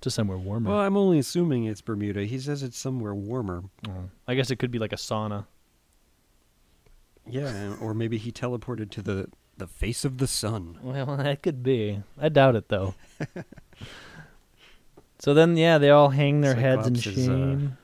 to 0.02 0.10
somewhere 0.10 0.38
warmer. 0.38 0.70
Well, 0.70 0.80
I'm 0.80 0.98
only 0.98 1.20
assuming 1.20 1.66
it's 1.66 1.82
Bermuda. 1.82 2.26
He 2.26 2.40
says 2.40 2.64
it's 2.64 2.78
somewhere 2.78 3.14
warmer. 3.14 3.64
Oh. 3.88 4.10
I 4.28 4.36
guess 4.36 4.52
it 4.52 4.58
could 4.58 4.72
be 4.72 4.80
like 4.80 4.94
a 4.94 4.98
sauna. 4.98 5.46
Yeah, 7.28 7.76
or 7.80 7.94
maybe 7.94 8.18
he 8.18 8.32
teleported 8.32 8.90
to 8.92 9.02
the 9.02 9.28
the 9.58 9.68
face 9.68 10.06
of 10.06 10.18
the 10.18 10.28
sun. 10.28 10.80
Well, 10.82 11.06
that 11.18 11.44
could 11.44 11.62
be. 11.62 12.02
I 12.20 12.30
doubt 12.30 12.56
it 12.56 12.70
though. 12.70 12.96
so 15.20 15.34
then, 15.34 15.58
yeah, 15.58 15.78
they 15.78 15.90
all 15.90 16.10
hang 16.10 16.42
their 16.42 16.56
heads 16.56 16.88
in 16.88 16.96
Cyclops 16.96 17.18
is, 17.18 17.30
uh, 17.30 17.32
shame. 17.32 17.78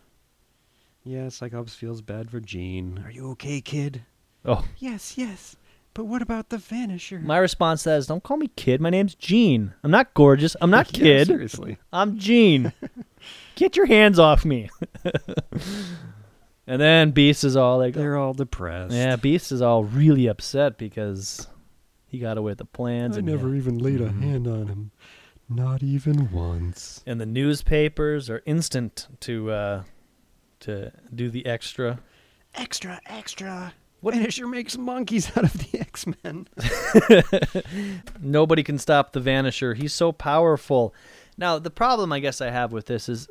Yeah, 1.04 1.30
Cyclops 1.30 1.76
feels 1.76 2.02
bad 2.02 2.32
for 2.32 2.40
Jean. 2.40 3.04
Are 3.06 3.12
you 3.12 3.30
okay, 3.32 3.62
kid? 3.62 4.04
oh, 4.46 4.66
Yes, 4.78 5.18
yes. 5.18 5.56
But 5.96 6.06
what 6.06 6.22
about 6.22 6.50
the 6.50 6.58
Vanisher? 6.58 7.20
my 7.24 7.38
response 7.40 7.82
says, 7.82 8.06
"Don't 8.06 8.22
call 8.22 8.38
me 8.38 8.50
kid. 8.56 8.80
My 8.82 8.90
name's 8.92 9.16
Jean. 9.16 9.74
I'm 9.84 9.90
not 9.92 10.14
gorgeous. 10.14 10.56
I'm 10.62 10.70
not 10.70 10.92
Yeah, 10.98 11.04
kid. 11.04 11.28
seriously. 11.28 11.78
I'm 11.92 12.20
Jean. 12.20 12.72
Get 13.56 13.76
your 13.76 13.88
hands 13.88 14.20
off 14.20 14.46
me." 14.46 14.70
and 16.68 16.82
then 16.82 17.12
Beast 17.12 17.44
is 17.44 17.56
all 17.56 17.78
like, 17.78 17.94
They're 17.94 18.18
all 18.18 18.34
depressed. 18.34 18.94
"Yeah, 18.94 19.16
Beast 19.16 19.52
is 19.52 19.62
all 19.62 19.84
really 19.84 20.28
upset 20.28 20.78
because 20.78 21.48
he 22.08 22.20
got 22.20 22.38
away 22.38 22.52
with 22.52 22.58
the 22.60 22.66
plans." 22.66 23.16
I 23.16 23.20
and 23.20 23.28
never 23.28 23.50
yeah. 23.50 23.56
even 23.58 23.78
laid 23.78 24.02
a 24.02 24.10
Mhm. 24.10 24.22
hand 24.22 24.48
on 24.48 24.68
him. 24.68 24.92
Not 25.48 25.84
even 25.84 26.32
once. 26.32 27.04
and 27.06 27.22
the 27.22 27.26
newspapers 27.26 28.30
are 28.30 28.42
instant 28.46 29.08
to 29.22 29.52
uh, 29.52 29.84
to 30.62 30.92
do 31.14 31.30
the 31.30 31.46
extra. 31.46 32.00
Extra, 32.56 33.00
extra. 33.06 33.74
Vanisher 34.06 34.50
makes 34.50 34.78
monkeys 34.78 35.32
out 35.38 35.44
of 35.46 35.54
the 35.54 35.80
X 35.80 36.06
Men. 36.24 36.48
Nobody 38.22 38.64
can 38.64 38.78
stop 38.78 39.12
the 39.14 39.20
Vanisher. 39.20 39.76
He's 39.76 39.94
so 39.94 40.12
powerful. 40.12 40.94
Now, 41.38 41.60
the 41.60 41.70
problem 41.70 42.12
I 42.14 42.20
guess 42.20 42.42
I 42.42 42.50
have 42.50 42.72
with 42.72 42.86
this 42.86 43.10
is 43.10 43.28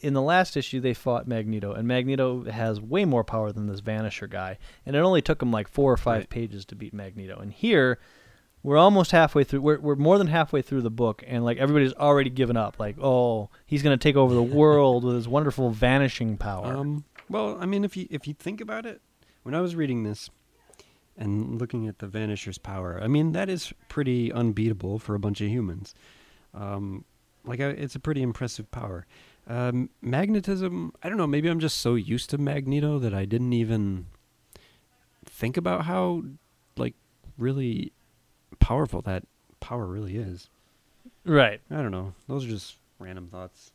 in 0.00 0.14
the 0.14 0.22
last 0.22 0.56
issue 0.56 0.80
they 0.80 0.94
fought 0.94 1.28
Magneto, 1.28 1.72
and 1.72 1.86
Magneto 1.86 2.44
has 2.50 2.80
way 2.80 3.04
more 3.04 3.24
power 3.24 3.52
than 3.52 3.66
this 3.66 3.80
Vanisher 3.80 4.28
guy, 4.28 4.58
and 4.84 4.96
it 4.96 4.98
only 4.98 5.22
took 5.22 5.40
him 5.40 5.50
like 5.52 5.68
four 5.68 5.92
or 5.92 5.96
five 5.96 6.22
Right. 6.22 6.28
pages 6.30 6.64
to 6.66 6.74
beat 6.74 6.92
Magneto. 6.92 7.38
And 7.38 7.52
here, 7.52 7.98
we're 8.62 8.76
almost 8.76 9.12
halfway 9.12 9.44
through. 9.44 9.60
We're 9.60 9.78
we're 9.78 9.94
more 9.94 10.18
than 10.18 10.26
halfway 10.26 10.60
through 10.60 10.82
the 10.82 10.90
book, 10.90 11.22
and 11.26 11.44
like 11.44 11.58
everybody's 11.58 11.94
already 11.94 12.30
given 12.30 12.56
up. 12.56 12.78
Like, 12.80 12.96
oh, 13.00 13.48
he's 13.64 13.82
gonna 13.82 13.96
take 13.96 14.16
over 14.16 14.34
the 14.34 14.42
world 14.60 15.04
with 15.04 15.14
his 15.14 15.28
wonderful 15.28 15.70
vanishing 15.70 16.36
power. 16.36 16.76
Um, 16.76 17.04
well, 17.28 17.56
I 17.60 17.66
mean, 17.66 17.84
if 17.84 17.96
you 17.96 18.06
if 18.10 18.26
you 18.26 18.34
think 18.34 18.60
about 18.60 18.84
it, 18.86 19.00
when 19.46 19.54
I 19.54 19.60
was 19.60 19.76
reading 19.76 20.02
this 20.02 20.28
and 21.16 21.60
looking 21.60 21.86
at 21.86 22.00
the 22.00 22.08
Vanisher's 22.08 22.58
power, 22.58 22.98
I 23.00 23.06
mean 23.06 23.30
that 23.30 23.48
is 23.48 23.72
pretty 23.88 24.32
unbeatable 24.32 24.98
for 24.98 25.14
a 25.14 25.20
bunch 25.20 25.40
of 25.40 25.46
humans. 25.46 25.94
Um, 26.52 27.04
like 27.44 27.60
I, 27.60 27.68
it's 27.68 27.94
a 27.94 28.00
pretty 28.00 28.22
impressive 28.22 28.68
power. 28.72 29.06
Um, 29.46 29.90
magnetism, 30.02 30.92
I 31.00 31.08
don't 31.08 31.16
know. 31.16 31.28
Maybe 31.28 31.48
I'm 31.48 31.60
just 31.60 31.78
so 31.78 31.94
used 31.94 32.28
to 32.30 32.38
Magneto 32.38 32.98
that 32.98 33.14
I 33.14 33.24
didn't 33.24 33.52
even 33.52 34.06
think 35.24 35.56
about 35.56 35.84
how 35.84 36.24
like 36.76 36.94
really 37.38 37.92
powerful 38.58 39.00
that 39.02 39.22
power 39.60 39.86
really 39.86 40.16
is. 40.16 40.48
right. 41.24 41.60
I 41.70 41.76
don't 41.76 41.92
know. 41.92 42.14
Those 42.26 42.46
are 42.46 42.48
just 42.48 42.78
random 42.98 43.28
thoughts. 43.28 43.70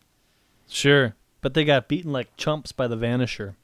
Sure. 0.68 1.16
But 1.40 1.54
they 1.54 1.64
got 1.64 1.88
beaten 1.88 2.12
like 2.12 2.36
chumps 2.36 2.74
by 2.74 2.88
the 2.88 2.98
Vanisher. 2.98 3.56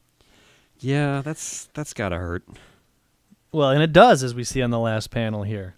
Yeah, 0.79 1.21
that's 1.21 1.69
that's 1.73 1.93
gotta 1.93 2.17
hurt. 2.17 2.43
Well, 3.51 3.69
and 3.69 3.81
it 3.81 3.93
does, 3.93 4.23
as 4.23 4.35
we 4.35 4.43
see 4.43 4.61
on 4.61 4.71
the 4.71 4.79
last 4.79 5.09
panel 5.09 5.43
here. 5.43 5.75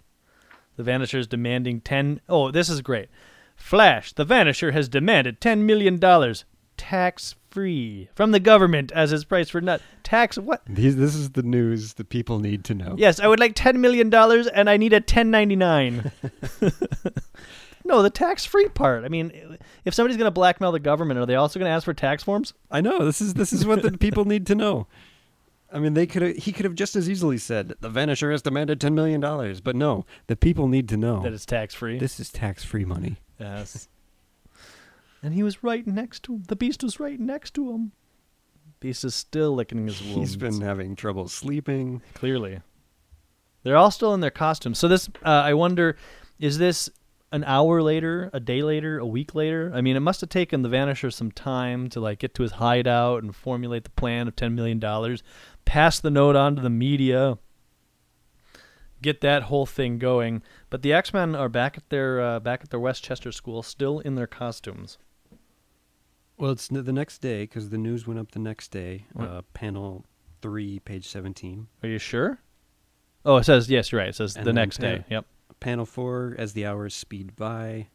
The 0.76 0.82
Vanisher 0.82 1.18
is 1.18 1.26
demanding 1.26 1.80
ten. 1.80 2.20
Oh, 2.28 2.50
this 2.50 2.68
is 2.68 2.80
great. 2.80 3.08
Flash, 3.56 4.12
the 4.12 4.24
Vanisher 4.24 4.72
has 4.72 4.88
demanded 4.88 5.40
ten 5.40 5.66
million 5.66 5.98
dollars, 5.98 6.44
tax 6.76 7.34
free, 7.50 8.08
from 8.14 8.30
the 8.30 8.40
government 8.40 8.90
as 8.92 9.10
his 9.10 9.24
price 9.24 9.50
for 9.50 9.60
nut. 9.60 9.82
Tax 10.02 10.38
what? 10.38 10.62
These, 10.66 10.96
this 10.96 11.14
is 11.14 11.30
the 11.30 11.42
news 11.42 11.94
that 11.94 12.08
people 12.08 12.38
need 12.38 12.64
to 12.64 12.74
know. 12.74 12.94
Yes, 12.96 13.20
I 13.20 13.28
would 13.28 13.40
like 13.40 13.54
ten 13.54 13.80
million 13.80 14.10
dollars, 14.10 14.46
and 14.46 14.70
I 14.70 14.76
need 14.76 14.92
a 14.92 15.00
ten 15.00 15.30
ninety 15.30 15.56
nine. 15.56 16.10
no, 17.90 18.02
the 18.02 18.10
tax 18.10 18.44
free 18.44 18.68
part. 18.68 19.04
I 19.04 19.08
mean, 19.08 19.58
if 19.84 19.92
somebody's 19.94 20.16
going 20.16 20.26
to 20.26 20.30
blackmail 20.30 20.72
the 20.72 20.78
government, 20.80 21.18
are 21.20 21.26
they 21.26 21.34
also 21.34 21.58
going 21.58 21.68
to 21.68 21.74
ask 21.74 21.84
for 21.84 21.92
tax 21.94 22.22
forms? 22.22 22.54
I 22.70 22.80
know 22.80 23.04
this 23.04 23.20
is 23.20 23.34
this 23.34 23.52
is 23.52 23.66
what 23.66 23.82
the 23.82 23.92
people 23.98 24.24
need 24.24 24.46
to 24.46 24.54
know. 24.54 24.86
I 25.72 25.78
mean, 25.78 25.94
they 25.94 26.06
could 26.06 26.36
he 26.36 26.52
could 26.52 26.64
have 26.64 26.74
just 26.74 26.96
as 26.96 27.08
easily 27.08 27.38
said 27.38 27.74
the 27.80 27.90
Vanisher 27.90 28.32
has 28.32 28.42
demanded 28.42 28.80
ten 28.80 28.94
million 28.94 29.20
dollars, 29.20 29.60
but 29.60 29.76
no, 29.76 30.04
the 30.26 30.36
people 30.36 30.66
need 30.68 30.88
to 30.88 30.96
know 30.96 31.22
That 31.22 31.32
it's 31.32 31.46
tax 31.46 31.74
free. 31.74 31.98
this 31.98 32.18
is 32.18 32.30
tax 32.30 32.64
free 32.64 32.84
money. 32.84 33.18
Yes. 33.38 33.88
And 35.22 35.34
he 35.34 35.42
was 35.42 35.62
right 35.62 35.86
next 35.86 36.22
to 36.24 36.34
him. 36.34 36.42
The 36.48 36.56
beast 36.56 36.82
was 36.82 36.98
right 36.98 37.20
next 37.20 37.52
to 37.54 37.70
him. 37.72 37.92
Beast 38.80 39.04
is 39.04 39.14
still 39.14 39.54
licking 39.54 39.86
his 39.86 40.00
wounds. 40.00 40.16
He's 40.16 40.36
been 40.36 40.60
having 40.62 40.96
trouble 40.96 41.28
sleeping. 41.28 42.00
clearly. 42.14 42.60
They're 43.62 43.76
all 43.76 43.90
still 43.90 44.14
in 44.14 44.20
their 44.20 44.30
costumes. 44.30 44.78
So 44.78 44.88
this, 44.88 45.08
uh, 45.22 45.28
I 45.28 45.52
wonder, 45.52 45.96
is 46.38 46.56
this 46.56 46.88
an 47.32 47.44
hour 47.44 47.80
later, 47.82 48.28
a 48.32 48.40
day 48.40 48.62
later, 48.62 48.98
a 48.98 49.06
week 49.06 49.34
later? 49.34 49.70
I 49.74 49.80
mean, 49.80 49.96
it 49.96 50.00
must 50.00 50.20
have 50.20 50.30
taken 50.30 50.62
the 50.62 50.68
Vanisher 50.68 51.12
some 51.12 51.30
time 51.30 51.88
to 51.90 52.00
like 52.00 52.18
get 52.18 52.34
to 52.34 52.42
his 52.42 52.52
hideout 52.52 53.22
and 53.22 53.34
formulate 53.34 53.84
the 53.84 53.90
plan 53.90 54.26
of 54.28 54.34
ten 54.36 54.54
million 54.54 54.78
dollars, 54.78 55.22
pass 55.64 56.00
the 56.00 56.10
note 56.10 56.34
on 56.36 56.56
to 56.56 56.62
the 56.62 56.70
media, 56.70 57.38
get 59.02 59.20
that 59.20 59.44
whole 59.44 59.66
thing 59.66 59.98
going. 59.98 60.42
But 60.70 60.82
the 60.82 60.92
X 60.92 61.12
Men 61.14 61.34
are 61.34 61.48
back 61.48 61.76
at 61.76 61.88
their 61.88 62.20
uh, 62.20 62.40
back 62.40 62.62
at 62.62 62.70
their 62.70 62.80
Westchester 62.80 63.32
school, 63.32 63.62
still 63.62 64.00
in 64.00 64.14
their 64.16 64.26
costumes. 64.26 64.98
Well, 66.36 66.52
it's 66.52 66.68
the 66.68 66.92
next 66.92 67.18
day 67.18 67.42
because 67.42 67.68
the 67.68 67.76
news 67.78 68.06
went 68.06 68.18
up 68.18 68.32
the 68.32 68.38
next 68.38 68.68
day. 68.70 69.04
Uh, 69.18 69.42
panel 69.52 70.04
three, 70.40 70.78
page 70.80 71.06
seventeen. 71.06 71.68
Are 71.82 71.88
you 71.88 71.98
sure? 71.98 72.40
Oh, 73.24 73.36
it 73.36 73.44
says 73.44 73.68
yes. 73.68 73.92
You're 73.92 74.00
right. 74.00 74.08
It 74.08 74.14
says 74.14 74.36
And 74.36 74.46
the 74.46 74.52
next 74.52 74.78
pan- 74.78 75.00
day. 75.00 75.04
Yep. 75.10 75.26
Panel 75.60 75.86
four, 75.86 76.34
as 76.38 76.52
the 76.54 76.66
hours 76.66 76.94
speed 76.94 77.36
by. 77.36 77.88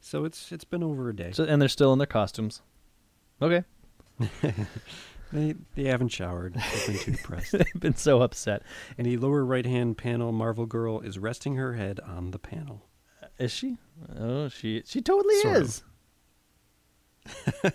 So 0.00 0.24
it's 0.24 0.50
it's 0.50 0.64
been 0.64 0.82
over 0.82 1.08
a 1.10 1.14
day. 1.16 1.32
So 1.32 1.44
and 1.44 1.60
they're 1.60 1.68
still 1.68 1.92
in 1.92 1.98
their 1.98 2.06
costumes. 2.06 2.62
Okay. 3.42 3.64
they 5.32 5.54
they 5.74 5.84
haven't 5.84 6.08
showered. 6.08 6.54
They've 6.54 6.86
been 6.86 6.98
too 6.98 7.12
depressed. 7.12 7.52
They've 7.58 7.80
been 7.80 7.96
so 7.96 8.22
upset. 8.22 8.62
In 8.98 9.04
the 9.04 9.16
lower 9.16 9.44
right 9.44 9.66
hand 9.66 9.98
panel, 9.98 10.32
Marvel 10.32 10.66
Girl 10.66 11.00
is 11.00 11.18
resting 11.18 11.56
her 11.56 11.74
head 11.74 12.00
on 12.00 12.30
the 12.30 12.38
panel. 12.38 12.86
Uh, 13.22 13.26
is 13.38 13.52
she? 13.52 13.78
Oh, 14.18 14.48
she 14.48 14.82
she 14.86 15.00
totally 15.00 15.38
Sort 15.40 15.56
is. 15.56 15.82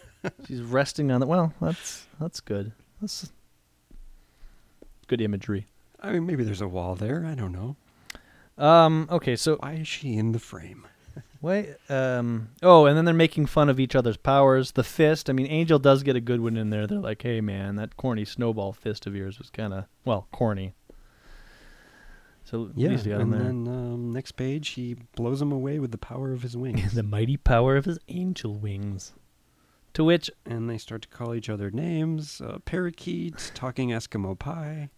She's 0.48 0.62
resting 0.62 1.12
on 1.12 1.20
the. 1.20 1.28
Well, 1.28 1.54
that's 1.62 2.08
that's 2.20 2.40
good. 2.40 2.72
That's 3.02 3.32
good 5.08 5.22
imagery. 5.22 5.68
I 6.02 6.12
mean, 6.12 6.26
maybe 6.26 6.44
there's 6.44 6.62
a 6.62 6.68
wall 6.68 6.96
there. 6.96 7.26
I 7.26 7.36
don't 7.36 7.52
know. 7.52 7.76
Um. 8.58 9.08
Okay. 9.12 9.36
So 9.36 9.58
Why 9.58 9.74
is 9.74 9.88
she 9.88 10.16
in 10.16 10.32
the 10.32 10.40
frame? 10.40 10.88
wait. 11.42 11.76
Um. 11.90 12.50
Oh, 12.64 12.86
and 12.86 12.96
then 12.98 13.06
they're 13.06 13.14
making 13.14 13.46
fun 13.48 13.70
of 13.70 13.80
each 13.80 13.96
other's 13.96 14.18
powers. 14.18 14.72
The 14.72 14.84
fist. 14.84 15.30
I 15.30 15.34
mean, 15.34 15.48
Angel 15.48 15.80
does 15.80 16.04
get 16.04 16.16
a 16.16 16.22
good 16.22 16.40
one 16.42 16.58
in 16.58 16.70
there. 16.70 16.88
They're 16.88 17.00
like, 17.00 17.22
"Hey, 17.22 17.42
man, 17.42 17.76
that 17.76 17.98
corny 17.98 18.26
snowball 18.26 18.74
fist 18.74 19.06
of 19.08 19.16
yours 19.16 19.38
was 19.38 19.50
kind 19.50 19.74
of 19.74 19.86
well 20.06 20.28
corny." 20.32 20.74
So 22.44 22.70
Yeah, 22.76 22.90
he's 22.92 23.04
got 23.04 23.22
him 23.22 23.34
and 23.34 23.34
there. 23.34 23.44
then 23.44 23.68
um, 23.68 24.12
next 24.14 24.34
page, 24.34 24.70
he 24.70 24.96
blows 25.16 25.42
him 25.42 25.52
away 25.52 25.80
with 25.80 25.92
the 25.92 25.98
power 25.98 26.32
of 26.32 26.44
his 26.44 26.56
wings. 26.56 26.94
the 26.96 27.02
mighty 27.04 27.38
power 27.38 27.76
of 27.76 27.86
his 27.86 27.98
angel 28.08 28.54
wings. 28.54 29.14
To 29.94 30.04
which 30.04 30.30
and 30.46 30.70
they 30.70 30.78
start 30.78 31.02
to 31.04 31.08
call 31.08 31.34
each 31.34 31.50
other 31.50 31.72
names. 31.72 32.42
Uh, 32.42 32.60
parakeet, 32.66 33.52
talking 33.56 33.90
Eskimo 33.90 34.38
pie. 34.38 34.90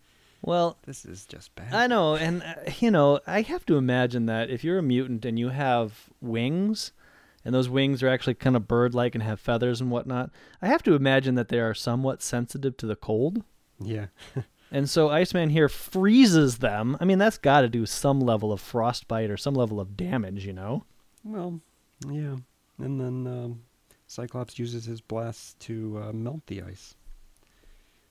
Well, 0.47 0.77
This 0.85 1.03
is 1.03 1.25
just 1.25 1.53
bad. 1.55 1.73
I 1.73 1.87
know, 1.87 2.15
and 2.15 2.41
uh, 2.41 2.71
you 2.79 2.89
know, 2.89 3.19
I 3.27 3.41
have 3.41 3.65
to 3.65 3.75
imagine 3.75 4.27
that 4.27 4.49
if 4.49 4.63
you're 4.63 4.79
a 4.79 4.83
mutant 4.83 5.25
and 5.25 5.37
you 5.37 5.49
have 5.49 6.09
wings, 6.21 6.93
and 7.43 7.53
those 7.53 7.67
wings 7.67 8.01
are 8.01 8.07
actually 8.07 8.35
kind 8.35 8.55
of 8.55 8.65
bird-like 8.67 9.13
and 9.13 9.23
have 9.23 9.41
feathers 9.41 9.81
and 9.81 9.91
whatnot, 9.91 10.31
I 10.61 10.67
have 10.67 10.83
to 10.83 10.95
imagine 10.95 11.35
that 11.35 11.49
they 11.49 11.59
are 11.59 11.73
somewhat 11.73 12.21
sensitive 12.23 12.77
to 12.77 12.85
the 12.85 12.95
cold. 12.95 13.43
Yeah. 13.79 14.07
And 14.69 14.89
so 14.89 15.09
Iceman 15.09 15.49
here 15.51 15.69
freezes 15.69 16.57
them. 16.57 16.97
I 16.99 17.05
mean, 17.05 17.19
that's 17.19 17.37
got 17.37 17.61
to 17.61 17.69
do 17.69 17.85
some 17.85 18.19
level 18.19 18.51
of 18.51 18.59
frostbite 18.59 19.29
or 19.29 19.37
some 19.37 19.53
level 19.53 19.79
of 19.79 19.95
damage, 19.95 20.45
you 20.45 20.51
know. 20.51 20.83
Well, 21.23 21.61
yeah. 22.05 22.35
And 22.77 22.99
then 22.99 23.27
um, 23.27 23.61
Cyclops 24.07 24.59
uses 24.59 24.83
his 24.83 24.99
blast 24.99 25.57
to 25.61 26.03
uh, 26.03 26.11
melt 26.11 26.45
the 26.47 26.63
ice, 26.63 26.95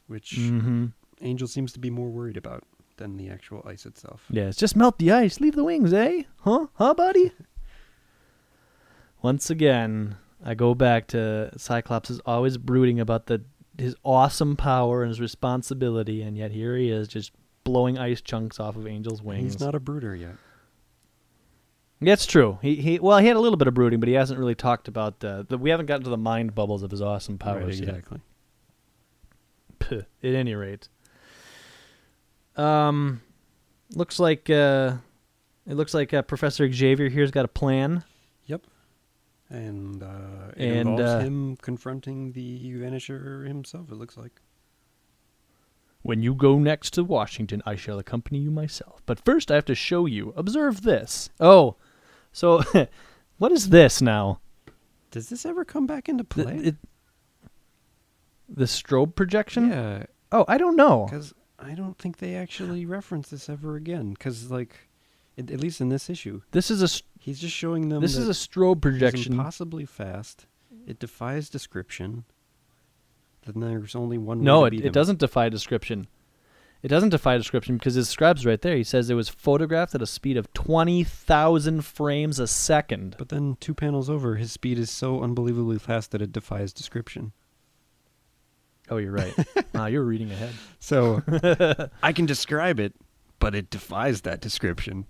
which 0.07 0.31
Mm-hmm. 0.31 0.87
Angel 1.21 1.49
seems 1.49 1.73
to 1.73 1.79
be 1.79 1.91
more 1.91 2.09
worried 2.09 2.37
about 2.37 2.65
than 2.99 3.17
the 3.17 3.29
actual 3.29 3.63
ice 3.67 3.85
itself. 3.87 4.25
Yes, 4.31 4.57
just 4.57 4.77
melt 4.77 4.99
the 4.99 5.13
ice, 5.13 5.41
leave 5.41 5.55
the 5.57 5.65
wings, 5.65 5.93
eh? 5.93 6.23
Huh? 6.41 6.67
Huh, 6.75 6.95
buddy? 6.95 7.33
Once 9.23 9.51
again, 9.51 10.17
I 10.45 10.55
go 10.55 10.75
back 10.75 11.07
to 11.09 11.51
Cyclops 11.57 12.11
is 12.11 12.21
always 12.27 12.59
brooding 12.59 13.01
about 13.01 13.27
the 13.27 13.43
his 13.79 13.95
awesome 14.05 14.57
power 14.57 15.03
and 15.03 15.11
his 15.11 15.21
responsibility, 15.21 16.23
and 16.23 16.37
yet 16.37 16.51
here 16.53 16.77
he 16.77 16.91
is 16.91 17.09
just 17.09 17.33
blowing 17.65 17.99
ice 17.99 18.21
chunks 18.23 18.59
off 18.61 18.77
of 18.77 18.87
Angel's 18.87 19.23
wings. 19.23 19.43
He's 19.55 19.61
not 19.61 19.75
a 19.75 19.81
brooder 19.81 20.15
yet. 20.15 20.37
That's 22.01 22.27
true. 22.27 22.59
He 22.63 22.77
he 22.77 22.99
well, 22.99 23.19
he 23.19 23.27
had 23.27 23.37
a 23.37 23.41
little 23.41 23.57
bit 23.57 23.69
of 23.69 23.75
brooding, 23.75 24.01
but 24.01 24.09
he 24.09 24.15
hasn't 24.15 24.39
really 24.39 24.55
talked 24.55 24.87
about 24.89 25.23
uh, 25.25 25.45
the. 25.49 25.59
We 25.59 25.71
haven't 25.71 25.87
gotten 25.87 26.05
to 26.05 26.11
the 26.11 26.17
mind 26.19 26.55
bubbles 26.55 26.83
of 26.83 26.91
his 26.91 27.03
awesome 27.03 27.39
powers 27.39 27.81
Right, 27.81 27.87
yet. 27.87 27.89
exactly. 27.89 28.21
At 29.91 30.07
any 30.23 30.55
rate. 30.55 30.89
Um, 32.57 33.21
looks 33.95 34.19
like 34.19 34.49
uh, 34.51 34.95
it 35.67 35.75
looks 35.75 35.95
like 35.95 36.15
uh, 36.15 36.23
Professor 36.23 36.71
Xavier 36.73 37.09
here's 37.09 37.31
got 37.31 37.45
a 37.45 37.49
plan. 37.49 38.05
Yep. 38.47 38.63
And 39.51 40.03
uh, 40.03 40.53
it 40.57 40.63
And, 40.69 40.89
involves 40.91 41.03
uh, 41.03 41.21
him 41.21 41.57
confronting 41.57 42.33
the 42.33 42.73
Vanisher 42.75 43.47
himself. 43.47 43.91
It 43.91 43.95
looks 43.97 44.17
like. 44.17 44.33
When 46.03 46.23
you 46.23 46.35
go 46.35 46.59
next 46.59 46.93
to 46.95 47.03
Washington, 47.05 47.63
I 47.67 47.75
shall 47.75 47.99
accompany 47.99 48.39
you 48.39 48.51
myself. 48.53 49.03
But 49.07 49.25
first, 49.25 49.51
I 49.51 49.57
have 49.57 49.65
to 49.65 49.75
show 49.75 50.07
you. 50.07 50.33
Observe 50.37 50.83
this. 50.83 51.31
Oh, 51.41 51.75
so 52.33 52.63
what 53.39 53.51
is 53.51 53.71
this 53.71 54.01
now? 54.01 54.41
Does 55.11 55.29
this 55.31 55.45
ever 55.45 55.65
come 55.65 55.87
back 55.87 56.09
into 56.09 56.23
The, 56.23 56.29
play? 56.45 56.57
it- 56.59 56.77
the 58.49 58.67
strobe 58.67 59.17
projection? 59.17 59.71
yeah, 59.71 60.05
Oh, 60.31 60.45
I 60.47 60.59
don't 60.59 60.77
know. 60.77 61.07
because 61.11 61.35
I 61.59 61.75
don't 61.75 61.97
think 61.99 62.19
they 62.19 62.35
actually 62.35 62.85
reference 62.87 63.29
this 63.29 63.49
ever 63.49 63.77
again. 63.77 64.11
Because 64.11 64.51
like, 64.51 64.75
at, 65.39 65.51
at 65.51 65.61
least 65.61 65.81
in 65.81 65.89
this 65.89 66.11
issue, 66.11 66.43
This 66.51 66.71
is 66.71 66.83
a 66.83 66.85
s- 66.85 67.03
he's 67.19 67.41
just 67.41 67.55
showing 67.55 67.89
them. 67.89 68.01
this 68.03 68.15
that 68.15 68.23
is 68.23 68.29
a 68.29 68.33
strobe 68.49 68.81
projection. 68.83 69.33
impossibly 69.33 69.85
fast. 69.87 70.47
Mm-hmm. 70.75 70.91
It 70.91 70.99
defies 70.99 71.49
description. 71.49 72.25
Then 73.47 73.61
there's 73.61 73.95
only 73.95 74.19
one. 74.19 74.43
No, 74.43 74.63
way 74.63 74.69
it, 74.69 74.71
beat 74.73 74.85
it 74.85 74.93
doesn't 74.93 75.19
defy 75.21 75.49
description. 75.49 76.09
It 76.83 76.89
doesn't 76.89 77.09
defy 77.09 77.37
description 77.39 77.77
because 77.79 77.97
it 77.97 78.01
describes 78.01 78.45
right 78.45 78.61
there. 78.61 78.77
He 78.77 78.85
says 78.85 79.09
it 79.09 79.15
was 79.15 79.29
photographed 79.29 79.95
at 79.95 80.03
a 80.03 80.07
speed 80.07 80.37
of 80.37 80.53
20,000 80.53 81.85
frames 81.85 82.39
a 82.39 82.47
second. 82.47 83.17
But 83.19 83.31
then 83.31 83.57
two 83.61 83.73
panels 83.75 84.11
over, 84.11 84.37
his 84.37 84.53
speed 84.53 84.79
is 84.79 84.91
so 84.91 85.23
unbelievably 85.23 85.79
fast 85.79 86.11
that 86.11 86.21
it 86.23 86.33
defies 86.33 86.73
description. 86.73 87.33
Oh, 88.91 88.99
you're 88.99 89.13
right. 89.13 89.35
wow, 89.75 89.87
you're 89.87 90.05
reading 90.05 90.31
ahead. 90.31 90.53
So 90.79 91.23
I 92.03 92.13
can 92.13 92.27
describe 92.27 92.79
it, 92.81 92.95
but 93.39 93.55
it 93.55 93.71
defies 93.71 94.21
that 94.23 94.41
description. 94.41 95.07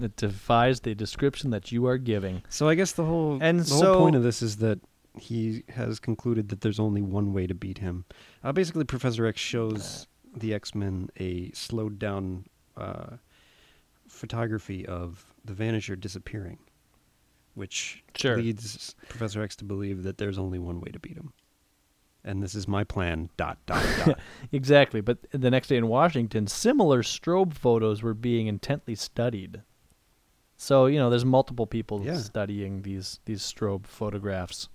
It 0.00 0.16
defies 0.16 0.80
the 0.80 0.94
description 0.94 1.50
that 1.50 1.70
you 1.72 1.86
are 1.86 1.98
giving. 1.98 2.42
So 2.48 2.68
I 2.68 2.74
guess 2.74 2.92
the 2.92 3.04
whole 3.04 3.38
And 3.40 3.60
the 3.60 3.64
so- 3.64 3.94
whole 3.94 4.02
point 4.04 4.16
of 4.16 4.22
this 4.22 4.42
is 4.42 4.56
that 4.58 4.80
he 5.18 5.62
has 5.68 6.00
concluded 6.00 6.48
that 6.48 6.60
there's 6.60 6.80
only 6.80 7.00
one 7.02 7.32
way 7.32 7.46
to 7.46 7.54
beat 7.54 7.78
him. 7.78 8.04
Uh, 8.42 8.50
basically, 8.52 8.84
Professor 8.84 9.24
X 9.26 9.40
shows 9.40 10.08
the 10.36 10.52
X 10.52 10.74
Men 10.74 11.08
a 11.20 11.50
slowed 11.52 11.98
down 12.00 12.46
uh, 12.76 13.16
photography 14.08 14.84
of 14.86 15.24
the 15.44 15.52
Vanisher 15.52 15.98
disappearing, 15.98 16.58
which 17.54 18.02
Sure. 18.16 18.36
leads 18.36 18.94
Professor 19.08 19.42
X 19.42 19.54
to 19.56 19.64
believe 19.64 20.02
that 20.02 20.18
there's 20.18 20.38
only 20.38 20.58
one 20.58 20.80
way 20.80 20.90
to 20.90 20.98
beat 20.98 21.16
him. 21.16 21.32
And 22.24 22.42
this 22.42 22.54
is 22.54 22.66
my 22.66 22.84
plan. 22.84 23.28
Dot 23.36 23.58
dot 23.66 23.84
dot. 24.06 24.18
Exactly. 24.50 25.00
But 25.02 25.18
the 25.32 25.50
next 25.50 25.68
day 25.68 25.76
in 25.76 25.88
Washington, 25.88 26.46
similar 26.46 27.02
strobe 27.02 27.52
photos 27.54 28.02
were 28.02 28.14
being 28.14 28.46
intently 28.46 28.94
studied. 28.94 29.62
So, 30.56 30.86
you 30.86 30.98
know, 30.98 31.10
there's 31.10 31.24
multiple 31.24 31.66
people 31.66 32.02
Yeah. 32.04 32.16
studying 32.16 32.82
these 32.82 33.20
these 33.26 33.42
strobe 33.42 33.86
photographs. 33.86 34.68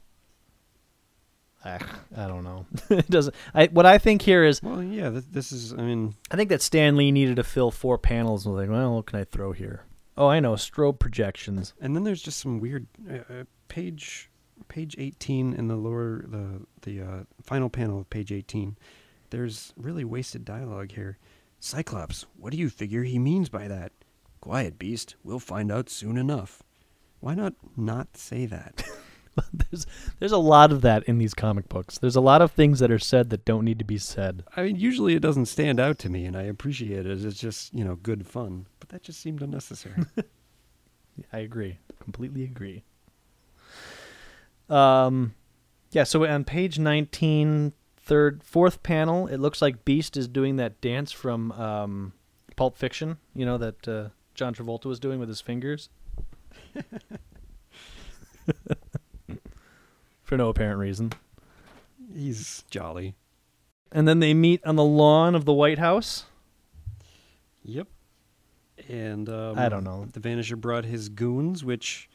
Ah, 1.65 1.79
I 2.15 2.27
don't 2.27 2.43
know. 2.43 2.65
it 2.89 3.09
doesn't 3.09 3.35
I 3.53 3.65
what 3.67 3.85
I 3.85 3.97
think 3.97 4.21
here 4.21 4.45
is 4.45 4.61
well, 4.63 4.81
yeah. 4.83 5.09
Th- 5.09 5.23
this 5.29 5.51
is. 5.51 5.73
I 5.73 5.77
mean, 5.81 6.15
I 6.31 6.35
think 6.37 6.49
that 6.49 6.61
Stan 6.61 6.95
Lee 6.95 7.11
needed 7.11 7.35
to 7.37 7.43
fill 7.43 7.71
four 7.71 7.97
panels 7.97 8.45
and 8.45 8.53
was 8.55 8.61
like, 8.61 8.69
well, 8.71 8.95
what 8.95 9.07
can 9.07 9.19
I 9.19 9.23
throw 9.25 9.51
here? 9.51 9.83
Oh, 10.17 10.27
I 10.27 10.39
know, 10.39 10.53
strobe 10.53 10.99
projections. 10.99 11.73
And 11.81 11.95
then 11.95 12.03
there's 12.03 12.21
just 12.21 12.39
some 12.39 12.59
weird 12.59 12.87
uh, 13.09 13.33
uh, 13.33 13.43
page 13.69 14.29
page 14.67 14.95
18 14.97 15.53
in 15.53 15.67
the 15.67 15.75
lower 15.75 16.25
the 16.27 16.65
the 16.81 17.01
uh, 17.01 17.23
final 17.41 17.69
panel 17.69 17.99
of 17.99 18.09
page 18.09 18.31
18. 18.31 18.77
There's 19.29 19.73
really 19.77 20.03
wasted 20.03 20.45
dialogue 20.45 20.91
here. 20.93 21.17
Cyclops, 21.59 22.25
what 22.37 22.51
do 22.51 22.57
you 22.57 22.69
figure 22.69 23.03
he 23.03 23.19
means 23.19 23.49
by 23.49 23.67
that? 23.67 23.91
Quiet, 24.41 24.79
beast. 24.79 25.15
We'll 25.23 25.39
find 25.39 25.71
out 25.71 25.89
soon 25.89 26.17
enough. 26.17 26.63
Why 27.19 27.35
not 27.35 27.53
not 27.75 28.17
say 28.17 28.45
that? 28.45 28.83
there's 29.53 29.85
there's 30.19 30.31
a 30.31 30.37
lot 30.37 30.71
of 30.71 30.81
that 30.81 31.03
in 31.03 31.17
these 31.17 31.33
comic 31.33 31.69
books. 31.69 31.97
There's 31.97 32.15
a 32.15 32.21
lot 32.21 32.41
of 32.41 32.51
things 32.51 32.79
that 32.79 32.91
are 32.91 32.99
said 32.99 33.29
that 33.29 33.45
don't 33.45 33.65
need 33.65 33.79
to 33.79 33.85
be 33.85 33.97
said. 33.97 34.43
I 34.55 34.63
mean, 34.63 34.75
usually 34.75 35.15
it 35.15 35.21
doesn't 35.21 35.45
stand 35.45 35.79
out 35.79 35.99
to 35.99 36.09
me, 36.09 36.25
and 36.25 36.35
I 36.37 36.43
appreciate 36.43 37.05
it. 37.05 37.25
It's 37.25 37.39
just 37.39 37.73
you 37.73 37.83
know 37.83 37.95
good 37.95 38.27
fun, 38.27 38.67
but 38.79 38.89
that 38.89 39.03
just 39.03 39.21
seemed 39.21 39.41
unnecessary. 39.41 40.03
I 41.33 41.39
agree. 41.39 41.79
Completely 41.99 42.43
agree. 42.43 42.83
Um 44.69 45.35
yeah, 45.91 46.03
so 46.03 46.25
on 46.25 46.43
page 46.43 46.77
19, 46.77 47.73
third 47.97 48.43
fourth 48.43 48.83
panel, 48.83 49.27
it 49.27 49.37
looks 49.37 49.61
like 49.61 49.85
Beast 49.85 50.15
is 50.17 50.27
doing 50.27 50.57
that 50.57 50.81
dance 50.81 51.11
from 51.11 51.51
um 51.53 52.13
Pulp 52.55 52.77
Fiction, 52.77 53.17
you 53.33 53.45
know 53.45 53.57
that 53.57 53.87
uh, 53.87 54.09
John 54.35 54.53
Travolta 54.53 54.85
was 54.85 54.99
doing 54.99 55.17
with 55.19 55.29
his 55.29 55.39
fingers. 55.39 55.87
For 60.23 60.37
no 60.37 60.49
apparent 60.49 60.77
reason. 60.79 61.13
He's 62.13 62.63
jolly. 62.69 63.15
And 63.91 64.07
then 64.07 64.19
they 64.19 64.33
meet 64.33 64.63
on 64.65 64.75
the 64.75 64.83
lawn 64.83 65.35
of 65.35 65.45
the 65.45 65.53
White 65.53 65.79
House. 65.79 66.25
Yep. 67.63 67.87
And 68.87 69.29
um, 69.29 69.57
I 69.57 69.69
don't 69.69 69.83
know. 69.83 70.07
The 70.11 70.19
Vanisher 70.19 70.57
brought 70.57 70.85
his 70.85 71.09
goons, 71.09 71.63
which, 71.63 72.09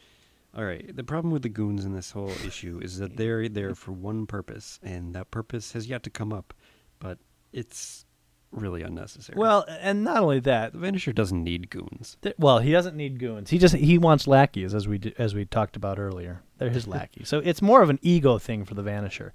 all 0.56 0.64
right. 0.64 0.94
The 0.94 1.04
problem 1.04 1.32
with 1.32 1.42
the 1.42 1.48
goons 1.48 1.84
in 1.84 1.92
this 1.92 2.10
whole 2.10 2.32
issue 2.44 2.80
is 2.82 2.98
that 2.98 3.16
they're 3.16 3.48
there 3.48 3.74
for 3.74 3.92
one 3.92 4.26
purpose, 4.26 4.78
and 4.82 5.14
that 5.14 5.30
purpose 5.30 5.72
has 5.72 5.88
yet 5.88 6.02
to 6.04 6.10
come 6.10 6.32
up, 6.32 6.54
but 6.98 7.18
it's 7.52 8.04
really 8.50 8.82
unnecessary. 8.82 9.36
Well, 9.36 9.64
and 9.68 10.04
not 10.04 10.22
only 10.22 10.38
that, 10.40 10.72
the 10.72 10.78
Vanisher 10.78 11.14
doesn't 11.14 11.42
need 11.42 11.70
goons. 11.70 12.16
Th- 12.22 12.36
well, 12.38 12.60
he 12.60 12.70
doesn't 12.70 12.96
need 12.96 13.18
goons. 13.18 13.50
He 13.50 13.58
just 13.58 13.74
he 13.74 13.98
wants 13.98 14.26
lackeys, 14.28 14.74
as 14.74 14.86
we 14.86 14.98
d- 14.98 15.14
as 15.18 15.34
we 15.34 15.44
talked 15.44 15.76
about 15.76 15.98
earlier. 15.98 16.42
They're 16.58 16.70
his 16.70 16.86
lackeys. 16.86 17.28
So 17.28 17.40
it's 17.40 17.60
more 17.60 17.82
of 17.82 17.90
an 17.90 17.98
ego 18.00 18.38
thing 18.38 18.64
for 18.64 18.74
the 18.74 18.82
Vanisher. 18.82 19.32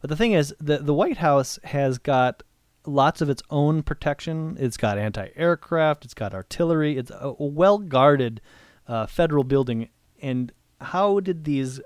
But 0.00 0.08
the 0.08 0.16
thing 0.16 0.32
is, 0.32 0.54
the 0.58 0.78
the 0.78 0.94
White 0.94 1.18
House 1.18 1.58
has 1.64 1.98
got 1.98 2.42
lots 2.86 3.20
of 3.20 3.28
its 3.28 3.42
own 3.50 3.82
protection. 3.82 4.56
It's 4.58 4.76
got 4.76 4.98
anti-aircraft. 4.98 6.04
It's 6.04 6.14
got 6.14 6.34
artillery. 6.34 6.96
It's 6.96 7.10
a, 7.10 7.34
a 7.38 7.44
well-guarded 7.44 8.40
uh, 8.88 9.06
federal 9.06 9.44
building. 9.44 9.90
And 10.20 10.50
how 10.82 11.20
did 11.20 11.44
these 11.44 11.80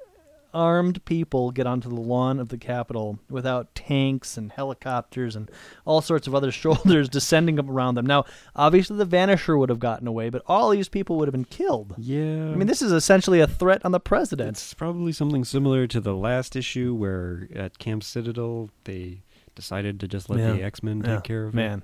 armed 0.55 1.05
people 1.05 1.51
get 1.51 1.66
onto 1.66 1.86
the 1.88 2.01
lawn 2.01 2.40
of 2.40 2.49
the 2.49 2.57
Capitol 2.57 3.18
without 3.28 3.74
tanks 3.74 4.38
and 4.38 4.51
helicopters 4.53 5.36
and 5.36 5.51
all 5.84 6.01
sorts 6.01 6.26
of 6.26 6.34
other 6.34 6.51
shoulders 6.62 7.11
descending 7.11 7.59
up 7.59 7.68
around 7.68 7.94
them. 7.94 8.07
Now, 8.07 8.24
obviously, 8.55 8.97
the 8.97 9.05
Vanisher 9.07 9.59
would 9.59 9.68
have 9.68 9.80
gotten 9.80 10.07
away, 10.09 10.30
but 10.30 10.40
all 10.47 10.70
these 10.70 10.88
people 10.88 11.16
would 11.16 11.28
have 11.28 11.32
been 11.32 11.44
killed. 11.44 11.94
Yeah. 11.99 12.51
I 12.53 12.55
mean, 12.55 12.68
this 12.68 12.80
is 12.80 12.90
essentially 12.90 13.40
a 13.40 13.47
threat 13.47 13.84
on 13.84 13.92
the 13.92 14.01
president. 14.01 14.51
It's 14.57 14.72
probably 14.72 15.12
something 15.12 15.44
similar 15.44 15.86
to 15.88 16.01
the 16.01 16.14
last 16.14 16.57
issue 16.57 16.94
where 16.94 17.49
at 17.55 17.78
Camp 17.78 18.03
Citadel 18.03 18.70
they 18.84 19.24
decided 19.55 20.01
to 20.01 20.09
just 20.09 20.30
let 20.30 20.38
Yeah. 20.38 20.53
the 20.53 20.62
X 20.62 20.82
Men 20.82 21.03
take 21.03 21.11
Yeah, 21.11 21.20
care 21.20 21.44
of 21.44 21.53
it, 21.53 21.57
Man, 21.57 21.82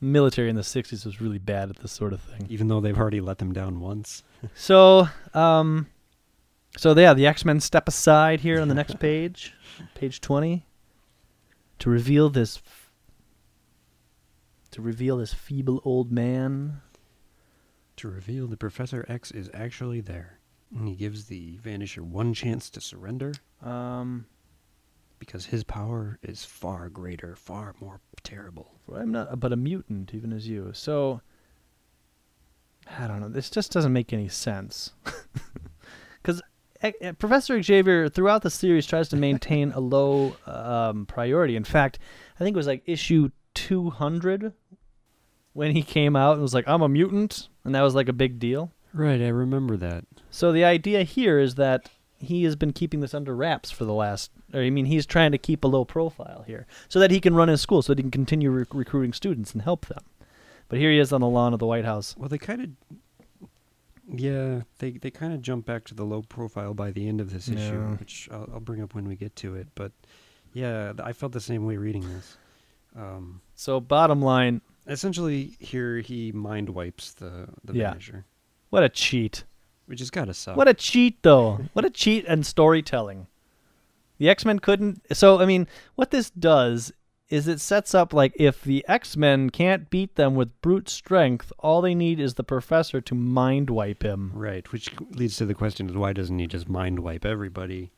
military 0.00 0.48
in 0.50 0.56
the 0.56 0.62
60s 0.62 1.06
was 1.06 1.20
really 1.20 1.38
bad 1.38 1.70
at 1.70 1.76
this 1.76 1.92
sort 1.92 2.12
of 2.12 2.20
thing. 2.20 2.46
even 2.48 2.66
though 2.66 2.80
they've 2.80 2.98
already 2.98 3.20
let 3.20 3.38
them 3.38 3.52
down 3.52 3.78
once. 3.78 4.24
So, 4.56 5.06
um, 5.34 5.86
so 6.76 6.96
yeah, 6.98 7.14
the 7.14 7.26
X 7.26 7.44
Men 7.44 7.60
step 7.60 7.88
aside 7.88 8.40
here 8.40 8.60
on 8.60 8.68
the 8.68 8.74
next 8.74 8.98
page, 9.00 9.54
page 9.94 10.20
twenty, 10.20 10.66
to 11.78 11.90
reveal 11.90 12.30
this, 12.30 12.60
to 14.70 14.82
reveal 14.82 15.18
this 15.18 15.34
feeble 15.34 15.80
old 15.84 16.10
man. 16.12 16.80
to 17.96 18.08
reveal 18.08 18.46
that 18.48 18.58
Professor 18.58 19.04
X 19.08 19.30
is 19.30 19.50
actually 19.52 20.00
there. 20.00 20.38
And 20.74 20.88
he 20.88 20.94
gives 20.94 21.26
the 21.26 21.58
Vanisher 21.62 22.00
one 22.00 22.32
chance 22.32 22.70
to 22.70 22.80
surrender 22.80 23.32
Um, 23.62 24.24
because 25.18 25.46
his 25.46 25.62
power 25.62 26.18
is 26.22 26.44
far 26.44 26.88
greater, 26.88 27.36
far 27.36 27.74
more 27.80 28.00
terrible. 28.24 28.72
I'm 28.92 29.12
not, 29.12 29.38
but 29.38 29.52
a 29.52 29.56
mutant, 29.56 30.14
even 30.14 30.32
as 30.32 30.48
you. 30.48 30.70
So, 30.72 31.20
I 32.98 33.06
don't 33.06 33.20
know. 33.20 33.28
This 33.28 33.50
just 33.50 33.70
doesn't 33.70 33.92
make 33.92 34.12
any 34.12 34.28
sense. 34.28 34.94
because 36.22 36.40
Professor 37.18 37.62
Xavier 37.62 38.08
throughout 38.08 38.42
the 38.42 38.50
series 38.50 38.86
tries 38.86 39.08
to 39.10 39.16
maintain 39.16 39.72
a 39.72 39.80
low 39.80 40.36
um, 40.46 41.06
priority. 41.06 41.56
In 41.56 41.64
fact, 41.64 41.98
I 42.36 42.44
think 42.44 42.54
it 42.54 42.58
was 42.58 42.66
like 42.66 42.82
issue 42.86 43.30
200 43.54 44.52
when 45.52 45.72
he 45.72 45.82
came 45.82 46.16
out 46.16 46.34
and 46.34 46.42
was 46.42 46.54
like, 46.54 46.66
"I'm 46.66 46.82
a 46.82 46.88
mutant," 46.88 47.48
and 47.64 47.74
that 47.74 47.82
was 47.82 47.94
like 47.94 48.08
a 48.08 48.12
big 48.12 48.38
deal. 48.38 48.72
Right, 48.92 49.20
I 49.20 49.28
remember 49.28 49.76
that. 49.78 50.04
So 50.30 50.52
the 50.52 50.64
idea 50.64 51.02
here 51.02 51.38
is 51.38 51.54
that 51.54 51.90
he 52.18 52.44
has 52.44 52.56
been 52.56 52.72
keeping 52.72 53.00
this 53.00 53.14
under 53.14 53.34
wraps 53.34 53.70
for 53.70 53.84
the 53.84 53.92
last. 53.92 54.30
Or 54.52 54.60
I 54.60 54.70
mean, 54.70 54.86
he's 54.86 55.06
trying 55.06 55.32
to 55.32 55.38
keep 55.38 55.64
a 55.64 55.68
low 55.68 55.84
profile 55.84 56.44
here 56.46 56.66
so 56.88 56.98
that 57.00 57.10
he 57.10 57.20
can 57.20 57.34
run 57.34 57.48
his 57.48 57.60
school, 57.60 57.82
so 57.82 57.92
that 57.92 57.98
he 57.98 58.02
can 58.02 58.10
continue 58.10 58.50
rec- 58.50 58.74
recruiting 58.74 59.12
students 59.12 59.52
and 59.52 59.62
help 59.62 59.86
them. 59.86 60.04
But 60.68 60.78
here 60.78 60.90
he 60.90 60.98
is 60.98 61.12
on 61.12 61.20
the 61.20 61.28
lawn 61.28 61.52
of 61.52 61.58
the 61.58 61.66
White 61.66 61.84
House. 61.84 62.16
Well, 62.16 62.28
they 62.28 62.38
kind 62.38 62.62
of, 62.62 62.96
yeah, 64.12 64.62
they 64.78 64.92
they 64.92 65.10
kind 65.10 65.32
of 65.32 65.40
jump 65.42 65.66
back 65.66 65.84
to 65.86 65.94
the 65.94 66.04
low 66.04 66.22
profile 66.22 66.74
by 66.74 66.90
the 66.90 67.08
end 67.08 67.20
of 67.20 67.32
this 67.32 67.48
issue, 67.48 67.58
Yeah. 67.80 67.96
which 67.96 68.28
I'll, 68.30 68.48
I'll 68.54 68.60
bring 68.60 68.82
up 68.82 68.94
when 68.94 69.06
we 69.08 69.16
get 69.16 69.34
to 69.36 69.54
it. 69.54 69.68
But 69.74 69.92
yeah, 70.52 70.92
I 71.02 71.12
felt 71.12 71.32
the 71.32 71.40
same 71.40 71.64
way 71.66 71.76
reading 71.76 72.08
this. 72.12 72.36
Um, 72.96 73.40
So 73.54 73.80
bottom 73.80 74.20
line, 74.20 74.60
essentially, 74.86 75.56
here 75.58 75.98
he 75.98 76.30
mind 76.32 76.68
wipes 76.70 77.12
the 77.14 77.48
the 77.64 77.72
Yeah. 77.74 77.94
Vanisher, 77.94 78.24
what 78.70 78.82
a 78.82 78.88
cheat! 78.88 79.44
which 79.86 79.98
has 79.98 80.10
got 80.10 80.26
to 80.26 80.32
suck. 80.34 80.56
What 80.56 80.68
a 80.68 80.74
cheat, 80.74 81.22
though. 81.22 81.58
What 81.72 81.84
a 81.84 81.90
cheat 81.90 82.24
and 82.26 82.46
storytelling. 82.46 83.26
The 84.18 84.28
X 84.28 84.44
Men 84.44 84.58
couldn't. 84.60 85.02
So, 85.12 85.40
I 85.40 85.44
mean, 85.44 85.66
what 85.96 86.10
this 86.12 86.30
does 86.30 86.92
is 87.32 87.48
it 87.48 87.62
sets 87.62 87.94
up 87.94 88.12
like 88.12 88.34
if 88.36 88.62
the 88.62 88.84
X 88.86 89.16
Men 89.16 89.48
can't 89.48 89.88
beat 89.88 90.16
them 90.16 90.34
with 90.34 90.60
brute 90.60 90.90
strength, 90.90 91.50
all 91.58 91.80
they 91.80 91.94
need 91.94 92.20
is 92.20 92.34
the 92.34 92.44
professor 92.44 93.00
to 93.00 93.14
mind 93.14 93.70
wipe 93.70 94.02
him. 94.02 94.32
right, 94.34 94.70
which 94.70 94.94
leads 95.12 95.38
to 95.38 95.46
the 95.46 95.54
question: 95.54 95.88
is 95.88 95.96
why 95.96 96.12
doesn't 96.12 96.38
he 96.38 96.46
just 96.46 96.68
mind 96.68 96.98
wipe 96.98 97.24
everybody? 97.24 97.90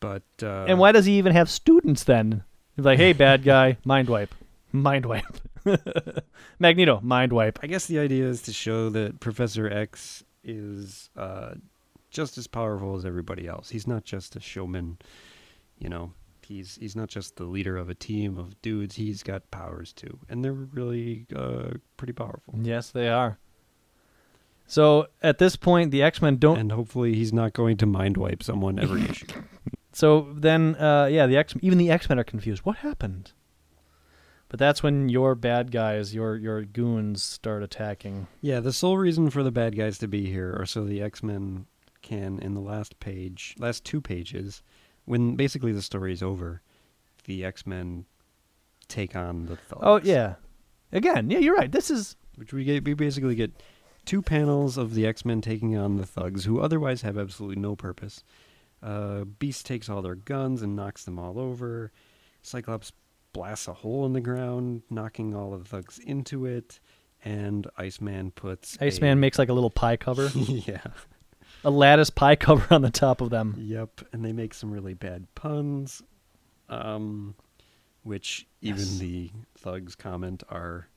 But 0.00 0.22
uh, 0.42 0.64
and 0.64 0.78
why 0.78 0.90
does 0.92 1.04
he 1.04 1.18
even 1.18 1.34
have 1.34 1.50
students 1.50 2.04
then? 2.04 2.42
He's 2.76 2.86
like, 2.86 2.98
hey, 2.98 3.12
bad 3.12 3.44
guy, 3.44 3.76
mind 3.84 4.08
wipe. 4.08 4.34
Mind 4.72 5.04
wipe. 5.04 5.36
Magneto, 6.58 6.98
mind 7.02 7.34
wipe. 7.34 7.58
I 7.62 7.66
guess 7.66 7.84
the 7.84 7.98
idea 7.98 8.24
is 8.26 8.40
to 8.42 8.54
show 8.54 8.88
that 8.88 9.20
Professor 9.20 9.70
X 9.70 10.24
is 10.42 11.10
uh, 11.14 11.56
just 12.10 12.38
as 12.38 12.46
powerful 12.46 12.96
as 12.96 13.04
everybody 13.04 13.46
else. 13.46 13.68
He's 13.68 13.86
not 13.86 14.04
just 14.04 14.34
a 14.34 14.40
showman, 14.40 14.96
you 15.78 15.90
know. 15.90 16.14
He's 16.50 16.74
he's 16.80 16.96
not 16.96 17.08
just 17.08 17.36
the 17.36 17.44
leader 17.44 17.76
of 17.76 17.88
a 17.88 17.94
team 17.94 18.36
of 18.36 18.60
dudes. 18.60 18.96
He's 18.96 19.22
got 19.22 19.48
powers 19.52 19.92
too, 19.92 20.18
and 20.28 20.44
they're 20.44 20.52
really 20.52 21.24
uh, 21.34 21.74
pretty 21.96 22.12
powerful. 22.12 22.54
Yes, 22.60 22.90
they 22.90 23.08
are. 23.08 23.38
So 24.66 25.06
at 25.22 25.38
this 25.38 25.54
point, 25.54 25.92
the 25.92 26.02
X 26.02 26.20
Men 26.20 26.38
don't 26.38 26.58
And 26.58 26.72
hopefully, 26.72 27.14
he's 27.14 27.32
not 27.32 27.52
going 27.52 27.76
to 27.76 27.86
mind 27.86 28.16
wipe 28.16 28.42
someone 28.42 28.80
every 28.80 29.02
issue. 29.10 29.26
So 29.92 30.32
then, 30.34 30.74
uh, 30.74 31.06
yeah, 31.08 31.28
the 31.28 31.36
X 31.36 31.54
even 31.60 31.78
the 31.78 31.88
X 31.88 32.08
Men 32.08 32.18
are 32.18 32.24
confused. 32.24 32.62
What 32.64 32.78
happened? 32.78 33.30
But 34.48 34.58
that's 34.58 34.82
when 34.82 35.08
your 35.08 35.36
bad 35.36 35.70
guys, 35.70 36.12
your 36.12 36.34
your 36.34 36.64
goons, 36.64 37.22
start 37.22 37.62
attacking. 37.62 38.26
Yeah, 38.40 38.58
the 38.58 38.72
sole 38.72 38.98
reason 38.98 39.30
for 39.30 39.44
the 39.44 39.52
bad 39.52 39.76
guys 39.76 39.98
to 39.98 40.08
be 40.08 40.26
here 40.26 40.56
are 40.58 40.66
so 40.66 40.82
the 40.82 41.00
X 41.00 41.22
Men 41.22 41.66
can, 42.02 42.40
in 42.40 42.54
the 42.54 42.60
last 42.60 42.98
page, 42.98 43.54
last 43.60 43.84
two 43.84 44.00
pages, 44.00 44.64
when 45.10 45.36
basically 45.36 45.72
the 45.72 45.82
story 45.82 46.12
is 46.12 46.22
over, 46.22 46.62
the 47.24 47.44
X 47.44 47.66
Men 47.66 48.06
take 48.88 49.14
on 49.14 49.46
the 49.46 49.56
thugs. 49.56 49.82
Oh 49.82 50.00
yeah, 50.02 50.34
again, 50.92 51.30
yeah, 51.30 51.38
you're 51.38 51.54
right. 51.56 51.70
This 51.70 51.90
is 51.90 52.16
which 52.36 52.52
we 52.52 52.64
get 52.64 52.84
we 52.84 52.94
basically 52.94 53.34
get 53.34 53.52
two 54.06 54.22
panels 54.22 54.78
of 54.78 54.94
the 54.94 55.06
X-Men 55.06 55.40
taking 55.42 55.76
on 55.76 55.96
the 55.98 56.06
thugs 56.06 56.44
who 56.46 56.58
otherwise 56.60 57.02
have 57.02 57.18
absolutely 57.18 57.60
no 57.60 57.76
purpose. 57.76 58.24
Uh, 58.82 59.24
Beast 59.24 59.66
takes 59.66 59.88
all 59.90 60.00
their 60.00 60.14
guns 60.14 60.62
and 60.62 60.74
knocks 60.74 61.04
them 61.04 61.18
all 61.18 61.38
over. 61.38 61.92
Cyclops 62.42 62.92
blasts 63.34 63.68
a 63.68 63.74
hole 63.74 64.06
in 64.06 64.14
the 64.14 64.20
ground, 64.20 64.82
knocking 64.88 65.34
all 65.34 65.52
of 65.52 65.62
the 65.64 65.68
thugs 65.68 65.98
into 65.98 66.46
it. 66.46 66.80
And 67.22 67.66
Iceman 67.76 68.30
puts 68.30 68.76
a- 68.80 68.86
Iceman 68.86 69.20
makes 69.20 69.38
like 69.38 69.50
a 69.50 69.52
little 69.52 69.70
pie 69.70 69.98
cover, 69.98 70.30
yeah. 70.34 70.80
A 71.64 71.70
lattice 71.70 72.10
pie 72.10 72.36
cover 72.46 72.72
on 72.74 72.82
the 72.82 72.90
top 72.90 73.20
of 73.20 73.30
them. 73.30 73.54
Yep, 73.58 74.02
and 74.12 74.24
they 74.24 74.32
make 74.32 74.54
some 74.54 74.70
really 74.70 74.94
bad 74.94 75.26
puns, 75.34 76.02
um, 76.68 77.34
which 78.02 78.46
even 78.60 78.80
Yes. 78.80 78.98
the 78.98 79.30
thugs 79.58 79.94
comment 79.94 80.42
are 80.48 80.88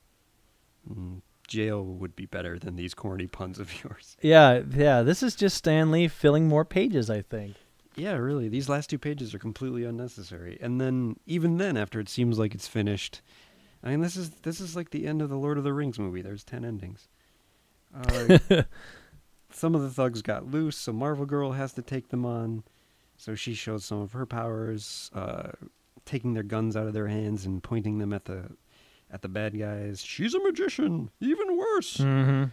mm, 0.90 1.20
jail 1.48 1.84
would 1.84 2.16
be 2.16 2.26
better 2.26 2.58
than 2.58 2.76
these 2.76 2.94
corny 2.94 3.26
puns 3.26 3.58
of 3.58 3.72
yours. 3.84 4.16
Yeah, 4.22 4.62
yeah. 4.74 5.02
This 5.02 5.22
is 5.22 5.34
just 5.36 5.56
Stan 5.56 5.90
Lee 5.90 6.08
filling 6.08 6.48
more 6.48 6.64
pages. 6.64 7.10
I 7.10 7.22
think. 7.22 7.56
Yeah, 7.96 8.14
really, 8.14 8.48
these 8.48 8.68
last 8.68 8.90
two 8.90 8.98
pages 8.98 9.34
are 9.34 9.38
completely 9.38 9.84
unnecessary. 9.84 10.58
And 10.60 10.80
then 10.80 11.16
even 11.26 11.58
then, 11.58 11.76
after 11.76 12.00
it 12.00 12.08
seems 12.08 12.40
like 12.40 12.52
it's 12.52 12.66
finished, 12.66 13.20
I 13.84 13.90
mean, 13.90 14.00
this 14.00 14.16
is 14.16 14.30
this 14.42 14.60
is 14.60 14.74
like 14.74 14.90
the 14.90 15.06
end 15.06 15.22
of 15.22 15.28
the 15.28 15.36
Lord 15.36 15.58
of 15.58 15.64
the 15.64 15.72
Rings 15.72 15.98
movie. 15.98 16.22
There's 16.22 16.42
ten 16.42 16.64
endings. 16.64 17.06
Uh, 17.94 18.38
some 19.54 19.74
of 19.74 19.82
the 19.82 19.90
thugs 19.90 20.22
got 20.22 20.50
loose, 20.50 20.76
so 20.76 20.92
Marvel 20.92 21.26
Girl 21.26 21.52
has 21.52 21.72
to 21.74 21.82
take 21.82 22.08
them 22.08 22.26
on. 22.26 22.64
So 23.16 23.34
she 23.34 23.54
shows 23.54 23.84
some 23.84 24.00
of 24.00 24.12
her 24.12 24.26
powers, 24.26 25.10
uh, 25.14 25.52
taking 26.04 26.34
their 26.34 26.42
guns 26.42 26.76
out 26.76 26.86
of 26.86 26.92
their 26.92 27.06
hands 27.06 27.46
and 27.46 27.62
pointing 27.62 27.98
them 27.98 28.12
at 28.12 28.24
the 28.24 28.50
at 29.10 29.22
the 29.22 29.28
bad 29.28 29.56
guys. 29.58 30.02
She's 30.02 30.34
a 30.34 30.40
magician, 30.40 31.10
even 31.20 31.56
worse. 31.56 31.98
Mm-hmm. 31.98 32.44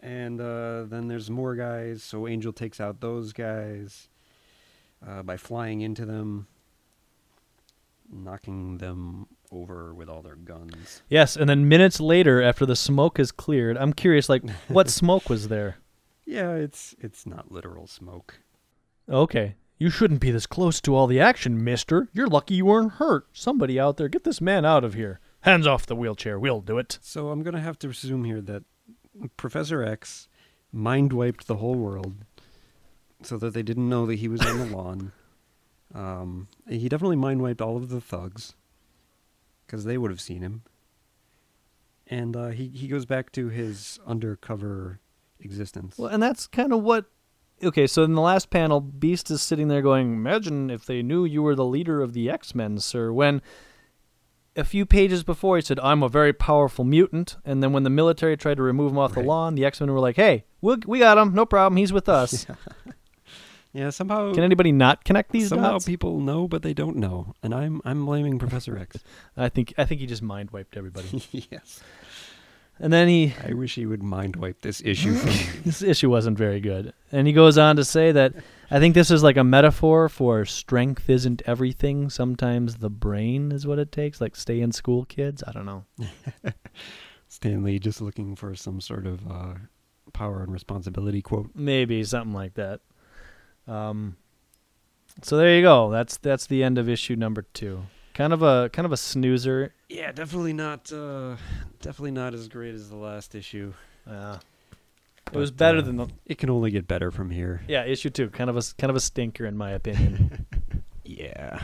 And 0.00 0.40
uh, 0.40 0.84
then 0.84 1.08
there's 1.08 1.30
more 1.30 1.54
guys, 1.54 2.02
so 2.02 2.26
Angel 2.26 2.52
takes 2.52 2.80
out 2.80 3.00
those 3.00 3.32
guys 3.32 4.08
uh, 5.06 5.22
by 5.22 5.36
flying 5.36 5.80
into 5.80 6.04
them, 6.04 6.48
knocking 8.12 8.78
them 8.78 9.26
over 9.52 9.94
with 9.94 10.08
all 10.08 10.22
their 10.22 10.36
guns. 10.36 11.02
Yes, 11.08 11.36
and 11.36 11.48
then 11.48 11.68
minutes 11.68 12.00
later, 12.00 12.42
after 12.42 12.66
the 12.66 12.76
smoke 12.76 13.18
is 13.18 13.32
cleared, 13.32 13.76
I'm 13.78 13.92
curious, 13.92 14.28
like, 14.28 14.42
what 14.68 14.88
smoke 14.90 15.30
was 15.30 15.48
there? 15.48 15.78
Yeah, 16.26 16.54
it's 16.54 16.94
it's 16.98 17.24
not 17.24 17.52
literal 17.52 17.86
smoke. 17.86 18.40
Okay. 19.08 19.54
You 19.78 19.90
shouldn't 19.90 20.20
be 20.20 20.30
this 20.30 20.46
close 20.46 20.80
to 20.80 20.94
all 20.94 21.06
the 21.06 21.20
action, 21.20 21.62
mister. 21.62 22.08
You're 22.12 22.26
lucky 22.26 22.54
you 22.54 22.64
weren't 22.66 22.92
hurt. 22.92 23.26
Somebody 23.32 23.78
out 23.78 23.98
there, 23.98 24.08
get 24.08 24.24
this 24.24 24.40
man 24.40 24.64
out 24.64 24.84
of 24.84 24.94
here. 24.94 25.20
Hands 25.42 25.66
off 25.66 25.86
the 25.86 25.94
wheelchair. 25.94 26.38
We'll 26.38 26.62
do 26.62 26.78
it. 26.78 26.98
So 27.02 27.28
I'm 27.28 27.42
gonna 27.42 27.60
have 27.60 27.78
to 27.80 27.88
assume 27.88 28.24
here 28.24 28.40
that 28.40 28.64
Professor 29.36 29.82
X 29.82 30.28
mind 30.72 31.12
wiped 31.12 31.46
the 31.46 31.56
whole 31.56 31.74
world, 31.74 32.14
so 33.22 33.36
that 33.36 33.54
they 33.54 33.62
didn't 33.62 33.88
know 33.88 34.06
that 34.06 34.16
he 34.16 34.28
was 34.28 34.40
on 34.40 34.58
the 34.58 34.64
lawn. 34.76 35.12
Um, 35.94 36.48
he 36.68 36.88
definitely 36.88 37.16
mind 37.16 37.42
wiped 37.42 37.60
all 37.60 37.76
of 37.76 37.90
the 37.90 38.00
thugs, 38.00 38.54
because 39.66 39.84
they 39.84 39.98
would 39.98 40.10
have 40.10 40.20
seen 40.20 40.42
him. 40.42 40.62
And 42.06 42.34
uh, 42.34 42.48
he 42.48 42.68
he 42.68 42.88
goes 42.88 43.04
back 43.04 43.30
to 43.32 43.48
his 43.48 44.00
undercover 44.06 45.00
existence. 45.40 45.98
Well, 45.98 46.08
and 46.08 46.22
that's 46.22 46.46
kind 46.46 46.72
of 46.72 46.82
what. 46.82 47.06
Okay, 47.64 47.86
so 47.86 48.02
in 48.02 48.12
the 48.12 48.20
last 48.20 48.50
panel, 48.50 48.80
Beast 48.80 49.30
is 49.30 49.40
sitting 49.40 49.68
there 49.68 49.80
going, 49.80 50.12
Imagine 50.12 50.68
if 50.68 50.84
they 50.84 51.02
knew 51.02 51.24
you 51.24 51.42
were 51.42 51.54
the 51.54 51.64
leader 51.64 52.02
of 52.02 52.12
the 52.12 52.28
X 52.28 52.54
Men, 52.54 52.78
sir. 52.78 53.12
When 53.12 53.40
a 54.56 54.64
few 54.64 54.84
pages 54.84 55.22
before 55.24 55.56
he 55.56 55.62
said, 55.62 55.78
I'm 55.80 56.02
a 56.02 56.08
very 56.08 56.32
powerful 56.32 56.84
mutant. 56.84 57.36
And 57.44 57.62
then 57.62 57.72
when 57.72 57.82
the 57.82 57.90
military 57.90 58.36
tried 58.36 58.56
to 58.58 58.62
remove 58.62 58.92
him 58.92 58.98
off 58.98 59.14
the 59.14 59.22
lawn, 59.22 59.54
the 59.54 59.64
X 59.64 59.80
Men 59.80 59.90
were 59.92 60.00
like, 60.00 60.16
Hey, 60.16 60.44
we'll, 60.60 60.78
we 60.86 60.98
got 60.98 61.16
him. 61.18 61.34
No 61.34 61.46
problem. 61.46 61.76
He's 61.78 61.92
with 61.92 62.08
us. 62.08 62.46
Yeah, 63.76 63.90
somehow 63.90 64.32
Can 64.32 64.42
anybody 64.42 64.72
not 64.72 65.04
connect 65.04 65.32
these 65.32 65.50
somehow 65.50 65.72
dots? 65.72 65.84
people 65.84 66.20
know, 66.20 66.48
but 66.48 66.62
they 66.62 66.72
don't 66.72 66.96
know, 66.96 67.34
and 67.42 67.54
I'm 67.54 67.82
I'm 67.84 68.06
blaming 68.06 68.38
Professor 68.38 68.78
X. 68.78 68.96
I 69.36 69.50
think 69.50 69.74
I 69.76 69.84
think 69.84 70.00
he 70.00 70.06
just 70.06 70.22
mind 70.22 70.50
wiped 70.50 70.78
everybody. 70.78 71.22
yes, 71.50 71.82
and 72.78 72.92
then 72.92 73.08
he 73.08 73.34
I 73.46 73.52
wish 73.52 73.74
he 73.74 73.86
would 73.86 74.02
mind 74.02 74.36
wipe 74.36 74.60
this 74.62 74.82
issue 74.84 75.12
this 75.64 75.82
issue 75.82 76.10
wasn't 76.10 76.38
very 76.38 76.60
good. 76.60 76.92
And 77.12 77.26
he 77.26 77.32
goes 77.32 77.58
on 77.58 77.76
to 77.76 77.84
say 77.84 78.12
that 78.12 78.34
I 78.70 78.78
think 78.78 78.94
this 78.94 79.10
is 79.10 79.22
like 79.22 79.36
a 79.36 79.44
metaphor 79.44 80.08
for 80.08 80.44
strength 80.44 81.08
isn't 81.08 81.42
everything. 81.46 82.10
Sometimes 82.10 82.76
the 82.76 82.90
brain 82.90 83.52
is 83.52 83.66
what 83.66 83.78
it 83.78 83.92
takes. 83.92 84.20
Like 84.20 84.36
stay 84.36 84.60
in 84.60 84.72
school, 84.72 85.04
kids. 85.04 85.42
I 85.46 85.52
don't 85.52 85.66
know. 85.66 85.84
Stan 87.28 87.62
Lee 87.62 87.78
just 87.78 88.00
looking 88.00 88.36
for 88.36 88.54
some 88.54 88.80
sort 88.80 89.06
of 89.06 89.26
uh, 89.30 89.54
power 90.12 90.42
and 90.42 90.52
responsibility 90.52 91.22
quote. 91.22 91.50
Maybe 91.54 92.02
something 92.04 92.34
like 92.34 92.54
that. 92.54 92.80
Um, 93.66 94.16
so 95.22 95.36
there 95.36 95.56
you 95.56 95.62
go. 95.62 95.90
That's 95.90 96.16
that's 96.18 96.46
the 96.46 96.62
end 96.62 96.78
of 96.78 96.88
issue 96.88 97.16
number 97.16 97.42
two. 97.42 97.82
Kind 98.16 98.32
of 98.32 98.40
a 98.40 98.70
kind 98.72 98.86
of 98.86 98.92
a 98.92 98.96
snoozer. 98.96 99.74
Yeah, 99.90 100.10
definitely 100.10 100.54
not. 100.54 100.90
Uh, 100.90 101.36
definitely 101.82 102.12
not 102.12 102.32
as 102.32 102.48
great 102.48 102.74
as 102.74 102.88
the 102.88 102.96
last 102.96 103.34
issue. 103.34 103.74
Yeah. 104.06 104.38
it 105.30 105.36
was 105.36 105.50
better 105.50 105.78
uh, 105.78 105.82
than 105.82 105.96
the 105.96 106.06
It 106.24 106.38
can 106.38 106.48
only 106.48 106.70
get 106.70 106.88
better 106.88 107.10
from 107.10 107.30
here. 107.30 107.60
yeah 107.68 107.84
issue 107.84 108.08
two. 108.08 108.30
Kind 108.30 108.48
of 108.48 108.56
a 108.56 108.62
kind 108.78 108.88
of 108.88 108.96
a 108.96 109.00
stinker 109.00 109.44
in 109.44 109.56
my 109.56 109.70
opinion. 109.72 110.46
Yeah, 111.08 111.62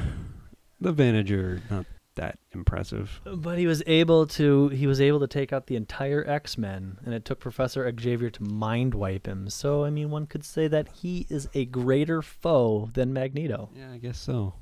the 0.81 0.95
Vanisher 0.95 1.69
not 1.69 1.85
that 2.15 2.39
impressive. 2.53 3.21
But 3.25 3.59
he 3.59 3.67
was 3.67 3.83
able 3.89 4.27
to 4.29 4.69
he 4.69 4.87
was 4.87 5.01
able 5.01 5.19
to 5.19 5.27
take 5.27 5.53
out 5.53 5.67
the 5.67 5.75
entire 5.75 6.25
X 6.29 6.57
Men, 6.57 6.99
and 7.05 7.13
it 7.13 7.25
took 7.25 7.41
Professor 7.41 7.93
Xavier 7.99 8.31
to 8.31 8.45
mind 8.45 8.95
wipe 8.95 9.27
him. 9.27 9.51
So 9.51 9.85
I 9.85 9.91
mean, 9.91 10.11
one 10.11 10.27
could 10.27 10.45
say 10.45 10.69
that 10.69 10.89
he 10.89 11.27
is 11.29 11.49
a 11.55 11.65
greater 11.65 12.23
foe 12.23 12.89
than 12.93 13.13
Magneto. 13.13 13.71
Yeah, 13.75 13.91
I 13.93 13.99
guess 13.99 14.19
so. 14.19 14.55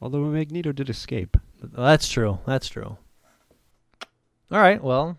Although 0.00 0.20
Magneto 0.24 0.72
did 0.72 0.90
escape. 0.90 1.36
That's 1.62 2.08
true. 2.08 2.38
That's 2.46 2.68
true. 2.68 2.96
All 4.50 4.60
right. 4.60 4.82
Well, 4.82 5.16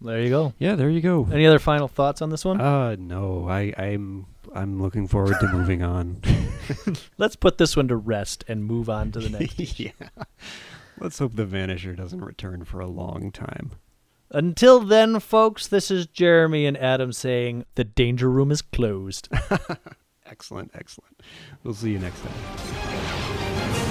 there 0.00 0.20
you 0.20 0.30
go. 0.30 0.52
Yeah, 0.58 0.76
there 0.76 0.90
you 0.90 1.00
go. 1.00 1.28
Any 1.32 1.46
other 1.46 1.58
final 1.58 1.88
thoughts 1.88 2.22
on 2.22 2.30
this 2.30 2.44
one? 2.44 2.60
Uh 2.60 2.96
no, 2.98 3.48
I 3.48 3.72
I'm 3.76 4.26
I'm 4.54 4.80
looking 4.80 5.08
forward 5.08 5.36
to 5.40 5.48
moving 5.48 5.82
on. 5.82 6.20
Let's 7.18 7.36
put 7.36 7.58
this 7.58 7.76
one 7.76 7.88
to 7.88 7.96
rest 7.96 8.44
and 8.48 8.64
move 8.64 8.88
on 8.88 9.12
to 9.12 9.20
the 9.20 9.30
next. 9.30 9.80
yeah. 9.80 9.90
Let's 10.98 11.18
hope 11.18 11.34
the 11.34 11.46
Vanisher 11.46 11.96
doesn't 11.96 12.22
return 12.22 12.64
for 12.64 12.80
a 12.80 12.86
long 12.86 13.32
time. 13.32 13.72
Until 14.32 14.80
then, 14.80 15.18
folks, 15.18 15.66
this 15.66 15.90
is 15.90 16.06
Jeremy 16.06 16.66
and 16.66 16.76
Adam 16.76 17.12
saying 17.12 17.64
the 17.74 17.84
danger 17.84 18.30
room 18.30 18.52
is 18.52 18.62
closed. 18.62 19.28
Excellent, 20.30 20.70
excellent. 20.74 21.20
We'll 21.64 21.74
see 21.74 21.90
you 21.90 21.98
next 21.98 22.20
time. 22.22 23.89